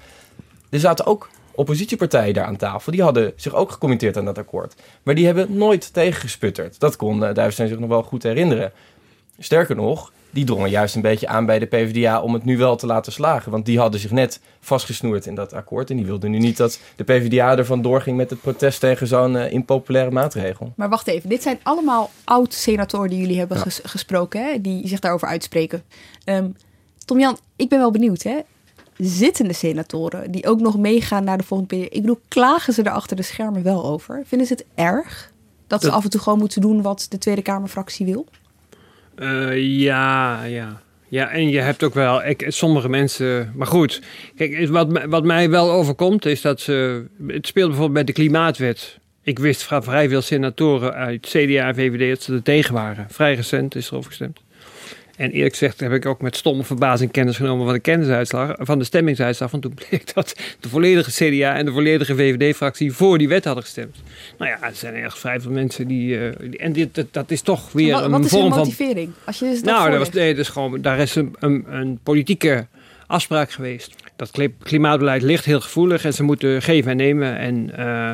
Er 0.71 0.81
zaten 0.81 1.07
ook 1.07 1.31
oppositiepartijen 1.55 2.35
daar 2.35 2.47
aan 2.47 2.57
tafel. 2.57 2.93
Die 2.93 3.03
hadden 3.03 3.33
zich 3.37 3.55
ook 3.55 3.71
gecommitteerd 3.71 4.17
aan 4.17 4.25
dat 4.25 4.39
akkoord. 4.39 4.75
Maar 5.03 5.15
die 5.15 5.27
hebben 5.27 5.57
nooit 5.57 5.93
tegengesputterd. 5.93 6.81
Dat 6.81 6.97
kon 6.97 7.21
Duivenstein 7.21 7.69
zich 7.69 7.79
nog 7.79 7.89
wel 7.89 8.03
goed 8.03 8.23
herinneren. 8.23 8.73
Sterker 9.39 9.77
nog, 9.77 10.13
die 10.33 10.45
drongen 10.45 10.71
juist 10.71 10.95
een 10.95 11.03
beetje 11.03 11.29
aan 11.29 11.47
bij 11.47 11.59
de 11.59 11.67
PvdA 11.67 12.21
om 12.23 12.35
het 12.35 12.45
nu 12.45 12.57
wel 12.59 12.77
te 12.77 12.87
laten 12.87 13.13
slagen. 13.13 13.51
Want 13.51 13.67
die 13.67 13.79
hadden 13.79 14.01
zich 14.01 14.11
net 14.11 14.41
vastgesnoerd 14.61 15.27
in 15.27 15.35
dat 15.35 15.53
akkoord. 15.53 15.91
En 15.91 15.97
die 15.97 16.07
wilden 16.07 16.31
nu 16.31 16.39
niet 16.39 16.57
dat 16.57 16.79
de 16.97 17.05
PvdA 17.05 17.57
er 17.57 17.67
vandoor 17.67 18.01
ging 18.01 18.17
met 18.17 18.31
het 18.31 18.41
protest 18.41 18.81
tegen 18.81 19.07
zo'n 19.07 19.37
eh, 19.37 19.53
impopulaire 19.53 20.11
maatregel. 20.11 20.73
Maar 20.77 20.89
wacht 20.89 21.07
even, 21.07 21.29
dit 21.29 21.43
zijn 21.43 21.59
allemaal 21.63 22.11
oud-senatoren 22.25 23.11
die 23.11 23.19
jullie 23.19 23.39
hebben 23.39 23.57
ges- 23.57 23.81
gesproken, 23.85 24.45
hè? 24.45 24.61
die 24.61 24.89
zich 24.89 24.99
daarover 25.01 25.29
uitspreken. 25.29 25.83
Ehm 26.25 26.49
Tom-Jan, 27.05 27.39
ik 27.57 27.69
ben 27.69 27.79
wel 27.79 27.91
benieuwd, 27.91 28.23
hè? 28.23 28.39
Zittende 28.97 29.53
senatoren 29.53 30.31
die 30.31 30.47
ook 30.47 30.61
nog 30.61 30.79
meegaan 30.79 31.25
naar 31.25 31.39
de 31.39 31.45
volgende 31.45 31.75
periode. 31.75 31.95
Ik 31.97 32.01
bedoel, 32.01 32.21
klagen 32.29 32.73
ze 32.73 32.83
er 32.83 32.91
achter 32.93 33.17
de 33.17 33.23
schermen 33.23 33.63
wel 33.63 33.85
over? 33.85 34.23
Vinden 34.27 34.47
ze 34.47 34.53
het 34.53 34.65
erg 34.75 35.33
dat 35.67 35.81
ze 35.81 35.87
Dat- 35.87 35.97
af 35.97 36.05
en 36.05 36.11
toe 36.11 36.21
gewoon 36.21 36.39
moeten 36.39 36.61
doen 36.61 36.83
wat 36.83 37.07
de 37.09 37.19
Tweede 37.19 37.43
Kamerfractie 37.43 38.07
wil? 38.07 38.27
Eh, 39.23 39.57
ja, 39.59 40.45
ja. 40.45 40.83
Ja, 41.09 41.31
en 41.31 41.49
je 41.49 41.61
hebt 41.61 41.83
ook 41.83 41.95
wel 41.95 42.25
ik, 42.25 42.45
sommige 42.49 42.89
mensen. 42.89 43.53
Maar 43.55 43.67
goed, 43.67 44.03
kijk, 44.37 44.69
wat, 44.69 45.05
wat 45.07 45.25
mij 45.25 45.51
wel 45.51 45.71
overkomt 45.71 46.27
is 46.27 46.41
dat 46.41 46.61
ze. 46.61 47.05
Het 47.27 47.47
speelt 47.47 47.69
bijvoorbeeld 47.69 48.05
bij 48.05 48.05
de 48.05 48.13
Klimaatwet. 48.13 48.99
Ik 49.23 49.39
wist 49.39 49.63
vrij 49.63 50.09
veel 50.09 50.23
senatoren 50.23 50.95
uit 50.95 51.27
CDA 51.27 51.69
en 51.69 51.75
VVD 51.75 52.09
dat 52.09 52.23
ze 52.23 52.33
er 52.33 52.43
tegen 52.43 52.75
waren. 52.75 53.07
Vrij 53.11 53.35
recent 53.35 53.75
is 53.75 53.89
er 53.89 53.97
over 53.97 54.09
gestemd. 54.09 54.41
En 55.23 55.31
eerlijk 55.31 55.53
gezegd 55.57 55.81
heb 55.81 55.93
ik 55.93 56.07
ook 56.07 56.21
met 56.21 56.37
stomme 56.37 56.65
verbazing 56.65 57.11
kennis 57.11 57.37
genomen 57.37 57.65
van 57.65 57.75
de 57.75 57.81
kennisuitslag, 57.81 58.55
van 58.59 58.79
de 58.79 58.85
stemmingsuitslag. 58.85 59.51
Want 59.51 59.63
toen 59.63 59.75
bleek 59.89 60.15
dat 60.15 60.35
de 60.61 60.69
volledige 60.69 61.11
CDA 61.11 61.55
en 61.57 61.65
de 61.65 61.73
volledige 61.73 62.15
VVD-fractie 62.15 62.93
voor 62.93 63.19
die 63.19 63.29
wet 63.29 63.45
hadden 63.45 63.63
gestemd. 63.63 63.97
Nou 64.39 64.51
ja, 64.51 64.63
er 64.69 64.75
zijn 64.75 64.95
echt 64.95 65.19
vrij 65.19 65.41
veel 65.41 65.51
mensen 65.51 65.87
die. 65.89 66.19
eh, 66.19 66.33
die- 66.51 66.59
en 66.59 66.73
dit, 66.73 66.95
dat, 66.95 67.07
dat 67.11 67.31
is 67.31 67.41
toch 67.41 67.73
weer 67.73 67.93
wat, 67.93 68.05
een 68.05 68.11
wat 68.11 68.25
is 68.25 68.31
hun 68.31 68.41
vorm 68.41 68.53
van 68.53 68.59
motivering? 68.59 69.11
Als 69.25 69.39
je 69.39 69.45
dus 69.45 69.63
nou, 69.63 69.91
dat 69.91 69.99
was, 69.99 70.11
nee, 70.11 70.35
is 70.35 70.49
gewoon, 70.49 70.81
daar 70.81 70.99
is 70.99 71.15
een, 71.15 71.35
een, 71.39 71.65
een 71.69 71.99
politieke 72.03 72.67
afspraak 73.07 73.51
geweest. 73.51 73.95
Dat 74.17 74.31
kli- 74.31 74.55
klimaatbeleid 74.63 75.23
ligt 75.23 75.45
heel 75.45 75.61
gevoelig 75.61 76.05
en 76.05 76.15
ze 76.15 76.23
moeten 76.23 76.63
geven 76.63 76.91
en 76.91 76.97
nemen. 76.97 77.37
En 77.39 77.77
eh, 77.77 78.11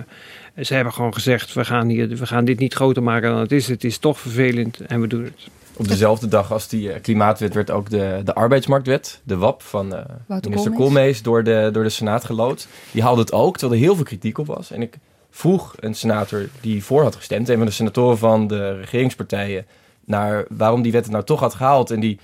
ze 0.64 0.74
hebben 0.74 0.92
gewoon 0.92 1.14
gezegd, 1.14 1.52
we 1.54 1.64
gaan, 1.64 1.88
hier, 1.88 2.08
we 2.08 2.26
gaan 2.26 2.44
dit 2.44 2.58
niet 2.58 2.74
groter 2.74 3.02
maken 3.02 3.30
dan 3.30 3.40
het 3.40 3.52
is. 3.52 3.68
Het 3.68 3.84
is 3.84 3.98
toch 3.98 4.18
vervelend 4.18 4.80
en 4.80 5.00
we 5.00 5.06
doen 5.06 5.24
het. 5.24 5.48
Op 5.78 5.88
dezelfde 5.88 6.28
dag 6.28 6.52
als 6.52 6.68
die 6.68 6.92
eh, 6.92 7.00
klimaatwet 7.02 7.54
werd 7.54 7.70
ook 7.70 7.90
de, 7.90 8.20
de 8.24 8.34
arbeidsmarktwet, 8.34 9.20
de 9.24 9.36
WAP 9.36 9.62
van 9.62 9.94
eh, 9.94 10.04
minister 10.42 10.72
Koolmees. 10.72 11.22
Door 11.22 11.44
de, 11.44 11.70
door 11.72 11.82
de 11.82 11.88
Senaat 11.88 12.24
gelood. 12.24 12.68
Die 12.92 13.02
haalde 13.02 13.20
het 13.20 13.32
ook, 13.32 13.56
terwijl 13.56 13.80
er 13.80 13.86
heel 13.86 13.94
veel 13.94 14.04
kritiek 14.04 14.38
op 14.38 14.46
was. 14.46 14.70
En 14.70 14.82
ik 14.82 14.98
vroeg 15.30 15.74
een 15.80 15.94
senator 15.94 16.48
die 16.60 16.84
voor 16.84 17.02
had 17.02 17.16
gestemd, 17.16 17.48
een 17.48 17.56
van 17.56 17.66
de 17.66 17.72
senatoren 17.72 18.18
van 18.18 18.46
de 18.46 18.76
regeringspartijen, 18.76 19.66
naar 20.04 20.44
waarom 20.48 20.82
die 20.82 20.92
wet 20.92 21.02
het 21.02 21.12
nou 21.12 21.24
toch 21.24 21.40
had 21.40 21.54
gehaald. 21.54 21.90
En 21.90 22.00
die 22.00 22.18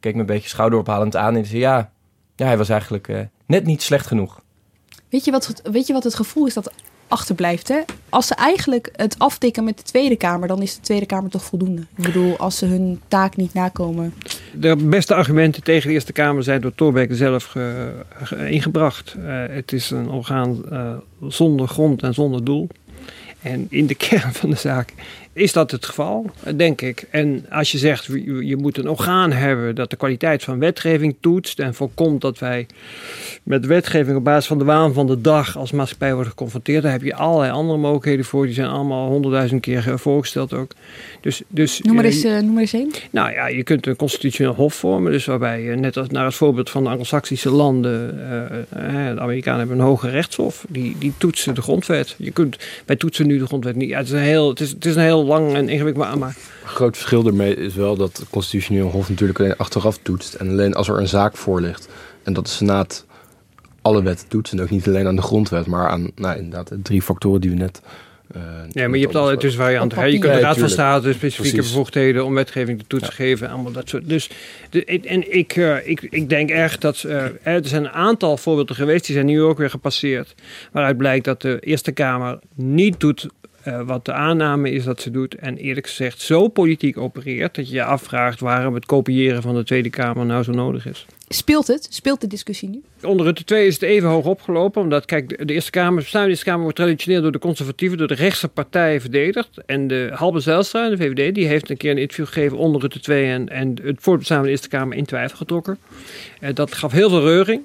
keek 0.00 0.14
me 0.14 0.20
een 0.20 0.26
beetje 0.26 0.48
schouderophalend 0.48 1.16
aan 1.16 1.34
en 1.34 1.40
die 1.40 1.50
zei 1.50 1.60
ja, 1.60 1.92
ja 2.36 2.46
hij 2.46 2.58
was 2.58 2.68
eigenlijk 2.68 3.08
eh, 3.08 3.20
net 3.46 3.64
niet 3.64 3.82
slecht 3.82 4.06
genoeg. 4.06 4.40
Weet 5.08 5.24
je, 5.24 5.30
wat, 5.30 5.62
weet 5.62 5.86
je 5.86 5.92
wat 5.92 6.04
het 6.04 6.14
gevoel 6.14 6.46
is 6.46 6.54
dat 6.54 6.72
achterblijft? 7.12 7.68
Hè? 7.68 7.78
Als 8.08 8.26
ze 8.26 8.34
eigenlijk 8.34 8.88
het 8.96 9.14
aftikken 9.18 9.64
met 9.64 9.76
de 9.76 9.82
Tweede 9.82 10.16
Kamer, 10.16 10.48
dan 10.48 10.62
is 10.62 10.74
de 10.74 10.80
Tweede 10.80 11.06
Kamer 11.06 11.30
toch 11.30 11.44
voldoende. 11.44 11.80
Ik 11.96 12.04
bedoel, 12.04 12.36
als 12.38 12.58
ze 12.58 12.66
hun 12.66 13.00
taak 13.08 13.36
niet 13.36 13.54
nakomen. 13.54 14.14
De 14.54 14.76
beste 14.76 15.14
argumenten 15.14 15.62
tegen 15.62 15.88
de 15.88 15.94
Eerste 15.94 16.12
Kamer 16.12 16.42
zijn 16.42 16.60
door 16.60 16.74
Thorbecke 16.74 17.14
zelf 17.16 17.44
ge- 17.44 18.48
ingebracht. 18.50 19.14
Eh, 19.26 19.42
het 19.48 19.72
is 19.72 19.90
een 19.90 20.08
orgaan 20.08 20.62
eh, 20.70 20.92
zonder 21.28 21.68
grond 21.68 22.02
en 22.02 22.14
zonder 22.14 22.44
doel. 22.44 22.68
En 23.42 23.66
in 23.70 23.86
de 23.86 23.94
kern 24.08 24.32
van 24.32 24.50
de 24.50 24.56
zaak 24.56 24.92
is 25.32 25.52
dat 25.52 25.70
het 25.70 25.86
geval, 25.86 26.30
denk 26.56 26.80
ik. 26.80 27.04
En 27.10 27.46
als 27.50 27.72
je 27.72 27.78
zegt, 27.78 28.04
je 28.24 28.56
moet 28.56 28.78
een 28.78 28.88
orgaan 28.88 29.32
hebben 29.32 29.74
dat 29.74 29.90
de 29.90 29.96
kwaliteit 29.96 30.44
van 30.44 30.58
wetgeving 30.58 31.16
toetst 31.20 31.58
en 31.58 31.74
voorkomt 31.74 32.20
dat 32.20 32.38
wij 32.38 32.66
met 33.42 33.66
wetgeving 33.66 34.16
op 34.16 34.24
basis 34.24 34.46
van 34.46 34.58
de 34.58 34.64
waan 34.64 34.92
van 34.92 35.06
de 35.06 35.20
dag 35.20 35.56
als 35.56 35.72
maatschappij 35.72 36.12
worden 36.12 36.30
geconfronteerd, 36.30 36.82
daar 36.82 36.92
heb 36.92 37.02
je 37.02 37.14
allerlei 37.14 37.52
andere 37.52 37.78
mogelijkheden 37.78 38.24
voor. 38.24 38.44
Die 38.44 38.54
zijn 38.54 38.68
allemaal 38.68 39.08
honderdduizend 39.08 39.60
keer 39.60 39.98
voorgesteld 39.98 40.52
ook. 40.52 40.72
Dus, 41.20 41.42
dus, 41.48 41.80
noem, 41.80 41.94
maar 41.94 42.04
eens, 42.04 42.24
uh, 42.24 42.38
noem 42.38 42.52
maar 42.52 42.60
eens 42.60 42.72
één. 42.72 42.90
Nou 43.10 43.32
ja, 43.32 43.46
je 43.46 43.62
kunt 43.62 43.86
een 43.86 43.96
constitutioneel 43.96 44.54
hof 44.54 44.74
vormen, 44.74 45.12
dus 45.12 45.24
waarbij 45.24 45.62
je 45.62 45.74
net 45.74 45.96
als 45.96 46.08
naar 46.08 46.24
het 46.24 46.34
voorbeeld 46.34 46.70
van 46.70 46.82
de 46.82 46.88
Anglo-Saxische 46.88 47.50
landen, 47.50 48.14
uh, 48.14 49.14
de 49.14 49.20
Amerikanen 49.20 49.58
hebben 49.58 49.78
een 49.78 49.84
hoge 49.84 50.10
rechtshof, 50.10 50.64
die, 50.68 50.96
die 50.98 51.12
toetsen 51.18 51.54
de 51.54 51.62
grondwet. 51.62 52.14
Je 52.18 52.30
kunt, 52.30 52.58
wij 52.86 52.96
toetsen 52.96 53.26
nu 53.26 53.38
de 53.38 53.46
grondwet 53.46 53.76
niet. 53.76 53.88
Ja, 53.88 53.98
het, 53.98 54.06
is 54.06 54.12
een 54.12 54.18
heel, 54.18 54.48
het, 54.48 54.60
is, 54.60 54.70
het 54.70 54.84
is 54.84 54.94
een 54.94 55.02
heel 55.02 55.21
lang 55.24 55.54
en 55.54 55.68
ingewikkeld, 55.68 56.18
maar... 56.18 56.36
Een 56.62 56.68
groot 56.68 56.96
verschil 56.96 57.26
ermee 57.26 57.56
is 57.56 57.74
wel 57.74 57.96
dat 57.96 58.16
het 58.16 58.28
constitutioneel 58.30 58.90
hof 58.90 59.08
natuurlijk 59.08 59.38
alleen 59.38 59.56
achteraf 59.56 59.98
toetst. 60.02 60.34
En 60.34 60.48
alleen 60.48 60.74
als 60.74 60.88
er 60.88 60.98
een 60.98 61.08
zaak 61.08 61.36
voor 61.36 61.60
ligt. 61.60 61.88
En 62.22 62.32
dat 62.32 62.44
de 62.44 62.50
Senaat 62.50 63.06
alle 63.82 64.02
wetten 64.02 64.28
toetst. 64.28 64.52
En 64.52 64.60
ook 64.60 64.70
niet 64.70 64.86
alleen 64.86 65.06
aan 65.06 65.16
de 65.16 65.22
grondwet, 65.22 65.66
maar 65.66 65.88
aan 65.88 66.10
nou, 66.14 66.36
inderdaad 66.36 66.68
de 66.68 66.82
drie 66.82 67.02
factoren 67.02 67.40
die 67.40 67.50
we 67.50 67.56
net... 67.56 67.82
Uh, 68.36 68.42
ja, 68.70 68.88
maar 68.88 68.98
je 68.98 69.04
hebt 69.04 69.16
al 69.16 69.38
dus 69.38 69.54
varianten. 69.54 70.10
Je 70.10 70.18
kunt 70.18 70.32
de 70.32 70.40
Raad 70.40 70.58
van 70.58 70.68
State 70.68 71.12
specifieke 71.12 71.56
Precies. 71.56 71.72
bevoegdheden 71.72 72.24
om 72.24 72.34
wetgeving 72.34 72.78
te 72.78 72.84
toetsen 72.86 73.10
ja. 73.10 73.24
geven. 73.24 73.48
Allemaal 73.48 73.72
dat 73.72 73.88
soort. 73.88 74.08
Dus 74.08 74.30
de, 74.70 74.84
en 74.84 75.36
ik, 75.36 75.56
uh, 75.56 75.88
ik, 75.88 76.02
ik 76.10 76.28
denk 76.28 76.50
echt 76.50 76.80
dat 76.80 77.02
uh, 77.06 77.24
er 77.42 77.60
zijn 77.62 77.84
een 77.84 77.90
aantal 77.90 78.36
voorbeelden 78.36 78.76
geweest, 78.76 79.06
die 79.06 79.14
zijn 79.14 79.26
nu 79.26 79.42
ook 79.42 79.58
weer 79.58 79.70
gepasseerd. 79.70 80.34
Waaruit 80.72 80.96
blijkt 80.96 81.24
dat 81.24 81.42
de 81.42 81.58
Eerste 81.60 81.92
Kamer 81.92 82.38
niet 82.54 83.00
doet 83.00 83.26
uh, 83.64 83.80
wat 83.80 84.04
de 84.04 84.12
aanname 84.12 84.70
is 84.70 84.84
dat 84.84 85.00
ze 85.00 85.10
doet. 85.10 85.34
En 85.34 85.56
eerlijk 85.56 85.86
gezegd 85.86 86.20
zo 86.20 86.48
politiek 86.48 86.98
opereert 86.98 87.54
dat 87.54 87.68
je 87.68 87.74
je 87.74 87.84
afvraagt 87.84 88.40
waarom 88.40 88.74
het 88.74 88.86
kopiëren 88.86 89.42
van 89.42 89.54
de 89.54 89.64
Tweede 89.64 89.90
Kamer 89.90 90.26
nou 90.26 90.42
zo 90.42 90.52
nodig 90.52 90.86
is. 90.86 91.06
Speelt 91.28 91.66
het? 91.66 91.86
Speelt 91.90 92.20
de 92.20 92.26
discussie 92.26 92.68
nu? 92.68 92.82
Onder 93.02 93.26
Rutte 93.26 93.44
2 93.44 93.66
is 93.66 93.74
het 93.74 93.82
even 93.82 94.08
hoog 94.08 94.24
opgelopen. 94.24 94.82
Omdat, 94.82 95.04
kijk, 95.04 95.46
de 95.46 95.52
Eerste 95.52 95.70
Kamer, 95.70 96.08
de 96.12 96.18
Eerste 96.18 96.44
Kamer 96.44 96.62
wordt 96.62 96.76
traditioneel 96.76 97.22
door 97.22 97.32
de 97.32 97.38
conservatieven, 97.38 97.98
door 97.98 98.06
de 98.06 98.14
rechtse 98.14 98.48
partijen 98.48 99.00
verdedigd. 99.00 99.48
En 99.66 99.88
de 99.88 100.10
Halbe 100.14 100.40
Zijlstra, 100.40 100.88
de 100.88 100.96
VVD, 100.96 101.34
die 101.34 101.46
heeft 101.46 101.70
een 101.70 101.76
keer 101.76 101.90
een 101.90 101.98
interview 101.98 102.26
gegeven 102.26 102.58
onder 102.58 102.80
Rutte 102.80 103.00
2 103.00 103.26
en, 103.26 103.48
en 103.48 103.76
het 103.82 103.96
voortbestaan 104.00 104.36
van 104.36 104.46
de 104.46 104.52
Eerste 104.52 104.68
Kamer 104.68 104.96
in 104.96 105.04
twijfel 105.04 105.36
getrokken. 105.36 105.78
Uh, 106.40 106.50
dat 106.54 106.74
gaf 106.74 106.92
heel 106.92 107.08
veel 107.08 107.22
reuring. 107.22 107.62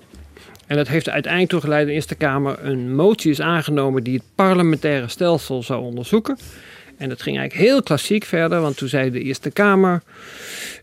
En 0.68 0.76
dat 0.76 0.88
heeft 0.88 1.10
uiteindelijk 1.10 1.52
toe 1.52 1.62
geleid 1.62 1.80
dat 1.80 1.88
de 1.90 1.94
Eerste 1.94 2.16
Kamer 2.16 2.58
een 2.62 2.96
motie 2.96 3.32
is 3.32 3.42
aangenomen 3.42 4.04
die 4.04 4.14
het 4.14 4.24
parlementaire 4.36 5.08
stelsel 5.08 5.64
zou 5.64 5.84
onderzoeken. 5.84 6.38
En 6.98 7.10
dat 7.10 7.22
ging 7.22 7.38
eigenlijk 7.38 7.70
heel 7.70 7.84
klassiek 7.84 8.24
verder, 8.24 8.62
want 8.62 8.78
toen 8.78 8.88
zei 8.88 9.12
de 9.12 9.22
Eerste 9.22 9.52
Kamer: 9.52 10.02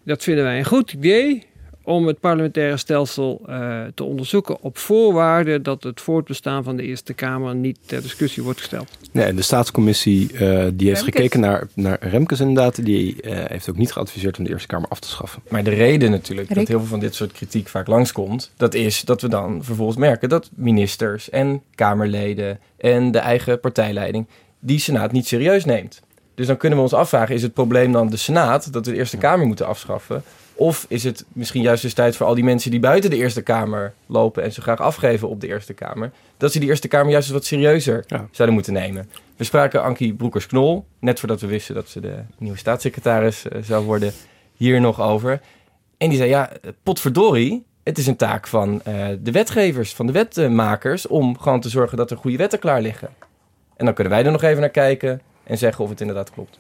dat 0.03 0.23
vinden 0.23 0.45
wij 0.45 0.59
een 0.59 0.65
goed 0.65 0.93
idee 0.93 1.47
om 1.85 2.07
het 2.07 2.21
parlementaire 2.21 2.77
stelsel 2.77 3.43
uh, 3.49 3.83
te 3.95 4.05
onderzoeken 4.05 4.57
op 4.61 4.79
voorwaarde 4.79 5.63
dat 5.63 5.83
het 5.83 6.01
voortbestaan 6.01 6.65
van 6.65 6.77
de 6.77 6.83
Eerste 6.83 7.15
Kamer 7.15 7.55
niet 7.55 7.79
ter 7.87 8.03
discussie 8.03 8.43
wordt 8.43 8.59
gesteld. 8.59 8.99
Nee, 9.13 9.35
de 9.35 9.43
staatscommissie 9.43 10.33
uh, 10.33 10.67
die 10.75 10.89
heeft 10.89 11.03
gekeken 11.03 11.41
naar, 11.41 11.67
naar 11.75 11.99
Remkes 12.01 12.41
inderdaad. 12.41 12.85
Die 12.85 13.23
uh, 13.23 13.45
heeft 13.45 13.71
ook 13.71 13.77
niet 13.77 13.93
geadviseerd 13.93 14.39
om 14.39 14.45
de 14.45 14.51
Eerste 14.51 14.69
Kamer 14.69 14.89
af 14.89 15.01
te 15.01 15.09
schaffen. 15.09 15.43
Maar 15.49 15.65
de 15.65 15.71
reden 15.71 16.11
natuurlijk 16.11 16.49
Rick. 16.49 16.59
dat 16.59 16.69
heel 16.69 16.79
veel 16.79 16.89
van 16.89 17.01
dit 17.01 17.15
soort 17.15 17.33
kritiek 17.33 17.69
vaak 17.69 17.87
langskomt, 17.87 18.51
dat 18.57 18.75
is 18.75 19.01
dat 19.01 19.21
we 19.21 19.29
dan 19.29 19.65
vervolgens 19.65 19.99
merken 19.99 20.29
dat 20.29 20.51
ministers 20.55 21.31
en 21.31 21.63
Kamerleden 21.75 22.59
en 22.77 23.11
de 23.11 23.19
eigen 23.19 23.61
partijleiding 23.61 24.27
die 24.59 24.79
Senaat 24.79 25.13
niet 25.13 25.27
serieus 25.27 25.65
neemt. 25.65 26.03
Dus 26.35 26.47
dan 26.47 26.57
kunnen 26.57 26.79
we 26.79 26.85
ons 26.85 26.95
afvragen, 26.95 27.35
is 27.35 27.43
het 27.43 27.53
probleem 27.53 27.93
dan 27.93 28.11
de 28.11 28.17
Senaat 28.17 28.73
dat 28.73 28.87
we 28.87 28.93
de 28.93 28.99
Eerste 28.99 29.17
Kamer 29.17 29.47
moeten 29.47 29.67
afschaffen? 29.67 30.23
Of 30.57 30.87
is 30.89 31.05
het 31.05 31.25
misschien 31.33 31.63
juist 31.63 31.83
dus 31.83 31.95
tijd 31.95 32.17
voor 32.17 32.27
al 32.27 32.35
die 32.35 32.45
mensen 32.45 32.71
die 32.71 32.81
buiten 32.81 33.11
de 33.11 33.17
Eerste 33.17 33.43
Kamer 33.43 33.95
lopen 34.07 34.43
en 34.43 34.53
ze 34.53 34.61
graag 34.61 34.81
afgeven 34.81 35.29
op 35.29 35.41
de 35.41 35.47
Eerste 35.47 35.73
Kamer, 35.73 36.13
dat 36.37 36.53
ze 36.53 36.59
die 36.59 36.69
Eerste 36.69 36.89
Kamer 36.89 37.11
juist 37.11 37.27
eens 37.27 37.37
wat 37.37 37.45
serieuzer 37.45 38.05
ja. 38.07 38.29
zouden 38.31 38.55
moeten 38.55 38.73
nemen? 38.73 39.11
We 39.37 39.45
spraken 39.45 39.83
Ankie 39.83 40.15
Broekers-Knol, 40.15 40.85
net 40.99 41.19
voordat 41.19 41.41
we 41.41 41.47
wisten 41.47 41.75
dat 41.75 41.89
ze 41.89 42.01
de 42.01 42.15
nieuwe 42.39 42.59
staatssecretaris 42.59 43.45
uh, 43.45 43.63
zou 43.63 43.85
worden, 43.85 44.13
hier 44.57 44.81
nog 44.81 45.01
over. 45.01 45.41
En 45.97 46.09
die 46.09 46.19
zei, 46.19 46.31
ja, 46.31 46.51
potverdorie, 46.83 47.65
het 47.83 47.99
is 47.99 48.07
een 48.07 48.17
taak 48.17 48.47
van 48.47 48.83
uh, 48.89 49.07
de 49.21 49.31
wetgevers, 49.31 49.95
van 49.95 50.07
de 50.07 50.13
wetmakers, 50.13 51.07
om 51.07 51.39
gewoon 51.39 51.61
te 51.61 51.69
zorgen 51.69 51.97
dat 51.97 52.11
er 52.11 52.17
goede 52.17 52.37
wetten 52.37 52.59
klaar 52.59 52.81
liggen. 52.81 53.09
En 53.77 53.85
dan 53.85 53.95
kunnen 53.95 54.13
wij 54.13 54.25
er 54.25 54.33
nog 54.33 54.43
even 54.43 54.61
naar 54.61 54.69
kijken 54.69 55.21
en 55.45 55.59
zeggen 55.59 55.85
of 55.85 55.91
het 55.91 56.01
inderdaad 56.01 56.31
klopt. 56.31 56.59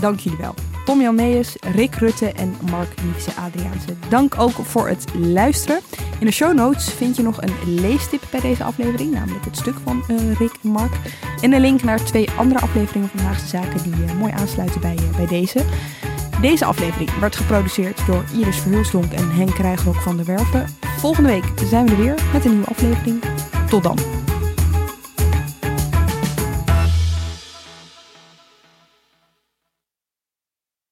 Dank 0.00 0.20
jullie 0.20 0.38
wel. 0.38 0.54
Tom 0.84 1.00
Jan 1.00 1.14
Meijers, 1.14 1.56
Rick 1.74 1.94
Rutte 1.94 2.32
en 2.32 2.56
Mark 2.70 2.88
Liefse 3.02 3.30
Adriaanse. 3.34 3.94
Dank 4.08 4.38
ook 4.38 4.50
voor 4.50 4.88
het 4.88 5.04
luisteren. 5.14 5.80
In 6.18 6.26
de 6.26 6.32
show 6.32 6.54
notes 6.54 6.90
vind 6.90 7.16
je 7.16 7.22
nog 7.22 7.42
een 7.42 7.74
leestip 7.80 8.22
bij 8.30 8.40
deze 8.40 8.64
aflevering, 8.64 9.12
namelijk 9.12 9.44
het 9.44 9.56
stuk 9.56 9.74
van 9.84 10.04
uh, 10.08 10.32
Rick 10.38 10.52
en 10.62 10.70
Mark. 10.70 10.92
En 11.40 11.52
een 11.52 11.60
link 11.60 11.82
naar 11.82 12.04
twee 12.04 12.30
andere 12.30 12.60
afleveringen 12.60 13.08
van 13.08 13.20
Haagse 13.20 13.46
Zaken 13.46 13.82
die 13.82 14.04
uh, 14.04 14.12
mooi 14.12 14.32
aansluiten 14.32 14.80
bij, 14.80 14.94
uh, 14.94 15.16
bij 15.16 15.26
deze. 15.26 15.64
Deze 16.40 16.64
aflevering 16.64 17.18
werd 17.18 17.36
geproduceerd 17.36 18.06
door 18.06 18.24
Iris 18.34 18.56
Verhulsdonk 18.56 19.12
en 19.12 19.30
Henk 19.30 19.54
Krijgrok 19.54 19.96
van 19.96 20.16
de 20.16 20.24
Werven. 20.24 20.66
Volgende 20.98 21.28
week 21.28 21.44
zijn 21.64 21.86
we 21.86 21.90
er 21.90 21.98
weer 21.98 22.14
met 22.32 22.44
een 22.44 22.50
nieuwe 22.50 22.66
aflevering. 22.66 23.22
Tot 23.68 23.82
dan. 23.82 24.19